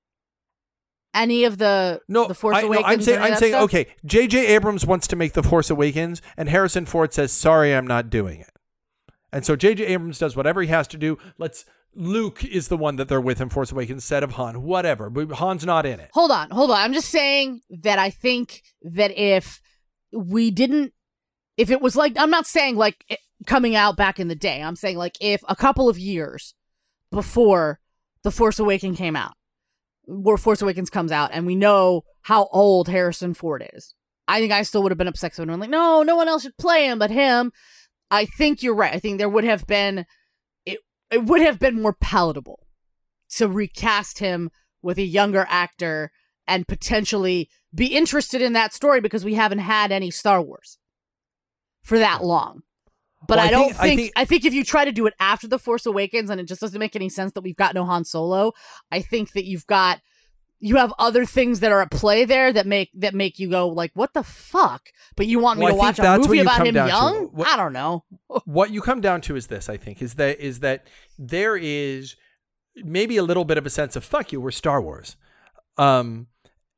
any 1.13 1.43
of 1.43 1.59
the 1.59 2.01
no, 2.07 2.29
the 2.29 2.35
Force 2.35 2.59
I, 2.59 2.61
no, 2.61 2.69
Awakens, 2.69 2.87
I'm 2.87 3.03
saying, 3.03 3.19
I'm 3.19 3.35
saying, 3.35 3.53
stuff, 3.55 3.65
okay. 3.65 3.89
J.J. 4.05 4.47
Abrams 4.47 4.87
wants 4.87 5.09
to 5.09 5.17
make 5.17 5.33
the 5.33 5.43
Force 5.43 5.69
Awakens, 5.69 6.23
and 6.37 6.49
Harrison 6.49 6.87
Ford 6.87 7.13
says, 7.13 7.33
"Sorry, 7.33 7.75
I'm 7.75 7.89
not 7.89 8.09
doing 8.09 8.39
it." 8.41 8.56
And 9.33 9.45
so 9.45 9.57
J.J. 9.57 9.85
Abrams 9.87 10.19
does 10.19 10.37
whatever 10.37 10.63
he 10.63 10.69
has 10.69 10.87
to 10.89 10.97
do. 10.97 11.19
Let's. 11.39 11.65
Luke 11.99 12.45
is 12.45 12.69
the 12.69 12.77
one 12.77 12.97
that 12.97 13.09
they're 13.09 13.21
with 13.23 13.41
in 13.41 13.49
Force 13.49 13.73
Awakens 13.73 13.97
instead 13.97 14.23
of 14.23 14.33
Han. 14.33 14.63
Whatever, 14.63 15.09
but 15.09 15.39
Han's 15.39 15.65
not 15.65 15.87
in 15.87 15.99
it. 15.99 16.11
Hold 16.13 16.31
on, 16.31 16.51
hold 16.51 16.71
on. 16.71 16.77
I'm 16.77 16.93
just 16.93 17.09
saying 17.09 17.63
that 17.71 17.99
I 17.99 18.11
think 18.11 18.63
that 18.83 19.17
if 19.17 19.63
we 20.13 20.51
didn't, 20.51 20.93
if 21.57 21.71
it 21.71 21.81
was 21.81 21.97
like, 21.97 22.13
I'm 22.19 22.29
not 22.29 22.47
saying 22.47 22.77
like 22.77 23.03
it, 23.09 23.19
coming 23.47 23.75
out 23.75 23.97
back 23.97 24.21
in 24.21 24.29
the 24.29 24.35
day. 24.35 24.63
I'm 24.63 24.77
saying 24.77 24.99
like 24.99 25.17
if 25.21 25.43
a 25.49 25.57
couple 25.57 25.89
of 25.89 25.99
years 25.99 26.55
before 27.11 27.81
the 28.23 28.31
Force 28.31 28.59
Awakens 28.59 28.99
came 28.99 29.17
out, 29.17 29.33
where 30.05 30.37
Force 30.37 30.63
Awakens 30.63 30.91
comes 30.91 31.13
out, 31.13 31.31
and 31.33 31.47
we 31.47 31.55
know 31.55 32.05
how 32.23 32.49
old 32.53 32.89
Harrison 32.89 33.35
Ford 33.35 33.69
is. 33.75 33.95
I 34.29 34.41
think 34.41 34.53
I 34.53 34.63
still 34.63 34.83
would 34.83 34.93
have 34.93 34.99
been 34.99 35.09
upset. 35.09 35.35
So 35.35 35.43
I'm 35.43 35.61
like, 35.61 35.71
no, 35.71 36.03
no 36.03 36.17
one 36.17 36.29
else 36.29 36.43
should 36.43 36.57
play 36.57 36.87
him 36.87 36.99
but 36.99 37.11
him. 37.11 37.53
I 38.11 38.25
think 38.25 38.63
you're 38.63 38.75
right. 38.75 38.95
I 38.95 38.99
think 38.99 39.19
there 39.19 39.29
would 39.29 39.45
have 39.45 39.67
been 39.67 40.07
it. 40.65 40.79
It 41.11 41.25
would 41.25 41.41
have 41.43 41.59
been 41.59 41.81
more 41.83 41.95
palatable 42.01 42.61
to 43.37 43.49
recast 43.49 44.19
him 44.21 44.51
with 44.83 44.99
a 44.99 45.03
younger 45.03 45.47
actor 45.49 46.11
and 46.47 46.69
potentially 46.69 47.49
be 47.75 47.87
interested 47.87 48.41
in 48.41 48.53
that 48.53 48.73
story 48.73 49.01
because 49.01 49.25
we 49.25 49.35
haven't 49.35 49.59
had 49.59 49.91
any 49.91 50.11
Star 50.11 50.41
Wars 50.41 50.79
for 51.83 51.99
that 51.99 52.23
long. 52.25 52.63
But 53.27 53.39
Well, 53.39 53.45
I 53.45 53.49
I, 53.49 53.51
don't 53.51 53.65
think- 53.69 53.77
think, 53.79 53.83
I 53.93 53.97
think- 53.97 54.13
I 54.17 54.25
think 54.25 54.45
if 54.45 54.55
you 54.55 54.63
try 54.65 54.85
to 54.85 54.93
do 54.93 55.07
it 55.07 55.15
after 55.19 55.49
the 55.49 55.59
Force 55.59 55.85
Awakens 55.87 56.31
and 56.31 56.41
it 56.41 56.45
just 56.47 56.61
doesn't 56.61 56.79
make 56.79 56.95
any 56.95 57.09
sense 57.09 57.33
that 57.33 57.41
we've 57.41 57.57
got 57.57 57.75
no 57.75 57.85
Han 57.85 58.05
Solo, 58.05 58.53
I 58.93 59.01
think 59.03 59.33
that 59.33 59.45
you've 59.45 59.67
got 59.67 60.01
you 60.59 60.77
have 60.77 60.93
other 60.99 61.25
things 61.25 61.61
that 61.61 61.71
are 61.73 61.83
at 61.83 61.91
play 61.91 62.25
there 62.25 62.53
that 62.53 62.67
make 62.67 62.91
that 62.95 63.15
make 63.15 63.39
you 63.39 63.51
go 63.51 63.69
like 63.69 63.91
what 63.95 64.15
the 64.15 64.23
fuck? 64.23 64.89
But 65.17 65.27
you 65.27 65.39
want 65.39 65.59
me 65.59 65.65
Well, 65.65 65.75
to 65.75 65.79
watch 65.79 65.99
a 65.99 66.19
movie 66.19 66.41
about 66.41 66.67
him 66.67 66.75
young? 66.77 67.27
What- 67.27 67.49
i 67.49 67.57
don't 67.57 67.73
know. 67.73 68.05
what 68.45 68.71
you 68.71 68.81
come 68.81 69.01
down 69.01 69.21
to 69.23 69.37
is 69.37 69.47
this 69.49 69.69
i 69.69 69.77
think 69.77 70.01
is 70.03 70.15
that 70.15 70.41
is 70.41 70.61
that 70.61 70.87
there 71.19 71.57
is 71.57 72.17
maybe 72.77 73.17
a 73.17 73.23
little 73.23 73.45
bit 73.45 73.59
of 73.59 73.67
a 73.67 73.71
sense 73.71 73.97
of 73.97 74.05
fuck 74.05 74.33
you 74.33 74.41
we're 74.41 74.51
star 74.51 74.81
wars. 74.81 75.17
Um 75.79 76.29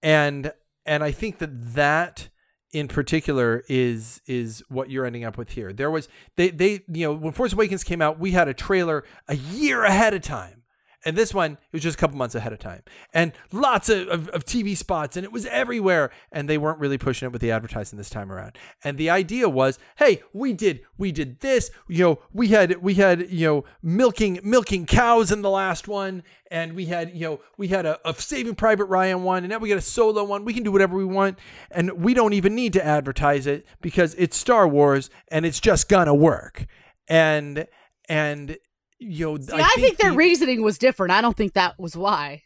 and 0.02 0.52
and 0.86 1.02
i 1.04 1.10
think 1.12 1.38
that 1.38 1.74
that 1.74 2.28
in 2.72 2.86
particular 2.86 3.64
is 3.68 4.20
is 4.26 4.62
what 4.68 4.90
you're 4.90 5.06
ending 5.06 5.24
up 5.24 5.38
with 5.38 5.50
here. 5.50 5.72
There 5.72 5.90
was 5.90 6.08
they 6.36 6.50
they 6.50 6.80
you 6.88 7.06
know 7.06 7.12
when 7.14 7.32
force 7.32 7.52
awakens 7.52 7.82
came 7.82 8.02
out 8.02 8.18
we 8.18 8.32
had 8.32 8.46
a 8.48 8.54
trailer 8.54 9.04
a 9.26 9.36
year 9.36 9.84
ahead 9.84 10.12
of 10.14 10.22
time 10.22 10.57
and 11.04 11.16
this 11.16 11.32
one, 11.32 11.52
it 11.52 11.72
was 11.72 11.82
just 11.82 11.96
a 11.96 12.00
couple 12.00 12.16
months 12.16 12.34
ahead 12.34 12.52
of 12.52 12.58
time. 12.58 12.82
And 13.14 13.32
lots 13.52 13.88
of, 13.88 14.08
of, 14.08 14.28
of 14.30 14.44
TV 14.44 14.76
spots, 14.76 15.16
and 15.16 15.24
it 15.24 15.30
was 15.30 15.46
everywhere. 15.46 16.10
And 16.32 16.48
they 16.48 16.58
weren't 16.58 16.80
really 16.80 16.98
pushing 16.98 17.26
it 17.26 17.32
with 17.32 17.40
the 17.40 17.52
advertising 17.52 17.98
this 17.98 18.10
time 18.10 18.32
around. 18.32 18.58
And 18.82 18.98
the 18.98 19.08
idea 19.08 19.48
was, 19.48 19.78
hey, 19.98 20.22
we 20.32 20.52
did 20.52 20.80
we 20.96 21.12
did 21.12 21.40
this. 21.40 21.70
You 21.88 22.04
know, 22.04 22.18
we 22.32 22.48
had 22.48 22.82
we 22.82 22.94
had, 22.94 23.30
you 23.30 23.46
know, 23.46 23.64
milking 23.80 24.40
milking 24.42 24.86
cows 24.86 25.30
in 25.30 25.42
the 25.42 25.50
last 25.50 25.86
one, 25.86 26.24
and 26.50 26.74
we 26.74 26.86
had, 26.86 27.14
you 27.14 27.20
know, 27.20 27.40
we 27.56 27.68
had 27.68 27.86
a, 27.86 27.98
a 28.08 28.14
saving 28.14 28.56
Private 28.56 28.86
Ryan 28.86 29.22
one, 29.22 29.44
and 29.44 29.50
now 29.50 29.58
we 29.58 29.68
got 29.68 29.78
a 29.78 29.82
solo 29.82 30.24
one. 30.24 30.44
We 30.44 30.52
can 30.52 30.64
do 30.64 30.72
whatever 30.72 30.96
we 30.96 31.04
want. 31.04 31.38
And 31.70 32.02
we 32.02 32.12
don't 32.12 32.32
even 32.32 32.54
need 32.54 32.72
to 32.72 32.84
advertise 32.84 33.46
it 33.46 33.64
because 33.80 34.14
it's 34.16 34.36
Star 34.36 34.66
Wars 34.66 35.10
and 35.28 35.46
it's 35.46 35.60
just 35.60 35.88
gonna 35.88 36.14
work. 36.14 36.66
And 37.06 37.66
and 38.08 38.56
know, 39.00 39.38
See, 39.38 39.52
I, 39.54 39.68
think, 39.76 39.98
their 39.98 40.10
the- 40.10 40.16
reasoning 40.16 40.62
was 40.62 40.78
different. 40.78 41.12
I 41.12 41.20
don't 41.20 41.36
think 41.36 41.52
that 41.54 41.78
was 41.78 41.96
why. 41.96 42.42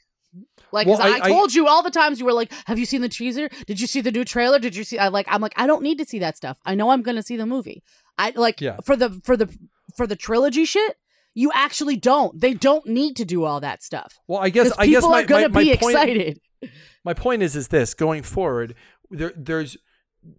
Like 0.70 0.86
Well, 0.86 1.00
I, 1.03 1.09
I- 1.18 1.20
I- 1.24 1.28
told 1.28 1.55
you 1.55 1.66
all 1.68 1.82
the 1.82 1.90
times 1.90 2.18
you 2.18 2.24
were 2.24 2.32
like 2.32 2.50
have 2.66 2.78
you 2.78 2.86
seen 2.86 3.03
the 3.03 3.09
teaser? 3.09 3.48
Did 3.66 3.80
you 3.80 3.86
see 3.86 4.00
the 4.00 4.11
new 4.11 4.24
trailer? 4.24 4.59
Did 4.59 4.74
you 4.74 4.84
see 4.84 4.98
i 4.98 5.09
like 5.09 5.26
i'm 5.28 5.42
like 5.42 5.53
i 5.57 5.66
don't 5.66 5.82
need 5.82 5.98
to 5.98 6.07
see 6.07 6.18
that 6.20 6.36
stuff. 6.38 6.59
I 6.64 6.74
know 6.74 6.90
i'm 6.90 7.03
gonna 7.03 7.22
see 7.22 7.36
the 7.36 7.44
movie. 7.44 7.82
I 8.16 8.32
like 8.34 8.61
Yeah. 8.61 8.76
for 8.84 8.96
the 8.96 9.20
for 9.24 9.36
the 9.36 9.55
for 9.96 10.07
the 10.07 10.16
trilogy 10.16 10.64
shit 10.64 10.96
you 11.34 11.50
actually 11.55 11.96
don't. 11.96 12.40
They 12.40 12.55
don't 12.55 12.86
need 12.86 13.16
to 13.16 13.24
do 13.26 13.44
all 13.44 13.61
that 13.61 13.82
stuff. 13.82 14.18
Well, 14.26 14.40
I 14.40 14.48
guess 14.48 14.72
I 14.72 14.86
people 14.86 15.00
guess 15.03 15.11
my, 15.11 15.22
are 15.22 15.26
gonna 15.26 15.48
my, 15.50 15.55
my 15.55 15.64
be 15.64 15.76
point, 15.76 15.94
excited. 15.94 16.40
My 17.05 17.12
point 17.14 17.42
is 17.42 17.55
is 17.57 17.68
this 17.68 17.92
going 17.92 18.22
forward, 18.22 18.74
there 19.11 19.32
there's 19.36 19.76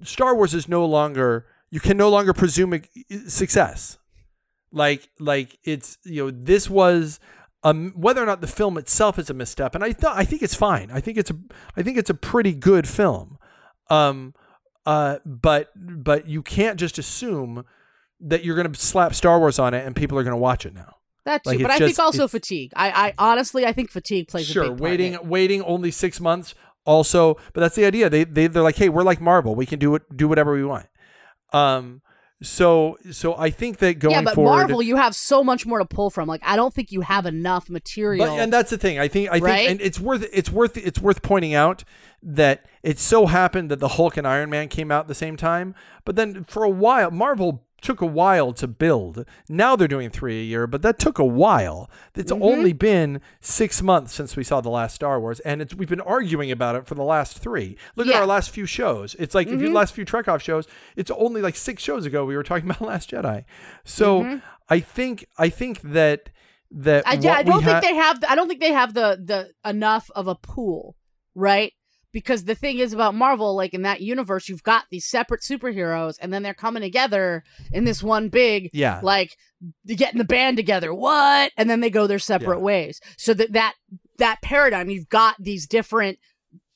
Star 0.02 0.34
Wars 0.36 0.54
is 0.56 0.68
no 0.70 0.86
longer 0.86 1.46
you 1.70 1.80
can 1.80 1.98
no 1.98 2.10
longer 2.10 2.34
presume 2.34 2.80
success. 3.28 3.98
Like 4.74 5.08
like 5.20 5.58
it's 5.64 5.98
you 6.04 6.26
know 6.26 6.32
this 6.32 6.70
was 6.70 7.20
um 7.64 7.94
whether 7.96 8.22
or 8.22 8.26
not 8.26 8.42
the 8.42 8.48
film 8.48 8.78
itself 8.78 9.18
is 9.20 9.30
a 9.30 9.34
misstep, 9.34 9.76
and 9.76 9.84
I 9.84 9.94
thought 9.94 10.18
I 10.18 10.26
think 10.26 10.42
it's 10.42 10.56
fine. 10.56 10.90
I 10.92 11.00
think 11.00 11.18
it's 11.18 11.30
a 11.32 11.36
I 11.78 11.84
think 11.84 11.98
it's 11.98 12.10
a 12.10 12.16
pretty 12.16 12.54
good 12.54 12.88
film. 12.90 13.38
Um 13.90 14.34
uh 14.86 15.20
but 15.26 15.70
but 15.76 16.28
you 16.28 16.42
can't 16.42 16.78
just 16.80 16.98
assume 16.98 17.64
that 18.20 18.44
you're 18.44 18.56
going 18.56 18.72
to 18.72 18.80
slap 18.80 19.14
Star 19.14 19.40
Wars 19.40 19.60
on 19.60 19.74
it 19.74 19.86
and 19.86 19.96
people 19.96 20.18
are 20.18 20.24
going 20.24 20.34
to 20.34 20.38
watch 20.38 20.66
it 20.66 20.74
now. 20.74 20.96
that 21.26 21.44
too 21.44 21.52
like, 21.52 21.62
but 21.62 21.72
it's 21.72 21.82
i 21.82 21.86
think 21.86 22.00
also 22.00 22.28
fatigue 22.28 22.72
i 22.76 22.90
i 23.08 23.14
honestly 23.18 23.66
i 23.66 23.72
think 23.72 23.90
fatigue 23.92 24.28
plays 24.28 24.50
a 24.50 24.54
sure 24.54 24.64
big 24.64 24.72
part 24.72 24.82
waiting 24.82 25.14
it. 25.14 25.26
waiting 25.26 25.62
only 25.62 25.92
six 25.92 26.20
months 26.20 26.54
also 26.86 27.36
but 27.54 27.62
that's 27.62 27.76
the 27.76 27.86
idea 27.86 28.10
they, 28.10 28.24
they 28.26 28.48
they're 28.48 28.64
like 28.64 28.76
hey 28.76 28.90
we're 28.90 29.04
like 29.04 29.22
marvel 29.22 29.56
we 29.56 29.66
can 29.66 29.80
do 29.80 29.96
it 29.96 30.02
do 30.18 30.28
whatever 30.28 30.54
we 30.54 30.64
want 30.66 30.88
um 31.54 32.02
so 32.44 32.98
so 33.12 33.36
i 33.38 33.50
think 33.50 33.78
that 33.78 34.00
going 34.00 34.14
yeah 34.14 34.22
but 34.22 34.36
forward 34.36 34.52
marvel 34.52 34.82
you 34.82 34.98
have 34.98 35.16
so 35.16 35.44
much 35.44 35.66
more 35.66 35.80
to 35.80 35.86
pull 35.86 36.10
from. 36.10 36.28
Like 36.28 36.42
i 36.44 36.56
don't 36.56 36.74
think 36.74 36.92
you 36.92 37.02
have 37.02 37.26
enough 37.26 37.70
material. 37.70 38.26
But 38.26 38.40
and 38.40 38.52
that's 38.52 38.70
the 38.70 38.78
thing. 38.78 39.00
I 39.00 39.08
think 39.08 39.30
i 39.30 39.34
think 39.34 39.46
Right? 39.46 39.70
and 39.70 39.82
it's 39.82 40.00
worth 40.00 40.28
it's 40.32 40.52
worth 40.52 40.78
it's 40.78 41.00
worth 41.00 41.22
pointing 41.22 41.54
out 41.54 41.84
that 42.22 42.66
it 42.84 43.00
so 43.00 43.26
happened 43.28 43.72
that 43.72 43.80
the 43.80 43.90
hulk 43.90 44.18
and 44.18 44.28
iron 44.28 44.50
man 44.50 44.68
came 44.68 44.92
out 44.92 45.02
at 45.02 45.08
the 45.08 45.16
same 45.16 45.38
time. 45.38 45.74
But 46.06 46.16
then 46.16 46.44
for 46.44 46.64
a 46.64 46.70
while 46.70 47.12
marvel 47.12 47.64
took 47.84 48.02
a 48.02 48.06
while 48.06 48.54
to 48.54 48.68
build 48.68 49.26
now 49.48 49.76
they're 49.76 49.88
doing 49.88 50.10
three 50.10 50.40
a 50.40 50.44
year 50.44 50.66
but 50.66 50.82
that 50.82 50.98
took 50.98 51.20
a 51.20 51.24
while 51.26 51.90
it's 52.16 52.32
Mm-hmm. 52.32 52.42
only 52.44 52.74
been 52.74 53.22
six 53.42 53.82
months 53.82 54.14
since 54.14 54.36
we 54.36 54.44
saw 54.44 54.62
the 54.62 54.70
last 54.70 54.96
star 54.96 55.20
wars 55.20 55.40
and 55.42 55.62
it's 55.62 55.76
we've 55.76 55.90
been 55.90 56.02
arguing 56.02 56.50
about 56.52 56.76
it 56.76 56.88
for 56.88 56.96
the 56.96 57.04
last 57.04 57.38
three 57.40 57.78
look 57.96 58.08
at 58.08 58.10
Yeah. 58.10 58.16
Mm-hmm. 58.16 58.22
our 58.22 58.28
last 58.28 58.50
few 58.52 58.66
shows 58.66 59.16
it's 59.20 59.36
like 59.36 59.48
if 59.48 59.60
you 59.62 59.72
last 59.72 59.94
few 59.94 60.06
trek 60.06 60.28
off 60.28 60.42
shows 60.42 60.66
it's 60.96 61.12
only 61.12 61.42
like 61.42 61.56
six 61.56 61.84
shows 61.84 62.06
ago 62.06 62.26
we 62.26 62.36
were 62.36 62.44
talking 62.44 62.66
about 62.70 62.82
last 62.82 63.12
jedi 63.12 63.44
so 63.84 64.40
i 64.70 64.80
think 64.80 65.26
i 65.38 65.50
think 65.50 65.82
that 65.82 66.30
that 66.72 67.06
Mm-hmm. 67.06 67.20
I, 67.20 67.22
yeah, 67.22 67.34
I 67.38 67.44
don't 67.44 67.60
think 67.64 67.76
ha- 67.76 67.82
they 67.82 67.96
have. 67.96 68.24
I 68.28 68.34
don't 68.36 68.48
think 68.48 68.60
they 68.60 68.72
have 68.74 68.96
the 68.96 69.20
the 69.24 69.70
enough 69.70 70.10
of 70.16 70.26
a 70.28 70.34
pool, 70.34 70.96
right? 71.36 71.72
Because 72.14 72.44
the 72.46 72.56
thing 72.56 72.78
is 72.78 72.94
about 72.94 73.16
Marvel, 73.16 73.56
like 73.56 73.74
in 73.74 73.82
that 73.82 74.00
universe, 74.02 74.48
you've 74.48 74.64
got 74.64 74.86
these 74.92 75.06
separate 75.06 75.42
superheroes, 75.42 76.16
and 76.22 76.32
then 76.32 76.44
they're 76.44 76.54
coming 76.54 76.82
together 76.84 77.44
in 77.72 77.84
this 77.86 78.02
one 78.04 78.30
big, 78.30 78.70
Yeah. 78.72 79.00
like 79.04 79.36
getting 79.88 80.20
the 80.20 80.24
band 80.24 80.56
together. 80.58 80.94
What? 80.94 81.52
And 81.58 81.70
then 81.70 81.80
they 81.82 81.90
go 81.90 82.06
their 82.08 82.20
separate 82.20 82.60
Yeah. 82.60 82.64
ways. 82.64 83.02
So 83.18 83.34
that 83.34 83.52
that 83.54 83.74
that 84.20 84.42
paradigm, 84.44 84.90
you've 84.92 85.10
got 85.10 85.36
these 85.40 85.66
different, 85.68 86.20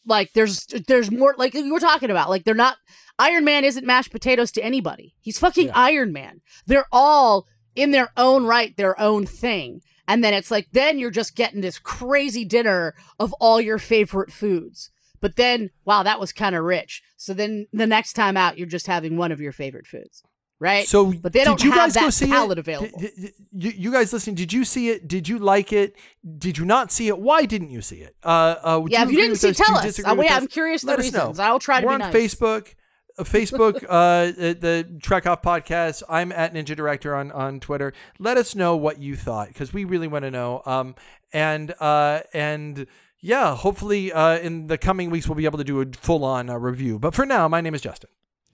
like 0.06 0.34
there's 0.34 0.66
there's 0.88 1.12
more 1.12 1.36
like 1.38 1.54
you 1.54 1.72
were 1.72 1.80
talking 1.80 2.10
about, 2.10 2.30
like 2.30 2.44
they're 2.44 2.56
not. 2.56 2.78
Iron 3.20 3.46
Man 3.46 3.64
isn't 3.64 3.86
mashed 3.86 4.12
potatoes 4.12 4.52
to 4.52 4.64
anybody. 4.64 5.16
He's 5.22 5.40
fucking 5.40 5.68
Yeah. 5.68 5.74
Iron 5.76 6.14
Man. 6.14 6.42
They're 6.68 6.86
all 6.92 7.48
in 7.76 7.92
their 7.92 8.10
own 8.18 8.46
right, 8.46 8.76
their 8.78 9.00
own 9.00 9.26
thing. 9.26 9.82
And 10.08 10.24
then 10.24 10.34
it's 10.34 10.50
like, 10.52 10.68
then 10.72 11.00
you're 11.00 11.10
just 11.12 11.36
getting 11.36 11.62
this 11.62 11.80
crazy 11.80 12.46
dinner 12.46 12.94
of 13.20 13.34
all 13.34 13.60
your 13.60 13.78
favorite 13.80 14.32
foods. 14.32 14.90
But 15.22 15.36
then, 15.36 15.72
wow, 15.86 16.04
that 16.04 16.20
was 16.20 16.32
kind 16.34 16.56
of 16.56 16.64
rich. 16.64 17.02
So 17.18 17.34
then 17.34 17.68
the 17.74 17.88
next 17.88 18.14
time 18.14 18.38
out, 18.38 18.58
you're 18.58 18.68
just 18.68 18.88
having 18.88 19.18
one 19.18 19.32
of 19.32 19.40
your 19.42 19.52
favorite 19.52 19.88
foods. 19.88 20.24
right? 20.60 20.88
So, 20.88 21.14
but 21.14 21.34
they 21.34 21.40
did 21.40 21.46
don't 21.46 21.64
you 21.64 21.72
have 21.72 21.80
guys 21.80 21.94
go 21.96 22.02
that 22.06 22.12
see 22.12 22.28
palette 22.28 22.58
it? 22.58 22.62
available. 22.62 23.00
Did- 23.00 23.12
did- 23.16 23.34
you, 23.52 23.72
you 23.72 23.92
guys 23.92 24.12
listening? 24.14 24.36
Did 24.36 24.54
you 24.54 24.64
see 24.66 24.90
it? 24.90 25.08
Did 25.08 25.28
you 25.28 25.38
like 25.40 25.72
it? 25.74 25.96
Did 26.38 26.58
you 26.58 26.66
not 26.66 26.92
see 26.92 27.08
it? 27.08 27.18
Why 27.20 27.46
didn't 27.46 27.70
you 27.72 27.82
see 27.82 27.98
it? 27.98 28.16
Uh, 28.24 28.56
uh, 28.64 28.86
yeah, 28.88 29.04
if 29.04 29.12
you 29.12 29.18
didn't 29.18 29.38
see, 29.38 29.50
us? 29.50 29.58
Tell 29.58 29.76
us. 29.78 30.00
Uh, 30.04 30.16
yeah. 30.22 30.36
I'm 30.36 30.48
curious 30.48 30.82
the 30.84 30.94
us 30.94 31.12
know. 31.12 31.20
reasons. 31.20 31.40
I'll 31.40 31.60
try 31.60 31.82
to 31.82 31.86
We're 31.88 31.98
be 31.98 32.04
on 32.04 32.12
nice. 32.12 32.36
Facebook. 32.36 32.74
uh, 33.20 33.24
Facebook, 33.24 33.84
uh, 33.90 34.26
the 34.32 34.58
the 34.60 35.00
Trek 35.02 35.26
Off 35.26 35.42
podcast. 35.42 36.04
I'm 36.10 36.32
at 36.32 36.54
Ninja 36.54 36.76
Director 36.76 37.16
on 37.16 37.32
on 37.32 37.60
Twitter. 37.60 37.94
Let 38.20 38.38
us 38.38 38.54
know 38.56 38.76
what 38.76 39.00
you 39.00 39.16
thought 39.16 39.48
because 39.50 39.74
we 39.74 39.86
really 39.86 40.08
want 40.08 40.24
to 40.24 40.32
know. 40.32 40.62
Um, 40.66 40.94
and 41.34 41.74
uh, 41.80 42.22
and 42.34 42.86
yeah, 43.22 43.56
hopefully, 43.56 44.12
uh, 44.12 44.38
in 44.40 44.68
the 44.68 44.78
coming 44.78 45.10
weeks 45.10 45.28
we'll 45.28 45.36
be 45.36 45.46
able 45.46 45.58
to 45.58 45.64
do 45.64 45.82
a 45.82 45.86
full 45.86 46.24
on 46.24 46.50
uh, 46.50 46.56
review. 46.56 47.00
But 47.00 47.14
for 47.14 47.26
now, 47.26 47.48
my 47.48 47.62
name 47.62 47.74
is 47.74 47.82
Justin. 47.82 48.10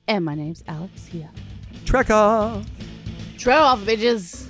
And 0.08 0.26
my 0.26 0.36
name's 0.36 0.64
Alexia. 0.68 1.30
Trek 1.86 2.10
Off. 2.10 2.66
Trail 3.38 3.64
off, 3.64 3.80
bitches. 3.82 4.48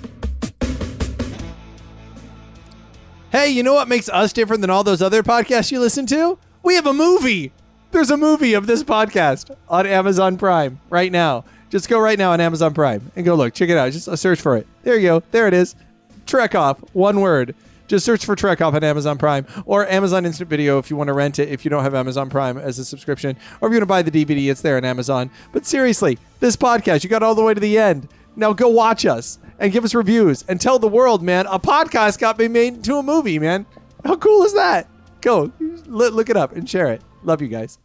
Hey, 3.30 3.48
you 3.48 3.64
know 3.64 3.74
what 3.74 3.88
makes 3.88 4.08
us 4.08 4.32
different 4.32 4.60
than 4.60 4.70
all 4.70 4.84
those 4.84 5.02
other 5.02 5.24
podcasts 5.24 5.72
you 5.72 5.80
listen 5.80 6.06
to? 6.06 6.38
We 6.62 6.76
have 6.76 6.86
a 6.86 6.92
movie. 6.92 7.50
There's 7.90 8.10
a 8.10 8.16
movie 8.16 8.54
of 8.54 8.66
this 8.68 8.84
podcast 8.84 9.54
on 9.68 9.86
Amazon 9.86 10.36
Prime 10.36 10.80
right 10.90 11.10
now. 11.10 11.44
Just 11.70 11.88
go 11.88 11.98
right 11.98 12.18
now 12.18 12.30
on 12.30 12.40
Amazon 12.40 12.72
Prime 12.72 13.10
and 13.16 13.24
go 13.24 13.34
look. 13.34 13.52
Check 13.52 13.70
it 13.70 13.76
out. 13.76 13.90
Just 13.90 14.16
search 14.18 14.40
for 14.40 14.56
it. 14.56 14.68
There 14.84 14.94
you 14.96 15.02
go. 15.08 15.22
There 15.32 15.48
it 15.48 15.54
is. 15.54 15.74
Trek 16.26 16.54
Off, 16.54 16.78
one 16.92 17.20
word. 17.20 17.56
Just 17.86 18.04
search 18.04 18.24
for 18.24 18.34
Trek 18.34 18.60
Off 18.60 18.74
on 18.74 18.82
Amazon 18.82 19.18
Prime 19.18 19.46
or 19.66 19.86
Amazon 19.88 20.24
Instant 20.24 20.48
Video 20.48 20.78
if 20.78 20.90
you 20.90 20.96
want 20.96 21.08
to 21.08 21.12
rent 21.12 21.38
it 21.38 21.48
if 21.48 21.64
you 21.64 21.70
don't 21.70 21.82
have 21.82 21.94
Amazon 21.94 22.30
Prime 22.30 22.56
as 22.58 22.78
a 22.78 22.84
subscription. 22.84 23.36
Or 23.60 23.68
if 23.68 23.72
you 23.72 23.78
want 23.78 23.82
to 23.82 23.86
buy 23.86 24.02
the 24.02 24.10
DVD, 24.10 24.50
it's 24.50 24.62
there 24.62 24.76
on 24.76 24.84
Amazon. 24.84 25.30
But 25.52 25.66
seriously, 25.66 26.18
this 26.40 26.56
podcast, 26.56 27.04
you 27.04 27.10
got 27.10 27.22
all 27.22 27.34
the 27.34 27.42
way 27.42 27.54
to 27.54 27.60
the 27.60 27.78
end. 27.78 28.08
Now 28.36 28.52
go 28.52 28.68
watch 28.68 29.06
us 29.06 29.38
and 29.58 29.72
give 29.72 29.84
us 29.84 29.94
reviews 29.94 30.44
and 30.48 30.60
tell 30.60 30.78
the 30.78 30.88
world, 30.88 31.22
man, 31.22 31.46
a 31.46 31.58
podcast 31.58 32.18
got 32.18 32.38
me 32.38 32.48
made 32.48 32.74
into 32.74 32.96
a 32.96 33.02
movie, 33.02 33.38
man. 33.38 33.66
How 34.04 34.16
cool 34.16 34.42
is 34.44 34.54
that? 34.54 34.88
Go 35.20 35.52
look 35.86 36.14
look 36.14 36.28
it 36.30 36.36
up 36.36 36.52
and 36.52 36.68
share 36.68 36.92
it. 36.92 37.02
Love 37.22 37.40
you 37.40 37.48
guys. 37.48 37.78